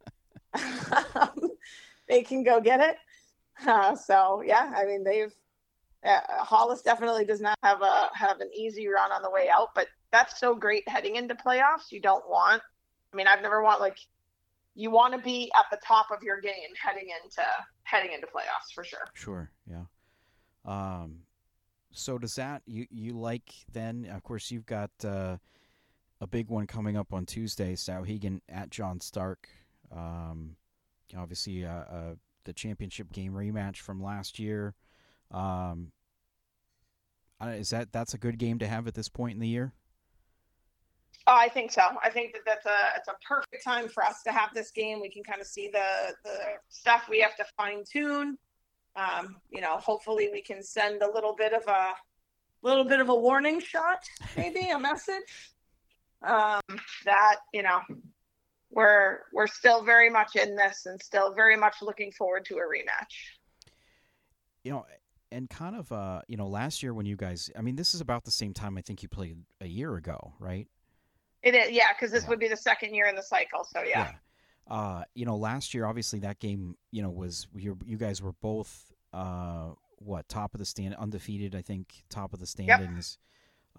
they 2.07 2.23
can 2.23 2.43
go 2.43 2.59
get 2.59 2.79
it. 2.79 2.95
Uh, 3.67 3.95
so 3.95 4.41
yeah, 4.43 4.73
I 4.75 4.85
mean 4.85 5.03
they've 5.03 5.33
uh, 6.03 6.19
Hollis 6.39 6.81
definitely 6.81 7.25
does 7.25 7.41
not 7.41 7.57
have 7.63 7.81
a 7.81 8.09
have 8.13 8.39
an 8.39 8.49
easy 8.55 8.87
run 8.87 9.11
on 9.11 9.21
the 9.21 9.29
way 9.29 9.49
out, 9.53 9.69
but 9.75 9.87
that's 10.11 10.39
so 10.39 10.55
great 10.55 10.87
heading 10.87 11.15
into 11.15 11.35
playoffs. 11.35 11.91
You 11.91 11.99
don't 11.99 12.27
want. 12.29 12.61
I 13.13 13.17
mean, 13.17 13.27
I've 13.27 13.41
never 13.41 13.61
want 13.63 13.81
like 13.81 13.97
you 14.75 14.91
want 14.91 15.13
to 15.13 15.19
be 15.19 15.51
at 15.57 15.65
the 15.71 15.79
top 15.85 16.07
of 16.11 16.23
your 16.23 16.39
game 16.39 16.53
heading 16.81 17.09
into 17.23 17.43
heading 17.83 18.13
into 18.13 18.27
playoffs 18.27 18.73
for 18.73 18.83
sure. 18.83 19.07
Sure, 19.13 19.51
yeah. 19.69 19.83
Um, 20.65 21.19
so 21.91 22.17
does 22.17 22.35
that 22.35 22.61
you 22.65 22.87
you 22.89 23.13
like 23.13 23.51
then? 23.71 24.07
Of 24.13 24.23
course, 24.23 24.51
you've 24.51 24.65
got 24.65 24.91
uh, 25.03 25.37
a 26.21 26.27
big 26.27 26.49
one 26.49 26.67
coming 26.67 26.95
up 26.95 27.13
on 27.13 27.25
Tuesday. 27.25 27.75
Souhegan 27.75 28.39
at 28.47 28.69
John 28.69 29.01
Stark. 29.01 29.49
Um, 29.91 30.55
obviously, 31.17 31.65
uh, 31.65 31.71
uh, 31.71 32.15
the 32.45 32.53
championship 32.53 33.11
game 33.11 33.33
rematch 33.33 33.77
from 33.77 34.01
last 34.01 34.39
year. 34.39 34.75
Um, 35.31 35.91
is 37.41 37.69
that 37.69 37.91
that's 37.91 38.13
a 38.13 38.17
good 38.17 38.37
game 38.37 38.59
to 38.59 38.67
have 38.67 38.87
at 38.87 38.93
this 38.93 39.09
point 39.09 39.35
in 39.35 39.39
the 39.39 39.47
year? 39.47 39.73
Oh, 41.27 41.35
I 41.35 41.47
think 41.47 41.71
so. 41.71 41.81
I 42.03 42.09
think 42.09 42.33
that 42.33 42.41
that's 42.45 42.65
a 42.65 42.97
it's 42.97 43.07
a 43.07 43.13
perfect 43.27 43.63
time 43.63 43.87
for 43.87 44.03
us 44.03 44.23
to 44.23 44.31
have 44.31 44.49
this 44.53 44.71
game. 44.71 44.99
We 44.99 45.11
can 45.11 45.23
kind 45.23 45.39
of 45.39 45.47
see 45.47 45.69
the 45.71 46.15
the 46.23 46.37
stuff 46.69 47.07
we 47.09 47.19
have 47.19 47.35
to 47.37 47.45
fine 47.55 47.83
tune. 47.89 48.37
Um, 48.95 49.37
you 49.51 49.61
know, 49.61 49.77
hopefully 49.77 50.29
we 50.33 50.41
can 50.41 50.63
send 50.63 51.01
a 51.01 51.11
little 51.11 51.35
bit 51.35 51.53
of 51.53 51.65
a 51.67 51.93
little 52.61 52.83
bit 52.83 52.99
of 52.99 53.09
a 53.09 53.15
warning 53.15 53.59
shot, 53.59 54.03
maybe 54.35 54.69
a 54.69 54.79
message 54.89 55.53
um, 56.23 56.61
that 57.05 57.37
you 57.53 57.63
know 57.63 57.79
we're 58.71 59.19
we're 59.33 59.47
still 59.47 59.83
very 59.83 60.09
much 60.09 60.35
in 60.35 60.55
this 60.55 60.85
and 60.85 61.01
still 61.01 61.33
very 61.33 61.55
much 61.55 61.75
looking 61.81 62.11
forward 62.11 62.45
to 62.45 62.55
a 62.55 62.61
rematch. 62.61 63.13
You 64.63 64.71
know, 64.71 64.85
and 65.31 65.49
kind 65.49 65.75
of 65.75 65.91
uh, 65.91 66.21
you 66.27 66.37
know, 66.37 66.47
last 66.47 66.83
year 66.83 66.93
when 66.93 67.05
you 67.05 67.15
guys, 67.15 67.49
I 67.57 67.61
mean, 67.61 67.75
this 67.75 67.93
is 67.93 68.01
about 68.01 68.23
the 68.23 68.31
same 68.31 68.53
time 68.53 68.77
I 68.77 68.81
think 68.81 69.03
you 69.03 69.09
played 69.09 69.37
a 69.61 69.67
year 69.67 69.95
ago, 69.95 70.33
right? 70.39 70.67
It 71.41 71.55
is, 71.55 71.71
yeah, 71.71 71.87
because 71.93 72.11
this 72.11 72.23
yeah. 72.23 72.29
would 72.29 72.39
be 72.39 72.47
the 72.47 72.57
second 72.57 72.93
year 72.93 73.05
in 73.07 73.15
the 73.15 73.23
cycle. 73.23 73.63
So 73.63 73.81
yeah. 73.81 74.11
yeah. 74.69 74.75
Uh, 74.75 75.03
you 75.15 75.25
know, 75.25 75.35
last 75.35 75.73
year 75.73 75.85
obviously 75.85 76.19
that 76.19 76.39
game, 76.39 76.75
you 76.91 77.01
know, 77.01 77.09
was 77.09 77.47
you 77.55 77.77
you 77.85 77.97
guys 77.97 78.21
were 78.21 78.33
both 78.41 78.93
uh, 79.13 79.69
what 79.97 80.27
top 80.27 80.53
of 80.53 80.59
the 80.59 80.65
stand, 80.65 80.95
undefeated, 80.95 81.55
I 81.55 81.61
think, 81.61 82.03
top 82.09 82.33
of 82.33 82.39
the 82.39 82.45
standings. 82.45 83.17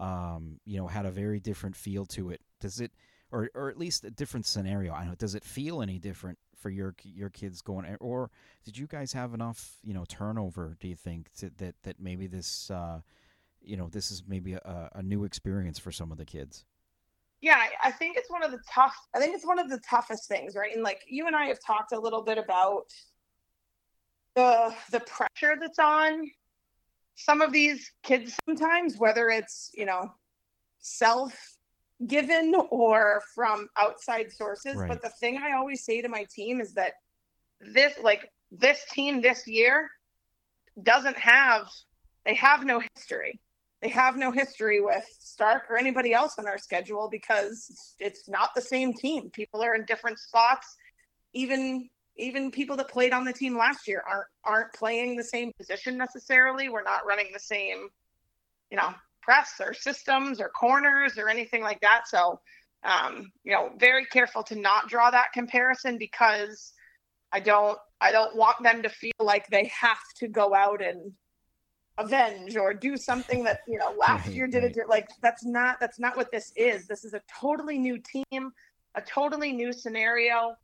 Yep. 0.00 0.08
Um, 0.08 0.60
you 0.64 0.78
know, 0.78 0.86
had 0.86 1.04
a 1.04 1.10
very 1.10 1.40
different 1.40 1.76
feel 1.76 2.06
to 2.06 2.30
it. 2.30 2.40
Does 2.60 2.80
it, 2.80 2.90
or 3.30 3.50
or 3.54 3.68
at 3.68 3.78
least 3.78 4.04
a 4.04 4.10
different 4.10 4.46
scenario? 4.46 4.92
I 4.92 5.04
know. 5.04 5.14
Does 5.14 5.34
it 5.34 5.44
feel 5.44 5.82
any 5.82 5.98
different 5.98 6.38
for 6.60 6.70
your 6.70 6.94
your 7.02 7.30
kids 7.30 7.62
going, 7.62 7.96
or 8.00 8.30
did 8.64 8.76
you 8.76 8.86
guys 8.86 9.12
have 9.12 9.34
enough, 9.34 9.78
you 9.82 9.94
know, 9.94 10.04
turnover? 10.08 10.76
Do 10.80 10.88
you 10.88 10.96
think 10.96 11.32
to, 11.38 11.50
that 11.58 11.74
that 11.82 12.00
maybe 12.00 12.26
this, 12.26 12.70
uh, 12.70 13.00
you 13.60 13.76
know, 13.76 13.88
this 13.88 14.10
is 14.10 14.22
maybe 14.26 14.54
a, 14.54 14.90
a 14.94 15.02
new 15.02 15.24
experience 15.24 15.78
for 15.78 15.90
some 15.90 16.12
of 16.12 16.18
the 16.18 16.24
kids? 16.24 16.64
yeah 17.40 17.64
i 17.82 17.90
think 17.90 18.16
it's 18.16 18.30
one 18.30 18.42
of 18.42 18.50
the 18.50 18.60
tough 18.70 18.94
i 19.14 19.18
think 19.18 19.34
it's 19.34 19.46
one 19.46 19.58
of 19.58 19.68
the 19.70 19.80
toughest 19.88 20.28
things 20.28 20.54
right 20.54 20.74
and 20.74 20.82
like 20.82 21.02
you 21.08 21.26
and 21.26 21.34
i 21.34 21.46
have 21.46 21.58
talked 21.64 21.92
a 21.92 21.98
little 21.98 22.22
bit 22.22 22.38
about 22.38 22.84
the 24.34 24.74
the 24.92 25.00
pressure 25.00 25.56
that's 25.60 25.78
on 25.78 26.30
some 27.14 27.40
of 27.40 27.52
these 27.52 27.92
kids 28.02 28.36
sometimes 28.46 28.96
whether 28.98 29.28
it's 29.28 29.70
you 29.74 29.84
know 29.84 30.12
self 30.78 31.56
given 32.06 32.54
or 32.70 33.22
from 33.34 33.68
outside 33.76 34.32
sources 34.32 34.76
right. 34.76 34.88
but 34.88 35.02
the 35.02 35.10
thing 35.20 35.38
i 35.38 35.52
always 35.56 35.84
say 35.84 36.00
to 36.00 36.08
my 36.08 36.24
team 36.34 36.60
is 36.60 36.72
that 36.72 36.94
this 37.60 37.92
like 38.02 38.30
this 38.50 38.84
team 38.90 39.20
this 39.20 39.46
year 39.46 39.88
doesn't 40.82 41.16
have 41.16 41.66
they 42.24 42.34
have 42.34 42.64
no 42.64 42.80
history 42.94 43.38
they 43.80 43.88
have 43.88 44.16
no 44.16 44.30
history 44.30 44.80
with 44.80 45.04
Stark 45.18 45.70
or 45.70 45.78
anybody 45.78 46.12
else 46.12 46.38
on 46.38 46.46
our 46.46 46.58
schedule 46.58 47.08
because 47.10 47.94
it's 47.98 48.28
not 48.28 48.50
the 48.54 48.60
same 48.60 48.92
team. 48.92 49.30
People 49.30 49.62
are 49.62 49.74
in 49.74 49.84
different 49.86 50.18
spots. 50.18 50.76
Even 51.32 51.88
even 52.16 52.50
people 52.50 52.76
that 52.76 52.90
played 52.90 53.14
on 53.14 53.24
the 53.24 53.32
team 53.32 53.56
last 53.56 53.88
year 53.88 54.02
aren't 54.06 54.26
aren't 54.44 54.72
playing 54.74 55.16
the 55.16 55.24
same 55.24 55.52
position 55.54 55.96
necessarily. 55.96 56.68
We're 56.68 56.82
not 56.82 57.06
running 57.06 57.28
the 57.32 57.40
same, 57.40 57.88
you 58.70 58.76
know, 58.76 58.92
press 59.30 59.60
or 59.60 59.72
systems 59.72 60.40
or 60.40 60.48
corners 60.48 61.16
or 61.16 61.28
anything 61.28 61.62
like 61.62 61.80
that. 61.80 62.08
So, 62.08 62.40
um, 62.82 63.30
you 63.44 63.52
know, 63.52 63.70
very 63.78 64.04
careful 64.04 64.42
to 64.44 64.56
not 64.56 64.88
draw 64.88 65.08
that 65.12 65.32
comparison 65.32 65.98
because 65.98 66.72
I 67.30 67.38
don't 67.38 67.78
I 68.00 68.10
don't 68.10 68.34
want 68.34 68.60
them 68.60 68.82
to 68.82 68.88
feel 68.88 69.12
like 69.20 69.46
they 69.46 69.66
have 69.66 70.02
to 70.16 70.26
go 70.26 70.52
out 70.52 70.82
and 70.82 71.12
avenge 71.96 72.56
or 72.56 72.74
do 72.74 72.96
something 72.96 73.44
that 73.44 73.60
you 73.68 73.78
know 73.78 73.94
last 73.96 74.26
year 74.28 74.48
did 74.48 74.64
it 74.64 74.76
like 74.88 75.06
that's 75.22 75.44
not 75.44 75.78
that's 75.78 76.00
not 76.00 76.16
what 76.16 76.32
this 76.32 76.52
is. 76.56 76.88
This 76.88 77.04
is 77.04 77.14
a 77.14 77.22
totally 77.40 77.78
new 77.78 77.98
team 77.98 78.50
a 78.96 79.02
totally 79.02 79.52
new 79.52 79.72
scenario. 79.72 80.56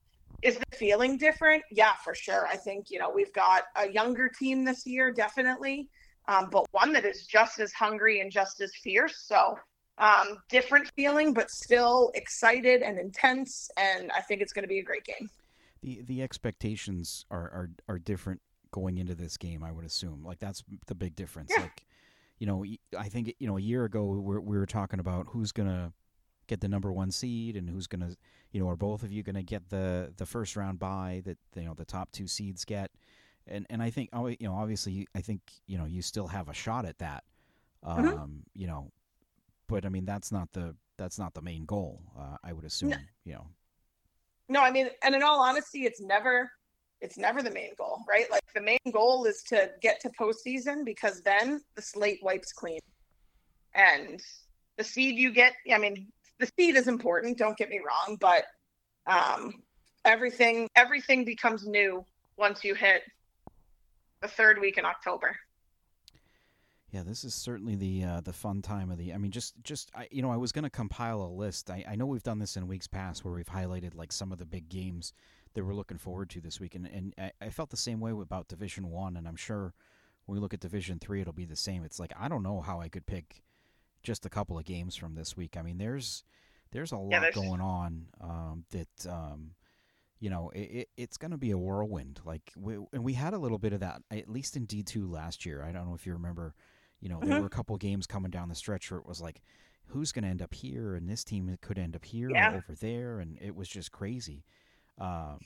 Is 0.42 0.58
the 0.58 0.76
feeling 0.76 1.18
different? 1.18 1.62
Yeah 1.70 1.94
for 2.02 2.16
sure. 2.16 2.48
I 2.48 2.56
think 2.56 2.90
you 2.90 2.98
know 2.98 3.12
we've 3.14 3.32
got 3.32 3.62
a 3.76 3.88
younger 3.88 4.28
team 4.28 4.64
this 4.64 4.84
year 4.86 5.12
definitely 5.12 5.88
um, 6.28 6.48
but 6.50 6.66
one 6.72 6.92
that 6.92 7.04
is 7.04 7.26
just 7.26 7.60
as 7.60 7.72
hungry 7.72 8.20
and 8.20 8.30
just 8.30 8.60
as 8.60 8.72
fierce 8.74 9.24
so 9.26 9.58
um, 9.98 10.38
different 10.50 10.90
feeling 10.94 11.32
but 11.32 11.50
still 11.50 12.10
excited 12.14 12.82
and 12.82 12.98
intense 12.98 13.70
and 13.76 14.10
i 14.12 14.20
think 14.20 14.40
it's 14.40 14.52
going 14.52 14.64
to 14.64 14.68
be 14.68 14.78
a 14.78 14.84
great 14.84 15.04
game 15.04 15.28
the 15.82 16.02
the 16.02 16.22
expectations 16.22 17.24
are 17.30 17.44
are, 17.44 17.70
are 17.88 17.98
different 17.98 18.40
going 18.76 18.98
into 18.98 19.14
this 19.14 19.38
game. 19.38 19.64
I 19.64 19.72
would 19.72 19.86
assume 19.86 20.22
like 20.22 20.38
that's 20.38 20.62
the 20.86 20.94
big 20.94 21.16
difference. 21.16 21.50
Yeah. 21.54 21.62
Like, 21.62 21.86
you 22.38 22.46
know, 22.46 22.64
I 22.98 23.08
think 23.08 23.34
you 23.38 23.46
know 23.46 23.56
a 23.56 23.60
year 23.60 23.84
ago 23.84 24.04
we 24.04 24.38
we 24.38 24.58
were 24.58 24.66
talking 24.66 25.00
about 25.00 25.28
who's 25.30 25.52
gonna 25.52 25.92
get 26.46 26.60
the 26.60 26.68
number 26.68 26.92
one 26.92 27.10
seed 27.10 27.56
and 27.56 27.70
who's 27.70 27.86
gonna 27.86 28.10
you 28.52 28.60
know 28.60 28.68
are 28.68 28.76
both 28.76 29.02
of 29.02 29.10
you 29.10 29.22
gonna 29.22 29.42
get 29.42 29.70
the 29.70 30.12
the 30.18 30.26
first 30.26 30.56
round 30.56 30.78
bye 30.78 31.22
that 31.24 31.38
you 31.54 31.62
know 31.62 31.74
the 31.74 31.84
top 31.84 32.12
two 32.12 32.26
seeds 32.26 32.64
get. 32.64 32.90
And 33.48 33.66
and 33.70 33.82
I 33.82 33.90
think 33.90 34.10
you 34.12 34.48
know 34.48 34.54
obviously 34.54 35.06
I 35.14 35.20
think 35.20 35.40
you 35.66 35.78
know 35.78 35.84
you 35.84 36.02
still 36.02 36.26
have 36.26 36.48
a 36.48 36.54
shot 36.54 36.84
at 36.84 36.98
that. 36.98 37.24
Mm-hmm. 37.84 38.08
Um, 38.08 38.14
mm-hmm. 38.14 38.34
You 38.54 38.66
know, 38.66 38.90
but 39.68 39.84
I 39.84 39.88
mean 39.88 40.04
that's 40.04 40.32
not 40.32 40.52
the 40.52 40.74
that's 40.96 41.18
not 41.18 41.34
the 41.34 41.42
main 41.42 41.64
goal. 41.64 42.02
Uh, 42.18 42.36
I 42.42 42.52
would 42.52 42.64
assume. 42.64 42.90
No. 42.90 42.96
You 43.24 43.32
know. 43.34 43.46
No, 44.48 44.62
I 44.62 44.70
mean, 44.70 44.88
and 45.02 45.14
in 45.14 45.22
all 45.22 45.40
honesty, 45.40 45.84
it's 45.84 46.00
never 46.00 46.50
it's 47.00 47.18
never 47.18 47.42
the 47.42 47.50
main 47.50 47.72
goal, 47.76 48.00
right? 48.08 48.30
Like 48.30 48.42
the 48.54 48.60
main 48.60 48.78
goal 48.92 49.26
is 49.26 49.42
to 49.48 49.70
get 49.82 50.00
to 50.00 50.10
postseason 50.10 50.84
because 50.84 51.20
then 51.22 51.60
the 51.74 51.82
slate 51.82 52.20
wipes 52.22 52.52
clean. 52.52 52.80
And 53.74 54.20
the 54.78 54.84
seed 54.84 55.18
you 55.18 55.30
get, 55.30 55.52
I 55.72 55.78
mean, 55.78 56.08
the 56.38 56.50
seed 56.58 56.76
is 56.76 56.88
important, 56.88 57.38
don't 57.38 57.56
get 57.56 57.68
me 57.68 57.80
wrong, 57.86 58.16
but 58.18 58.44
um, 59.06 59.62
everything 60.04 60.68
everything 60.74 61.24
becomes 61.24 61.66
new 61.66 62.04
once 62.36 62.64
you 62.64 62.74
hit 62.74 63.02
the 64.26 64.32
third 64.32 64.58
week 64.58 64.78
in 64.78 64.84
October. 64.84 65.36
Yeah, 66.90 67.02
this 67.02 67.24
is 67.24 67.34
certainly 67.34 67.74
the 67.74 68.04
uh, 68.04 68.20
the 68.20 68.32
fun 68.32 68.62
time 68.62 68.90
of 68.90 68.98
the. 68.98 69.12
I 69.12 69.18
mean, 69.18 69.30
just 69.30 69.54
just 69.62 69.90
I, 69.94 70.08
you 70.10 70.22
know, 70.22 70.30
I 70.30 70.36
was 70.36 70.52
going 70.52 70.64
to 70.64 70.70
compile 70.70 71.22
a 71.22 71.28
list. 71.28 71.70
I, 71.70 71.84
I 71.88 71.96
know 71.96 72.06
we've 72.06 72.22
done 72.22 72.38
this 72.38 72.56
in 72.56 72.66
weeks 72.66 72.86
past 72.86 73.24
where 73.24 73.34
we've 73.34 73.46
highlighted 73.46 73.94
like 73.94 74.12
some 74.12 74.32
of 74.32 74.38
the 74.38 74.46
big 74.46 74.68
games 74.68 75.12
that 75.54 75.64
we're 75.64 75.74
looking 75.74 75.98
forward 75.98 76.30
to 76.30 76.40
this 76.40 76.60
week. 76.60 76.74
And, 76.74 76.86
and 76.86 77.14
I, 77.18 77.32
I 77.40 77.50
felt 77.50 77.70
the 77.70 77.76
same 77.76 78.00
way 78.00 78.12
about 78.12 78.48
Division 78.48 78.90
One, 78.90 79.16
and 79.16 79.26
I'm 79.26 79.36
sure 79.36 79.74
when 80.26 80.36
we 80.36 80.40
look 80.40 80.54
at 80.54 80.60
Division 80.60 80.98
Three, 80.98 81.20
it'll 81.20 81.32
be 81.32 81.44
the 81.44 81.56
same. 81.56 81.84
It's 81.84 82.00
like 82.00 82.12
I 82.18 82.28
don't 82.28 82.42
know 82.42 82.60
how 82.60 82.80
I 82.80 82.88
could 82.88 83.06
pick 83.06 83.42
just 84.02 84.24
a 84.24 84.30
couple 84.30 84.58
of 84.58 84.64
games 84.64 84.96
from 84.96 85.14
this 85.14 85.36
week. 85.36 85.56
I 85.56 85.62
mean, 85.62 85.78
there's 85.78 86.24
there's 86.70 86.92
a 86.92 86.98
lot 86.98 87.32
going 87.34 87.60
on 87.60 88.06
um, 88.20 88.64
that 88.70 89.06
um, 89.10 89.50
you 90.20 90.30
know 90.30 90.50
it, 90.54 90.58
it, 90.58 90.88
it's 90.96 91.16
going 91.16 91.30
to 91.30 91.36
be 91.36 91.50
a 91.50 91.58
whirlwind. 91.58 92.20
Like, 92.24 92.52
we, 92.56 92.74
and 92.92 93.04
we 93.04 93.14
had 93.14 93.34
a 93.34 93.38
little 93.38 93.58
bit 93.58 93.72
of 93.72 93.80
that 93.80 94.02
at 94.10 94.28
least 94.28 94.56
in 94.56 94.64
D 94.64 94.82
two 94.82 95.10
last 95.10 95.46
year. 95.46 95.62
I 95.62 95.72
don't 95.72 95.88
know 95.88 95.94
if 95.94 96.06
you 96.06 96.12
remember. 96.12 96.54
You 97.00 97.10
know, 97.10 97.18
mm-hmm. 97.18 97.28
there 97.28 97.40
were 97.40 97.46
a 97.46 97.50
couple 97.50 97.76
games 97.76 98.06
coming 98.06 98.30
down 98.30 98.48
the 98.48 98.54
stretch 98.54 98.90
where 98.90 98.98
it 98.98 99.06
was 99.06 99.20
like, 99.20 99.42
who's 99.88 100.12
going 100.12 100.24
to 100.24 100.30
end 100.30 100.42
up 100.42 100.54
here, 100.54 100.94
and 100.94 101.08
this 101.08 101.24
team 101.24 101.54
could 101.60 101.78
end 101.78 101.94
up 101.94 102.04
here 102.04 102.30
yeah. 102.30 102.52
or 102.52 102.56
over 102.56 102.74
there, 102.80 103.20
and 103.20 103.38
it 103.40 103.54
was 103.54 103.68
just 103.68 103.92
crazy. 103.92 104.44
Um, 104.98 105.38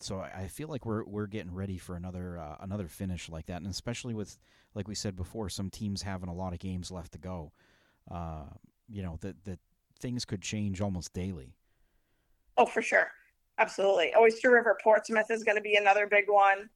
so 0.00 0.20
I 0.20 0.48
feel 0.48 0.68
like 0.68 0.84
we're 0.84 1.04
we're 1.04 1.26
getting 1.26 1.54
ready 1.54 1.78
for 1.78 1.96
another 1.96 2.38
uh, 2.38 2.56
another 2.60 2.88
finish 2.88 3.28
like 3.28 3.46
that, 3.46 3.62
and 3.62 3.70
especially 3.70 4.14
with 4.14 4.38
like 4.74 4.88
we 4.88 4.94
said 4.94 5.16
before, 5.16 5.48
some 5.48 5.70
teams 5.70 6.02
having 6.02 6.28
a 6.28 6.34
lot 6.34 6.52
of 6.52 6.58
games 6.58 6.90
left 6.90 7.12
to 7.12 7.18
go. 7.18 7.52
Uh, 8.10 8.44
you 8.88 9.02
know 9.02 9.18
that 9.20 9.44
that 9.44 9.60
things 10.00 10.24
could 10.24 10.42
change 10.42 10.80
almost 10.80 11.12
daily. 11.12 11.54
Oh, 12.56 12.66
for 12.66 12.82
sure, 12.82 13.08
absolutely. 13.58 14.12
Oyster 14.18 14.50
River 14.50 14.78
Portsmouth 14.82 15.30
is 15.30 15.44
going 15.44 15.56
to 15.56 15.62
be 15.62 15.76
another 15.76 16.06
big 16.06 16.24
one. 16.28 16.68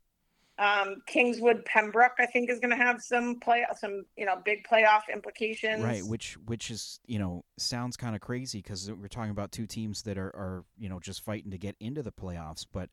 Um, 0.58 0.96
Kingswood 1.06 1.64
Pembroke, 1.64 2.14
I 2.18 2.26
think, 2.26 2.50
is 2.50 2.58
going 2.58 2.70
to 2.70 2.76
have 2.76 3.00
some 3.00 3.38
play, 3.38 3.64
some 3.76 4.04
you 4.16 4.26
know, 4.26 4.42
big 4.44 4.66
playoff 4.66 5.02
implications. 5.12 5.84
Right, 5.84 6.04
which 6.04 6.36
which 6.46 6.70
is 6.70 6.98
you 7.06 7.20
know 7.20 7.44
sounds 7.58 7.96
kind 7.96 8.16
of 8.16 8.20
crazy 8.20 8.60
because 8.60 8.90
we're 8.90 9.06
talking 9.06 9.30
about 9.30 9.52
two 9.52 9.66
teams 9.66 10.02
that 10.02 10.18
are 10.18 10.34
are 10.34 10.64
you 10.76 10.88
know 10.88 10.98
just 10.98 11.24
fighting 11.24 11.52
to 11.52 11.58
get 11.58 11.76
into 11.78 12.02
the 12.02 12.10
playoffs, 12.10 12.66
but 12.72 12.90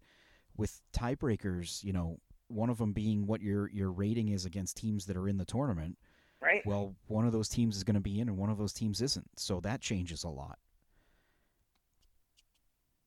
with 0.57 0.79
tiebreakers, 0.93 1.83
you 1.83 1.91
know, 1.91 2.19
one 2.47 2.69
of 2.69 2.77
them 2.77 2.93
being 2.93 3.25
what 3.25 3.41
your 3.41 3.69
your 3.71 3.91
rating 3.91 4.29
is 4.29 4.45
against 4.45 4.77
teams 4.77 5.07
that 5.07 5.17
are 5.17 5.27
in 5.27 5.37
the 5.37 5.45
tournament. 5.45 5.97
Right. 6.41 6.61
Well, 6.65 6.95
one 7.07 7.25
of 7.25 7.31
those 7.31 7.49
teams 7.49 7.75
is 7.75 7.83
going 7.83 7.95
to 7.95 7.99
be 7.99 8.19
in, 8.19 8.29
and 8.29 8.37
one 8.37 8.51
of 8.51 8.59
those 8.59 8.73
teams 8.73 9.01
isn't. 9.01 9.27
So 9.37 9.59
that 9.61 9.81
changes 9.81 10.23
a 10.23 10.29
lot. 10.29 10.59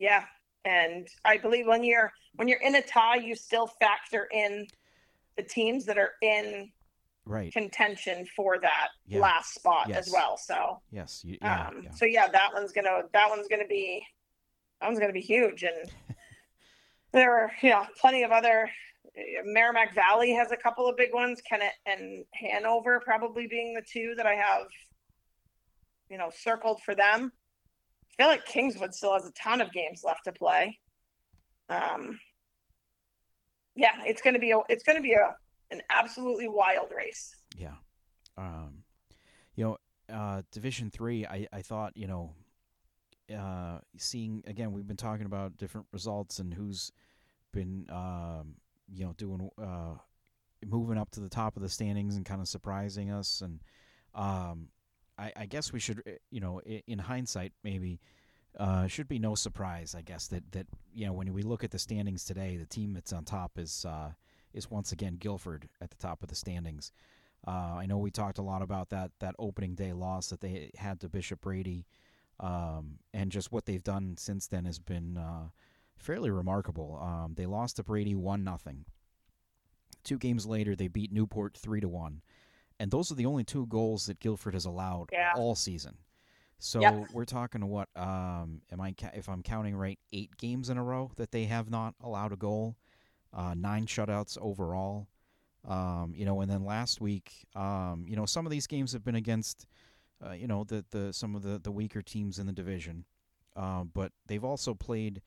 Yeah, 0.00 0.24
and 0.68 1.08
I 1.24 1.38
believe 1.38 1.66
when 1.66 1.82
you're 1.82 2.12
when 2.36 2.46
you're 2.48 2.60
in 2.60 2.74
a 2.76 2.82
tie, 2.82 3.16
you 3.16 3.34
still 3.34 3.66
factor 3.80 4.28
in 4.32 4.66
the 5.36 5.42
teams 5.42 5.84
that 5.86 5.96
are 5.98 6.12
in 6.22 6.70
right 7.24 7.52
contention 7.52 8.26
for 8.36 8.58
that 8.60 8.88
Yeah. 9.06 9.20
last 9.20 9.54
spot 9.54 9.88
Yes. 9.88 10.06
as 10.06 10.12
well. 10.12 10.36
So, 10.36 10.80
Yes. 10.90 11.22
You, 11.24 11.38
yeah, 11.40 11.68
um, 11.68 11.82
yeah. 11.84 11.90
so 11.92 12.04
yeah, 12.04 12.28
that 12.28 12.52
one's 12.52 12.72
gonna 12.72 13.02
that 13.12 13.28
one's 13.30 13.48
gonna 13.48 13.66
be 13.66 14.04
that 14.80 14.86
one's 14.86 14.98
gonna 15.00 15.12
be 15.12 15.20
huge, 15.20 15.62
and 15.64 15.90
there 17.12 17.32
are 17.38 17.48
know 17.62 17.86
plenty 18.00 18.22
of 18.22 18.30
other. 18.30 18.70
Merrimack 19.44 19.94
Valley 19.94 20.30
has 20.32 20.52
a 20.52 20.56
couple 20.56 20.86
of 20.88 20.96
big 20.96 21.12
ones. 21.12 21.40
Kennett 21.40 21.72
and 21.86 22.24
Hanover 22.34 23.00
probably 23.00 23.48
being 23.48 23.74
the 23.74 23.82
two 23.82 24.14
that 24.16 24.26
I 24.26 24.34
have, 24.34 24.66
you 26.08 26.18
know, 26.18 26.30
circled 26.30 26.80
for 26.84 26.94
them. 26.94 27.32
I 28.18 28.22
feel 28.22 28.30
like 28.30 28.46
Kingswood 28.46 28.94
still 28.94 29.14
has 29.14 29.26
a 29.26 29.32
ton 29.32 29.60
of 29.60 29.72
games 29.72 30.02
left 30.04 30.24
to 30.24 30.32
play. 30.32 30.78
Um, 31.68 32.18
yeah, 33.76 33.92
it's 34.04 34.20
gonna 34.20 34.40
be 34.40 34.50
a 34.50 34.58
it's 34.68 34.82
gonna 34.82 35.00
be 35.00 35.12
a 35.12 35.36
an 35.70 35.82
absolutely 35.90 36.48
wild 36.48 36.90
race. 36.96 37.34
Yeah. 37.56 37.74
Um, 38.36 38.82
you 39.54 39.64
know, 39.64 39.78
uh, 40.12 40.42
Division 40.50 40.90
Three. 40.90 41.26
I 41.26 41.46
I 41.52 41.62
thought 41.62 41.96
you 41.96 42.08
know, 42.08 42.34
uh, 43.34 43.78
seeing 43.96 44.42
again, 44.46 44.72
we've 44.72 44.86
been 44.86 44.96
talking 44.96 45.26
about 45.26 45.56
different 45.56 45.86
results 45.92 46.38
and 46.40 46.52
who's 46.52 46.90
been 47.52 47.86
um, 47.90 48.54
you 48.92 49.04
know 49.04 49.12
doing 49.16 49.48
uh, 49.62 49.94
moving 50.66 50.98
up 50.98 51.10
to 51.10 51.20
the 51.20 51.28
top 51.28 51.56
of 51.56 51.62
the 51.62 51.68
standings 51.68 52.16
and 52.16 52.26
kind 52.26 52.40
of 52.40 52.48
surprising 52.48 53.10
us. 53.10 53.42
And 53.42 53.60
um, 54.14 54.68
I, 55.18 55.32
I 55.36 55.46
guess 55.46 55.72
we 55.72 55.80
should, 55.80 56.02
uh, 56.06 56.12
you 56.30 56.40
know, 56.40 56.60
in 56.60 56.98
hindsight, 56.98 57.52
maybe. 57.64 58.00
Uh, 58.58 58.86
should 58.88 59.06
be 59.06 59.18
no 59.18 59.34
surprise, 59.34 59.94
I 59.94 60.02
guess 60.02 60.26
that 60.28 60.50
that 60.52 60.66
you 60.92 61.06
know 61.06 61.12
when 61.12 61.32
we 61.32 61.42
look 61.42 61.62
at 61.62 61.70
the 61.70 61.78
standings 61.78 62.24
today, 62.24 62.56
the 62.56 62.66
team 62.66 62.92
that's 62.92 63.12
on 63.12 63.24
top 63.24 63.58
is 63.58 63.84
uh, 63.84 64.10
is 64.52 64.70
once 64.70 64.90
again 64.90 65.16
Gilford 65.16 65.68
at 65.80 65.90
the 65.90 65.96
top 65.96 66.22
of 66.22 66.28
the 66.28 66.34
standings. 66.34 66.90
Uh, 67.46 67.76
I 67.76 67.86
know 67.86 67.98
we 67.98 68.10
talked 68.10 68.38
a 68.38 68.42
lot 68.42 68.62
about 68.62 68.88
that 68.90 69.12
that 69.20 69.34
opening 69.38 69.74
day 69.74 69.92
loss 69.92 70.30
that 70.30 70.40
they 70.40 70.70
had 70.76 70.98
to 71.00 71.08
Bishop 71.08 71.42
Brady, 71.42 71.86
um, 72.40 72.98
and 73.12 73.30
just 73.30 73.52
what 73.52 73.66
they've 73.66 73.84
done 73.84 74.16
since 74.18 74.48
then 74.48 74.64
has 74.64 74.78
been 74.78 75.16
uh, 75.18 75.50
fairly 75.96 76.30
remarkable. 76.30 76.98
Um, 77.00 77.34
they 77.36 77.46
lost 77.46 77.76
to 77.76 77.84
Brady 77.84 78.14
one 78.14 78.42
nothing. 78.42 78.86
Two 80.04 80.18
games 80.18 80.46
later, 80.46 80.74
they 80.74 80.88
beat 80.88 81.12
Newport 81.12 81.56
three 81.56 81.80
to 81.80 81.88
one, 81.88 82.22
and 82.78 82.90
those 82.90 83.10
are 83.10 83.14
the 83.14 83.26
only 83.26 83.44
two 83.44 83.66
goals 83.66 84.06
that 84.06 84.20
Gilford 84.20 84.54
has 84.54 84.64
allowed 84.64 85.08
Yeah. 85.12 85.32
all 85.36 85.54
season. 85.54 85.96
So 86.58 86.80
Yep. 86.80 87.08
we're 87.12 87.24
talking 87.24 87.64
what? 87.66 87.88
Um, 87.96 88.62
am 88.72 88.80
I 88.80 88.92
ca- 88.92 89.10
if 89.14 89.28
I'm 89.28 89.42
counting 89.42 89.76
right? 89.76 89.98
Eight 90.12 90.36
games 90.38 90.70
in 90.70 90.76
a 90.78 90.82
row 90.82 91.12
that 91.16 91.30
they 91.30 91.44
have 91.44 91.70
not 91.70 91.94
allowed 92.00 92.32
a 92.32 92.36
goal. 92.36 92.76
Uh, 93.32 93.54
nine 93.54 93.86
shutouts 93.86 94.36
overall. 94.40 95.06
Um, 95.64 96.14
you 96.16 96.24
know, 96.24 96.40
and 96.40 96.50
then 96.50 96.64
last 96.64 97.00
week, 97.00 97.46
um, 97.54 98.06
you 98.08 98.16
know, 98.16 98.26
some 98.26 98.46
of 98.46 98.50
these 98.50 98.66
games 98.66 98.92
have 98.92 99.04
been 99.04 99.16
against, 99.16 99.66
uh, 100.24 100.32
you 100.32 100.46
know, 100.46 100.64
the 100.64 100.84
the 100.90 101.12
some 101.12 101.34
of 101.36 101.42
the 101.42 101.58
the 101.58 101.70
weaker 101.72 102.00
teams 102.00 102.38
in 102.38 102.46
the 102.46 102.52
division, 102.52 103.04
uh, 103.54 103.84
but 103.84 104.12
they've 104.26 104.44
also 104.44 104.72
played, 104.74 105.20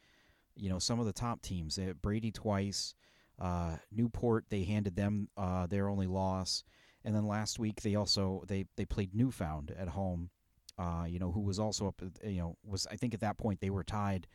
you 0.56 0.70
know, 0.70 0.80
some 0.80 0.99
of 0.99 1.06
the 1.06 1.14
top 1.14 1.41
teams. 1.41 1.76
They 1.76 1.91
Brady 1.91 2.32
twice, 2.32 2.95
uh, 3.39 3.78
Newport. 3.91 4.45
They 4.49 4.64
handed 4.64 4.95
them 4.95 5.30
uh, 5.38 5.68
their 5.68 5.88
only 5.89 6.08
loss, 6.08 6.64
and 7.04 7.16
then 7.16 7.28
last 7.28 7.60
week 7.60 7.82
they 7.82 7.95
also 7.95 8.43
they 8.47 8.66
they 8.76 8.86
played 8.86 9.14
Newfound 9.14 9.74
at 9.78 9.89
home. 9.89 10.30
Uh, 10.78 11.06
you 11.08 11.20
know, 11.20 11.32
who 11.32 11.41
was 11.41 11.60
also 11.60 11.88
up. 11.88 12.02
You 12.24 12.39
know, 12.39 12.58
was 12.64 12.88
I 12.89 12.95
think 12.95 13.14
at 13.14 13.20
that 13.20 13.38
point 13.38 13.60
they 13.60 13.70
were 13.70 13.84
tied, 13.84 14.28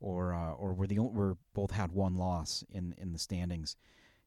or 0.00 0.34
uh, 0.34 0.52
or 0.52 0.74
were 0.74 0.86
the 0.86 0.98
were 0.98 1.36
both 1.54 1.70
had 1.70 1.92
one 1.92 2.16
loss 2.16 2.64
in 2.70 2.94
in 2.98 3.12
the 3.12 3.18
standings 3.18 3.76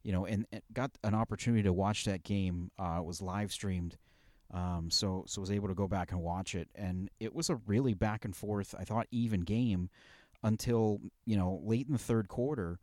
you 0.07 0.13
know, 0.13 0.25
and, 0.25 0.45
and 0.53 0.61
got 0.71 0.91
an 1.03 1.13
opportunity 1.13 1.63
to 1.63 1.73
watch 1.73 2.05
that 2.05 2.23
game. 2.23 2.71
Uh, 2.79 2.95
it 2.99 3.05
was 3.05 3.21
live 3.21 3.51
streamed, 3.51 3.97
um, 4.53 4.89
so 4.89 5.25
so 5.27 5.41
was 5.41 5.51
able 5.51 5.67
to 5.67 5.73
go 5.73 5.85
back 5.85 6.11
and 6.13 6.21
watch 6.21 6.55
it, 6.55 6.69
and 6.75 7.09
it 7.19 7.35
was 7.35 7.49
a 7.49 7.57
really 7.67 7.93
back 7.93 8.23
and 8.23 8.33
forth. 8.33 8.73
I 8.79 8.85
thought 8.85 9.07
even 9.11 9.41
game 9.41 9.89
until 10.43 11.01
you 11.25 11.35
know 11.35 11.59
late 11.61 11.87
in 11.87 11.93
the 11.93 11.99
third 11.99 12.29
quarter. 12.29 12.79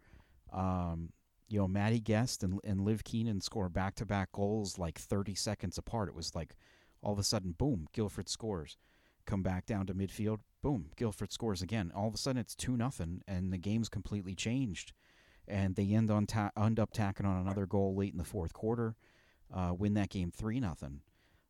Um, 0.52 1.12
you 1.48 1.58
know, 1.58 1.68
Maddie 1.68 2.00
Guest 2.00 2.42
and 2.42 2.60
and 2.64 2.80
Liv 2.80 3.04
Keenan 3.04 3.40
score 3.40 3.68
back 3.68 3.94
to 3.96 4.06
back 4.06 4.32
goals 4.32 4.78
like 4.78 4.98
30 4.98 5.34
seconds 5.34 5.78
apart. 5.78 6.08
It 6.08 6.14
was 6.14 6.34
like 6.34 6.54
all 7.02 7.12
of 7.12 7.18
a 7.18 7.24
sudden, 7.24 7.52
boom, 7.52 7.88
Gilford 7.92 8.28
scores. 8.28 8.76
Come 9.26 9.42
back 9.42 9.66
down 9.66 9.86
to 9.86 9.94
midfield, 9.94 10.40
boom, 10.62 10.90
Gilford 10.96 11.32
scores 11.32 11.62
again. 11.62 11.92
All 11.94 12.08
of 12.08 12.14
a 12.14 12.18
sudden, 12.18 12.40
it's 12.40 12.54
two 12.54 12.76
nothing, 12.76 13.22
and 13.26 13.52
the 13.52 13.58
game's 13.58 13.88
completely 13.88 14.34
changed 14.34 14.92
and 15.46 15.76
they 15.76 15.92
end 15.92 16.10
on 16.10 16.26
ta- 16.26 16.50
end 16.56 16.80
up 16.80 16.92
tacking 16.92 17.26
on 17.26 17.40
another 17.40 17.66
goal 17.66 17.94
late 17.94 18.12
in 18.12 18.18
the 18.18 18.24
fourth 18.24 18.52
quarter, 18.52 18.96
uh, 19.52 19.72
win 19.76 19.94
that 19.94 20.10
game 20.10 20.30
three 20.30 20.60
nothing. 20.60 21.00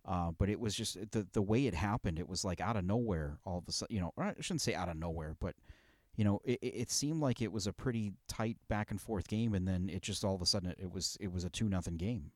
Uh, 0.06 0.30
but 0.36 0.50
it 0.50 0.60
was 0.60 0.74
just 0.74 0.98
the 1.12 1.26
the 1.32 1.42
way 1.42 1.66
it 1.66 1.74
happened. 1.74 2.18
It 2.18 2.28
was 2.28 2.44
like 2.44 2.60
out 2.60 2.76
of 2.76 2.84
nowhere. 2.84 3.38
All 3.46 3.58
of 3.58 3.68
a 3.68 3.72
sudden, 3.72 3.94
you 3.94 4.02
know, 4.02 4.12
I 4.18 4.34
shouldn't 4.40 4.60
say 4.60 4.74
out 4.74 4.88
of 4.88 4.96
nowhere, 4.96 5.36
but 5.40 5.54
you 6.16 6.24
know, 6.24 6.40
it, 6.44 6.58
it 6.62 6.90
seemed 6.90 7.20
like 7.20 7.42
it 7.42 7.52
was 7.52 7.66
a 7.66 7.72
pretty 7.72 8.12
tight 8.28 8.56
back 8.68 8.90
and 8.90 9.00
forth 9.00 9.28
game, 9.28 9.54
and 9.54 9.66
then 9.66 9.90
it 9.92 10.02
just 10.02 10.24
all 10.24 10.34
of 10.34 10.42
a 10.42 10.46
sudden 10.46 10.70
it, 10.70 10.78
it 10.80 10.92
was 10.92 11.16
it 11.20 11.32
was 11.32 11.44
a 11.44 11.50
two 11.50 11.68
nothing 11.68 11.96
game. 11.96 12.30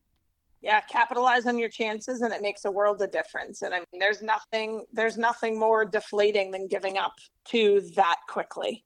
Yeah, 0.61 0.81
capitalize 0.81 1.45
on 1.45 1.57
your 1.57 1.69
chances, 1.69 2.21
and 2.21 2.33
it 2.33 2.41
makes 2.41 2.65
a 2.65 2.71
world 2.71 3.01
of 3.01 3.11
difference. 3.11 3.61
And 3.61 3.73
I 3.73 3.79
mean, 3.79 3.99
there's 3.99 4.21
nothing 4.21 4.85
there's 4.91 5.17
nothing 5.17 5.57
more 5.57 5.85
deflating 5.85 6.51
than 6.51 6.67
giving 6.67 6.97
up 6.97 7.13
to 7.45 7.81
that 7.95 8.17
quickly. 8.27 8.83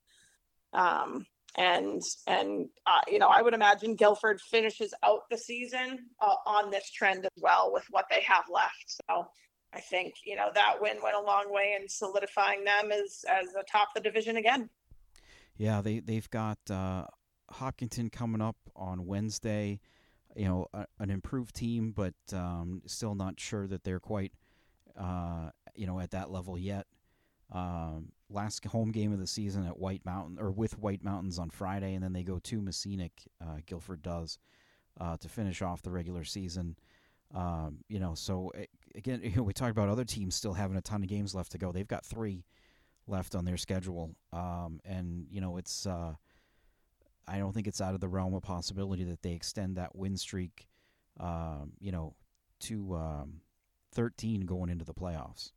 Um, 0.73 1.25
and 1.55 2.01
and 2.27 2.69
uh, 2.85 3.01
you 3.07 3.17
know, 3.17 3.29
I 3.29 3.41
would 3.41 3.55
imagine 3.55 3.95
Gilford 3.95 4.41
finishes 4.41 4.93
out 5.03 5.21
the 5.31 5.37
season 5.37 6.05
uh, 6.21 6.35
on 6.45 6.69
this 6.69 6.91
trend 6.91 7.25
as 7.25 7.41
well 7.41 7.71
with 7.73 7.85
what 7.89 8.05
they 8.09 8.21
have 8.21 8.45
left. 8.51 8.99
So 9.09 9.27
I 9.73 9.79
think 9.79 10.13
you 10.25 10.35
know 10.35 10.49
that 10.53 10.75
win 10.79 10.97
went 11.03 11.15
a 11.15 11.21
long 11.21 11.51
way 11.51 11.75
in 11.79 11.89
solidifying 11.89 12.63
them 12.63 12.91
as 12.91 13.25
as 13.27 13.47
atop 13.59 13.89
the 13.95 14.01
division 14.01 14.37
again. 14.37 14.69
Yeah, 15.57 15.81
they 15.81 15.99
they've 15.99 16.29
got 16.29 16.57
uh, 16.69 17.05
Hopkinton 17.51 18.09
coming 18.09 18.41
up 18.41 18.57
on 18.75 19.05
Wednesday. 19.05 19.79
You 20.35 20.45
know, 20.45 20.67
a, 20.73 20.87
an 20.99 21.11
improved 21.11 21.55
team, 21.55 21.91
but 21.91 22.15
um, 22.33 22.81
still 22.87 23.13
not 23.13 23.39
sure 23.39 23.67
that 23.67 23.83
they're 23.83 23.99
quite, 23.99 24.31
uh, 24.99 25.49
you 25.75 25.85
know, 25.85 25.99
at 25.99 26.09
that 26.11 26.31
level 26.31 26.57
yet. 26.57 26.87
Um, 27.51 28.13
last 28.31 28.65
home 28.65 28.91
game 28.91 29.13
of 29.13 29.19
the 29.19 29.27
season 29.27 29.67
at 29.67 29.77
White 29.77 30.03
Mountain 30.05 30.39
or 30.39 30.49
with 30.49 30.79
White 30.79 31.03
Mountains 31.03 31.37
on 31.37 31.51
Friday, 31.51 31.93
and 31.93 32.03
then 32.03 32.13
they 32.13 32.23
go 32.23 32.39
to 32.39 32.61
Mascenic. 32.61 33.11
Uh, 33.39 33.57
Gilford 33.67 34.01
does 34.01 34.39
uh, 34.99 35.17
to 35.17 35.29
finish 35.29 35.61
off 35.61 35.83
the 35.83 35.91
regular 35.91 36.23
season. 36.23 36.75
Um, 37.33 37.79
you 37.87 37.99
know, 37.99 38.15
so 38.15 38.51
a- 38.55 38.67
again, 38.95 39.21
you 39.23 39.31
know, 39.35 39.43
we 39.43 39.53
talked 39.53 39.71
about 39.71 39.89
other 39.89 40.05
teams 40.05 40.35
still 40.35 40.53
having 40.53 40.77
a 40.77 40.81
ton 40.81 41.03
of 41.03 41.09
games 41.09 41.35
left 41.35 41.51
to 41.51 41.57
go. 41.57 41.71
They've 41.71 41.87
got 41.87 42.05
three 42.05 42.43
left 43.07 43.35
on 43.35 43.45
their 43.45 43.57
schedule, 43.57 44.15
um, 44.31 44.79
and 44.85 45.27
you 45.29 45.41
know, 45.41 45.57
it's. 45.57 45.85
Uh, 45.85 46.13
I 47.25 47.37
don't 47.37 47.53
think 47.53 47.67
it's 47.67 47.79
out 47.79 47.93
of 47.93 48.01
the 48.01 48.09
realm 48.09 48.33
of 48.33 48.43
possibility 48.43 49.05
that 49.05 49.21
they 49.21 49.31
extend 49.31 49.77
that 49.77 49.95
win 49.95 50.17
streak, 50.17 50.67
um, 51.21 51.71
you 51.79 51.91
know, 51.93 52.15
to 52.61 52.95
um, 52.95 53.35
13 53.93 54.41
going 54.41 54.69
into 54.69 54.83
the 54.83 54.93
playoffs. 54.93 55.51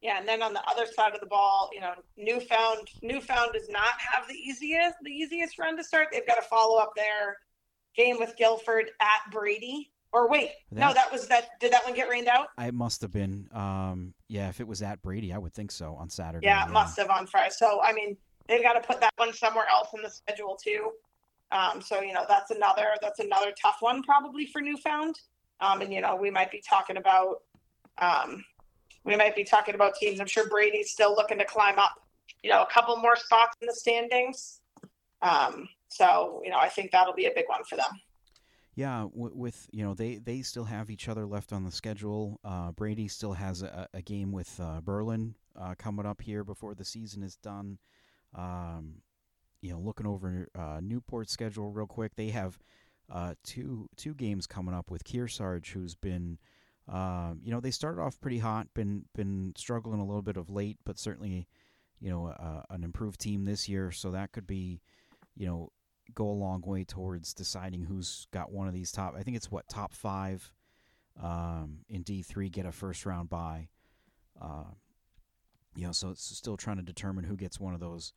Yeah, 0.00 0.18
and 0.18 0.26
then 0.26 0.42
on 0.42 0.54
the 0.54 0.62
other 0.68 0.86
side 0.86 1.14
of 1.14 1.20
the 1.20 1.26
ball, 1.26 1.68
you 1.72 1.80
know, 1.80 1.92
Newfound 2.16 2.88
Newfound 3.02 3.50
does 3.52 3.68
not 3.68 3.92
have 3.98 4.26
the 4.26 4.34
easiest 4.34 4.96
the 5.02 5.10
easiest 5.10 5.58
run 5.58 5.76
to 5.76 5.84
start. 5.84 6.08
They've 6.10 6.26
got 6.26 6.36
to 6.36 6.48
follow 6.48 6.78
up 6.78 6.92
their 6.96 7.36
game 7.94 8.18
with 8.18 8.34
Gilford 8.36 8.90
at 9.00 9.30
Brady. 9.30 9.92
Or 10.12 10.28
wait, 10.28 10.50
no, 10.72 10.92
That- 10.92 11.12
was 11.12 11.28
that. 11.28 11.58
Did 11.60 11.72
that 11.72 11.84
one 11.84 11.94
get 11.94 12.08
rained 12.08 12.26
out? 12.26 12.48
It 12.58 12.74
must 12.74 13.00
have 13.02 13.12
been, 13.12 13.48
um, 13.52 14.12
yeah. 14.28 14.48
If 14.48 14.60
it 14.60 14.66
was 14.66 14.82
at 14.82 15.00
Brady, 15.02 15.32
I 15.32 15.38
would 15.38 15.54
think 15.54 15.70
so 15.70 15.94
on 15.94 16.10
Saturday. 16.10 16.46
Yeah, 16.46 16.66
it 16.66 16.70
must 16.70 16.98
have 16.98 17.10
on 17.10 17.26
Friday. 17.28 17.50
So 17.50 17.80
I 17.82 17.92
mean, 17.92 18.16
they've 18.48 18.62
got 18.62 18.72
to 18.72 18.80
put 18.80 19.00
that 19.00 19.12
one 19.16 19.32
somewhere 19.32 19.66
else 19.70 19.88
in 19.94 20.02
the 20.02 20.10
schedule 20.10 20.56
too. 20.62 20.90
Um, 21.52 21.80
so 21.80 22.00
you 22.00 22.12
know 22.12 22.24
that's 22.28 22.50
another 22.50 22.86
that's 23.00 23.20
another 23.20 23.52
tough 23.60 23.76
one 23.80 24.02
probably 24.02 24.46
for 24.46 24.60
Newfound. 24.60 25.20
Um, 25.60 25.80
and 25.80 25.92
you 25.92 26.00
know 26.00 26.16
we 26.16 26.30
might 26.30 26.50
be 26.50 26.62
talking 26.68 26.96
about 26.96 27.42
um, 27.98 28.44
we 29.04 29.14
might 29.14 29.36
be 29.36 29.44
talking 29.44 29.74
about 29.76 29.94
teams. 29.94 30.20
I'm 30.20 30.26
sure 30.26 30.48
Brady's 30.48 30.90
still 30.90 31.14
looking 31.14 31.38
to 31.38 31.44
climb 31.44 31.78
up. 31.78 31.94
You 32.42 32.50
know, 32.50 32.62
a 32.62 32.66
couple 32.72 32.96
more 32.96 33.16
spots 33.16 33.56
in 33.60 33.66
the 33.68 33.74
standings. 33.74 34.60
Um, 35.22 35.68
so 35.88 36.40
you 36.44 36.50
know 36.50 36.58
I 36.58 36.68
think 36.68 36.90
that'll 36.90 37.14
be 37.14 37.26
a 37.26 37.32
big 37.34 37.48
one 37.48 37.62
for 37.64 37.76
them. 37.76 38.00
Yeah, 38.80 39.08
with 39.12 39.68
you 39.72 39.84
know 39.84 39.92
they 39.92 40.16
they 40.16 40.40
still 40.40 40.64
have 40.64 40.88
each 40.88 41.06
other 41.06 41.26
left 41.26 41.52
on 41.52 41.64
the 41.64 41.70
schedule. 41.70 42.40
Uh, 42.42 42.72
Brady 42.72 43.08
still 43.08 43.34
has 43.34 43.60
a, 43.60 43.86
a 43.92 44.00
game 44.00 44.32
with 44.32 44.58
uh, 44.58 44.80
Berlin 44.80 45.34
uh, 45.54 45.74
coming 45.76 46.06
up 46.06 46.22
here 46.22 46.44
before 46.44 46.74
the 46.74 46.86
season 46.86 47.22
is 47.22 47.36
done. 47.36 47.76
Um, 48.34 49.02
you 49.60 49.70
know, 49.70 49.78
looking 49.78 50.06
over 50.06 50.48
uh, 50.58 50.80
Newport's 50.80 51.30
schedule 51.30 51.70
real 51.70 51.86
quick, 51.86 52.16
they 52.16 52.30
have 52.30 52.58
uh, 53.12 53.34
two 53.44 53.90
two 53.98 54.14
games 54.14 54.46
coming 54.46 54.74
up 54.74 54.90
with 54.90 55.04
Kearsarge, 55.04 55.72
who's 55.72 55.94
been, 55.94 56.38
um, 56.88 57.42
you 57.44 57.50
know, 57.50 57.60
they 57.60 57.72
started 57.72 58.00
off 58.00 58.18
pretty 58.18 58.38
hot, 58.38 58.68
been 58.72 59.04
been 59.14 59.52
struggling 59.58 60.00
a 60.00 60.06
little 60.06 60.22
bit 60.22 60.38
of 60.38 60.48
late, 60.48 60.78
but 60.86 60.98
certainly, 60.98 61.46
you 62.00 62.08
know, 62.08 62.28
uh, 62.28 62.62
an 62.70 62.82
improved 62.82 63.20
team 63.20 63.44
this 63.44 63.68
year, 63.68 63.90
so 63.90 64.10
that 64.12 64.32
could 64.32 64.46
be, 64.46 64.80
you 65.36 65.46
know, 65.46 65.70
go 66.14 66.28
a 66.28 66.32
long 66.32 66.62
way 66.62 66.84
towards 66.84 67.34
deciding 67.34 67.84
who's 67.84 68.26
got 68.30 68.52
one 68.52 68.68
of 68.68 68.74
these 68.74 68.92
top. 68.92 69.14
I 69.16 69.22
think 69.22 69.36
it's 69.36 69.50
what 69.50 69.68
top 69.68 69.92
five 69.92 70.52
um, 71.22 71.78
in 71.88 72.02
D 72.02 72.22
three 72.22 72.48
get 72.48 72.66
a 72.66 72.72
first 72.72 73.04
round 73.06 73.28
bye. 73.28 73.68
Uh, 74.40 74.64
you 75.74 75.86
know, 75.86 75.92
so 75.92 76.10
it's 76.10 76.24
still 76.24 76.56
trying 76.56 76.78
to 76.78 76.82
determine 76.82 77.24
who 77.24 77.36
gets 77.36 77.60
one 77.60 77.74
of 77.74 77.80
those 77.80 78.12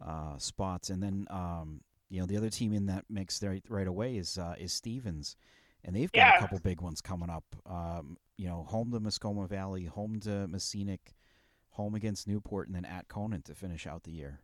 uh, 0.00 0.38
spots. 0.38 0.90
And 0.90 1.02
then, 1.02 1.26
um, 1.30 1.80
you 2.08 2.20
know, 2.20 2.26
the 2.26 2.36
other 2.36 2.50
team 2.50 2.72
in 2.72 2.86
that 2.86 3.04
mix 3.08 3.38
there 3.38 3.58
right 3.68 3.86
away 3.86 4.16
is 4.16 4.38
uh, 4.38 4.54
is 4.58 4.72
Stevens, 4.72 5.36
and 5.84 5.96
they've 5.96 6.12
got 6.12 6.18
Yeah. 6.18 6.36
a 6.36 6.40
couple 6.40 6.58
big 6.60 6.80
ones 6.80 7.00
coming 7.00 7.30
up. 7.30 7.44
Um, 7.66 8.16
you 8.36 8.46
know, 8.46 8.64
home 8.64 8.92
to 8.92 9.00
Mascoma 9.00 9.48
Valley, 9.48 9.84
home 9.86 10.20
to 10.20 10.46
Mascenic, 10.48 11.14
home 11.70 11.94
against 11.94 12.28
Newport, 12.28 12.68
and 12.68 12.76
then 12.76 12.84
at 12.84 13.08
Conant 13.08 13.44
to 13.46 13.54
finish 13.54 13.86
out 13.86 14.04
the 14.04 14.12
year. 14.12 14.40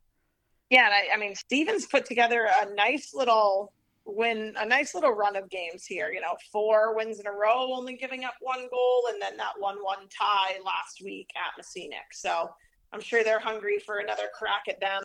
Yeah, 0.70 0.86
and 0.86 0.94
I, 0.94 1.14
I 1.14 1.18
mean 1.18 1.34
Stevens 1.34 1.86
put 1.86 2.06
together 2.06 2.48
a 2.62 2.74
nice 2.74 3.12
little 3.12 3.72
win, 4.04 4.54
a 4.56 4.64
nice 4.64 4.94
little 4.94 5.12
run 5.12 5.36
of 5.36 5.50
games 5.50 5.84
here. 5.84 6.10
You 6.12 6.20
know, 6.20 6.34
four 6.52 6.94
wins 6.96 7.20
in 7.20 7.26
a 7.26 7.32
row, 7.32 7.72
only 7.74 7.96
giving 7.96 8.24
up 8.24 8.34
one 8.40 8.68
goal, 8.70 9.08
and 9.12 9.20
then 9.20 9.36
that 9.36 9.52
one-one 9.58 10.08
tie 10.16 10.58
last 10.64 11.02
week 11.04 11.28
at 11.36 11.56
Mascenic. 11.56 12.12
So 12.12 12.48
I'm 12.92 13.00
sure 13.00 13.22
they're 13.24 13.40
hungry 13.40 13.78
for 13.84 13.98
another 13.98 14.28
crack 14.36 14.62
at 14.68 14.80
them 14.80 15.02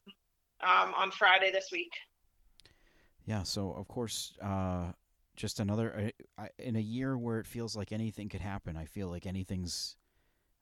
um, 0.62 0.94
on 0.96 1.12
Friday 1.12 1.52
this 1.52 1.70
week. 1.72 1.92
Yeah, 3.26 3.44
so 3.44 3.72
of 3.74 3.88
course, 3.88 4.34
uh, 4.42 4.92
just 5.36 5.60
another 5.60 6.12
uh, 6.38 6.44
I- 6.44 6.50
in 6.60 6.76
a 6.76 6.80
year 6.82 7.18
where 7.18 7.40
it 7.40 7.48
feels 7.48 7.76
like 7.76 7.92
anything 7.92 8.30
could 8.30 8.42
happen. 8.42 8.78
I 8.78 8.86
feel 8.86 9.08
like 9.10 9.26
anything's, 9.26 9.98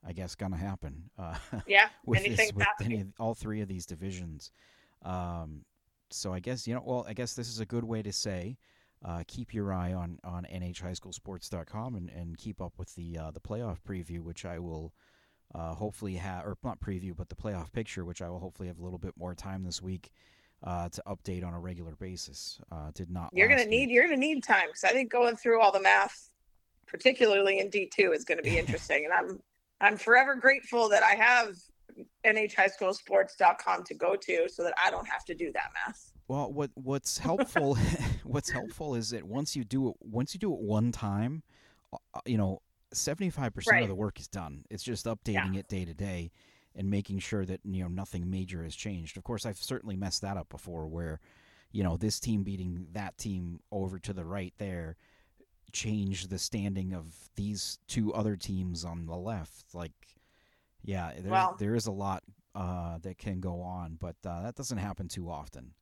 I 0.06 0.14
guess, 0.14 0.36
gonna 0.36 0.58
happen. 0.58 1.10
Uh, 1.18 1.36
Yeah, 1.68 1.89
with 2.06 2.20
anything 2.22 2.51
this, 2.56 2.56
with 2.56 2.68
any, 2.86 3.06
all 3.20 3.34
three 3.34 3.60
of 3.60 3.68
these 3.68 3.86
divisions. 3.86 4.51
Um, 5.04 5.66
so 6.10 6.34
I 6.34 6.39
guess 6.39 6.68
you 6.68 6.74
know. 6.74 6.84
Well, 6.86 7.06
I 7.08 7.14
guess 7.14 7.34
this 7.34 7.49
is 7.49 7.60
a 7.60 7.66
good 7.66 7.84
way 7.84 8.01
to 8.01 8.12
say. 8.12 8.58
Uh, 9.06 9.24
keep 9.28 9.54
your 9.54 9.74
eye 9.74 9.93
on 9.93 10.20
on 10.24 10.45
nhhighschoolsports.com 10.51 11.95
and, 11.95 12.10
and 12.10 12.38
keep 12.38 12.62
up 12.62 12.74
with 12.78 12.93
the 12.95 13.18
uh, 13.18 13.32
the 13.32 13.39
playoff 13.39 13.78
preview, 13.82 14.20
which 14.20 14.45
I 14.45 14.60
will 14.60 14.93
uh, 15.54 15.74
hopefully 15.74 16.16
have, 16.16 16.45
or 16.45 16.58
not 16.64 16.80
preview, 16.80 17.16
but 17.16 17.30
the 17.30 17.36
playoff 17.36 17.72
picture, 17.72 18.06
which 18.06 18.22
I 18.22 18.30
will 18.30 18.39
hopefully 18.39 18.68
have 18.68 18.80
a 18.80 18.84
little 18.84 18.99
bit 18.99 19.14
more 19.18 19.36
time 19.36 19.64
this 19.64 19.82
week 19.82 20.12
uh, 20.64 20.89
to 20.89 21.04
update 21.08 21.45
on 21.45 21.54
a 21.54 21.60
regular 21.60 21.95
basis. 21.95 22.60
Uh, 22.72 22.91
did 22.93 23.10
not. 23.10 23.30
You're 23.34 23.49
gonna 23.49 23.66
need 23.66 23.88
week. 23.88 23.95
you're 23.95 24.06
gonna 24.06 24.18
need 24.18 24.43
time 24.43 24.68
because 24.68 24.84
I 24.84 24.89
think 24.89 25.12
going 25.12 25.36
through 25.36 25.62
all 25.62 25.72
the 25.72 25.82
math, 25.82 26.30
particularly 26.88 27.60
in 27.60 27.70
D 27.70 27.89
two, 27.93 28.14
is 28.14 28.24
going 28.24 28.38
to 28.38 28.43
be 28.43 28.58
interesting. 28.60 29.06
and 29.06 29.14
I'm 29.14 29.39
I'm 29.82 29.97
forever 29.97 30.36
grateful 30.36 30.89
that 30.89 31.04
I 31.04 31.16
have 31.16 31.56
nhhighschoolsports.com 32.26 33.84
to 33.84 33.94
go 33.94 34.16
to 34.16 34.50
so 34.50 34.64
that 34.64 34.74
I 34.84 34.91
don't 34.91 35.08
have 35.08 35.26
to 35.26 35.36
do 35.36 35.52
that 35.54 35.72
math. 35.74 36.12
Well, 36.28 36.52
what 36.52 36.72
what's 36.76 37.18
helpful 37.30 37.78
what's 38.24 38.50
helpful 38.50 38.96
is 38.96 39.10
that 39.12 39.24
once 39.24 39.56
you 39.56 39.64
do 39.64 39.89
it 39.89 39.96
once 40.02 40.34
you 40.34 40.39
do 40.39 40.54
it 40.54 40.60
one 40.60 40.91
time, 40.91 41.44
uh, 41.94 42.20
you 42.26 42.38
know, 42.38 42.62
seventy 42.94 43.30
five 43.30 43.54
percent 43.54 43.76
Right. 43.76 43.84
of 43.84 43.89
the 43.89 43.96
work 43.96 44.20
is 44.20 44.28
done. 44.28 44.64
It's 44.70 44.84
just 44.84 45.06
updating 45.06 45.58
it 45.58 45.68
day 45.68 45.86
to 45.86 45.94
day 45.94 46.32
and 46.76 46.89
making 46.89 47.20
sure 47.20 47.46
that 47.46 47.60
you 47.64 47.84
know 47.84 47.89
nothing 47.89 48.30
major 48.30 48.64
has 48.64 48.76
changed. 48.76 49.18
Of 49.18 49.24
course, 49.24 49.46
I've 49.46 49.58
certainly 49.58 49.96
messed 49.96 50.22
that 50.22 50.38
up 50.38 50.50
before, 50.50 50.88
where 50.88 51.20
you 51.72 51.84
know 51.84 51.98
this 51.98 52.20
team 52.20 52.44
beating 52.44 52.88
that 52.94 53.18
team 53.18 53.60
over 53.72 54.00
to 54.00 54.14
the 54.14 54.26
right 54.26 54.54
there 54.58 54.96
changed 55.72 56.30
the 56.30 56.38
standing 56.38 56.94
of 56.94 57.16
these 57.36 57.80
two 57.88 58.14
other 58.14 58.36
teams 58.36 58.86
on 58.86 59.08
the 59.08 59.16
left. 59.16 59.74
Like, 59.74 59.91
yeah, 60.84 61.12
there 61.20 61.32
Well- 61.32 61.56
there 61.60 61.76
is 61.76 61.88
a 61.88 61.92
lot 61.92 62.24
uh, 62.56 63.00
that 63.00 63.18
can 63.18 63.40
go 63.40 63.62
on, 63.62 63.96
but 64.00 64.16
uh, 64.26 64.44
that 64.44 64.56
doesn't 64.56 64.78
happen 64.78 65.08
too 65.08 65.30
often. 65.30 65.74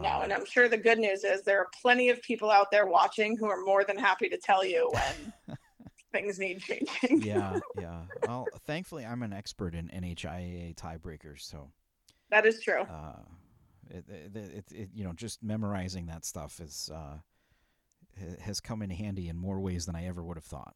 No, 0.00 0.08
Uh, 0.08 0.20
and 0.22 0.32
I'm 0.32 0.46
sure 0.46 0.68
the 0.68 0.78
good 0.78 0.98
news 0.98 1.22
is 1.22 1.42
there 1.42 1.58
are 1.60 1.68
plenty 1.80 2.08
of 2.08 2.20
people 2.22 2.50
out 2.50 2.70
there 2.70 2.86
watching 2.86 3.36
who 3.36 3.46
are 3.46 3.60
more 3.62 3.84
than 3.84 3.96
happy 3.98 4.28
to 4.30 4.38
tell 4.38 4.64
you 4.64 4.90
when 4.92 5.58
things 6.12 6.38
need 6.38 6.60
changing. 6.60 7.20
yeah, 7.22 7.60
yeah. 7.78 8.02
Well, 8.26 8.48
thankfully, 8.66 9.04
I'm 9.04 9.22
an 9.22 9.32
expert 9.32 9.74
in 9.74 9.88
NHIAA 9.88 10.74
tiebreakers, 10.76 11.42
so 11.42 11.70
that 12.30 12.46
is 12.46 12.60
true. 12.60 12.80
uh, 12.82 13.20
it, 13.90 14.04
it, 14.08 14.36
it, 14.36 14.64
it, 14.72 14.88
you 14.94 15.04
know, 15.04 15.12
just 15.12 15.42
memorizing 15.42 16.06
that 16.06 16.24
stuff 16.24 16.58
is 16.58 16.90
uh, 16.92 17.18
has 18.40 18.60
come 18.60 18.80
in 18.82 18.90
handy 18.90 19.28
in 19.28 19.36
more 19.36 19.60
ways 19.60 19.84
than 19.86 19.94
I 19.94 20.06
ever 20.06 20.24
would 20.24 20.36
have 20.38 20.44
thought. 20.44 20.74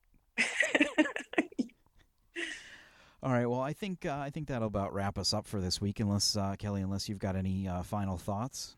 All 3.26 3.32
right, 3.32 3.50
well, 3.50 3.60
I 3.60 3.72
think 3.72 4.06
uh, 4.06 4.16
I 4.16 4.30
think 4.30 4.46
that'll 4.46 4.68
about 4.68 4.94
wrap 4.94 5.18
us 5.18 5.34
up 5.34 5.48
for 5.48 5.60
this 5.60 5.80
week. 5.80 5.98
Unless 5.98 6.36
uh, 6.36 6.54
Kelli, 6.60 6.84
unless 6.84 7.08
you've 7.08 7.18
got 7.18 7.34
any 7.34 7.66
uh, 7.66 7.82
final 7.82 8.16
thoughts. 8.16 8.76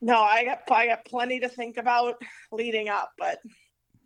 no, 0.00 0.18
I 0.18 0.46
got 0.46 0.60
I 0.70 0.86
got 0.86 1.04
plenty 1.04 1.38
to 1.40 1.48
think 1.50 1.76
about 1.76 2.14
leading 2.52 2.88
up, 2.88 3.12
but 3.18 3.40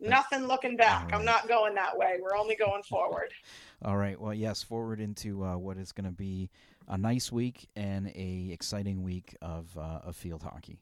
nothing 0.00 0.48
looking 0.48 0.76
back. 0.76 1.12
All 1.12 1.20
I'm 1.20 1.24
not 1.24 1.46
going 1.46 1.76
that 1.76 1.96
way. 1.96 2.18
We're 2.20 2.36
only 2.36 2.56
going 2.56 2.82
forward. 2.82 3.28
All 3.84 3.96
right. 3.96 4.20
Well, 4.20 4.34
yes, 4.34 4.60
forward 4.60 4.98
into 5.00 5.44
uh, 5.44 5.56
what 5.56 5.76
is 5.76 5.92
going 5.92 6.06
to 6.06 6.10
be 6.10 6.50
a 6.88 6.98
nice 6.98 7.30
week 7.30 7.68
and 7.76 8.08
a 8.08 8.48
exciting 8.50 9.04
week 9.04 9.36
of 9.40 9.68
uh, 9.78 10.00
of 10.02 10.16
field 10.16 10.42
hockey. 10.42 10.80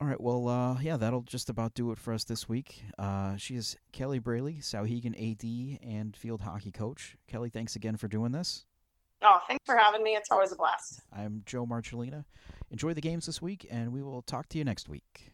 All 0.00 0.08
right. 0.08 0.20
Well, 0.20 0.48
uh, 0.48 0.80
yeah, 0.80 0.96
that'll 0.96 1.22
just 1.22 1.48
about 1.48 1.74
do 1.74 1.92
it 1.92 1.98
for 1.98 2.12
us 2.12 2.24
this 2.24 2.48
week. 2.48 2.82
Uh, 2.98 3.36
she 3.36 3.54
is 3.54 3.76
Kelli 3.92 4.20
Braley, 4.20 4.54
Souhegan 4.60 5.14
AD 5.14 5.78
and 5.88 6.16
field 6.16 6.40
hockey 6.40 6.72
coach. 6.72 7.16
Kelli, 7.30 7.52
thanks 7.52 7.76
again 7.76 7.96
for 7.96 8.08
doing 8.08 8.32
this. 8.32 8.66
Oh, 9.22 9.38
thanks 9.46 9.64
for 9.64 9.76
having 9.76 10.02
me. 10.02 10.16
It's 10.16 10.30
always 10.30 10.52
a 10.52 10.56
blast. 10.56 11.00
I'm 11.12 11.42
Joe 11.46 11.64
Marchilena. 11.64 12.24
Enjoy 12.70 12.92
the 12.92 13.00
games 13.00 13.26
this 13.26 13.40
week, 13.40 13.66
and 13.70 13.92
we 13.92 14.02
will 14.02 14.22
talk 14.22 14.48
to 14.50 14.58
you 14.58 14.64
next 14.64 14.88
week. 14.88 15.33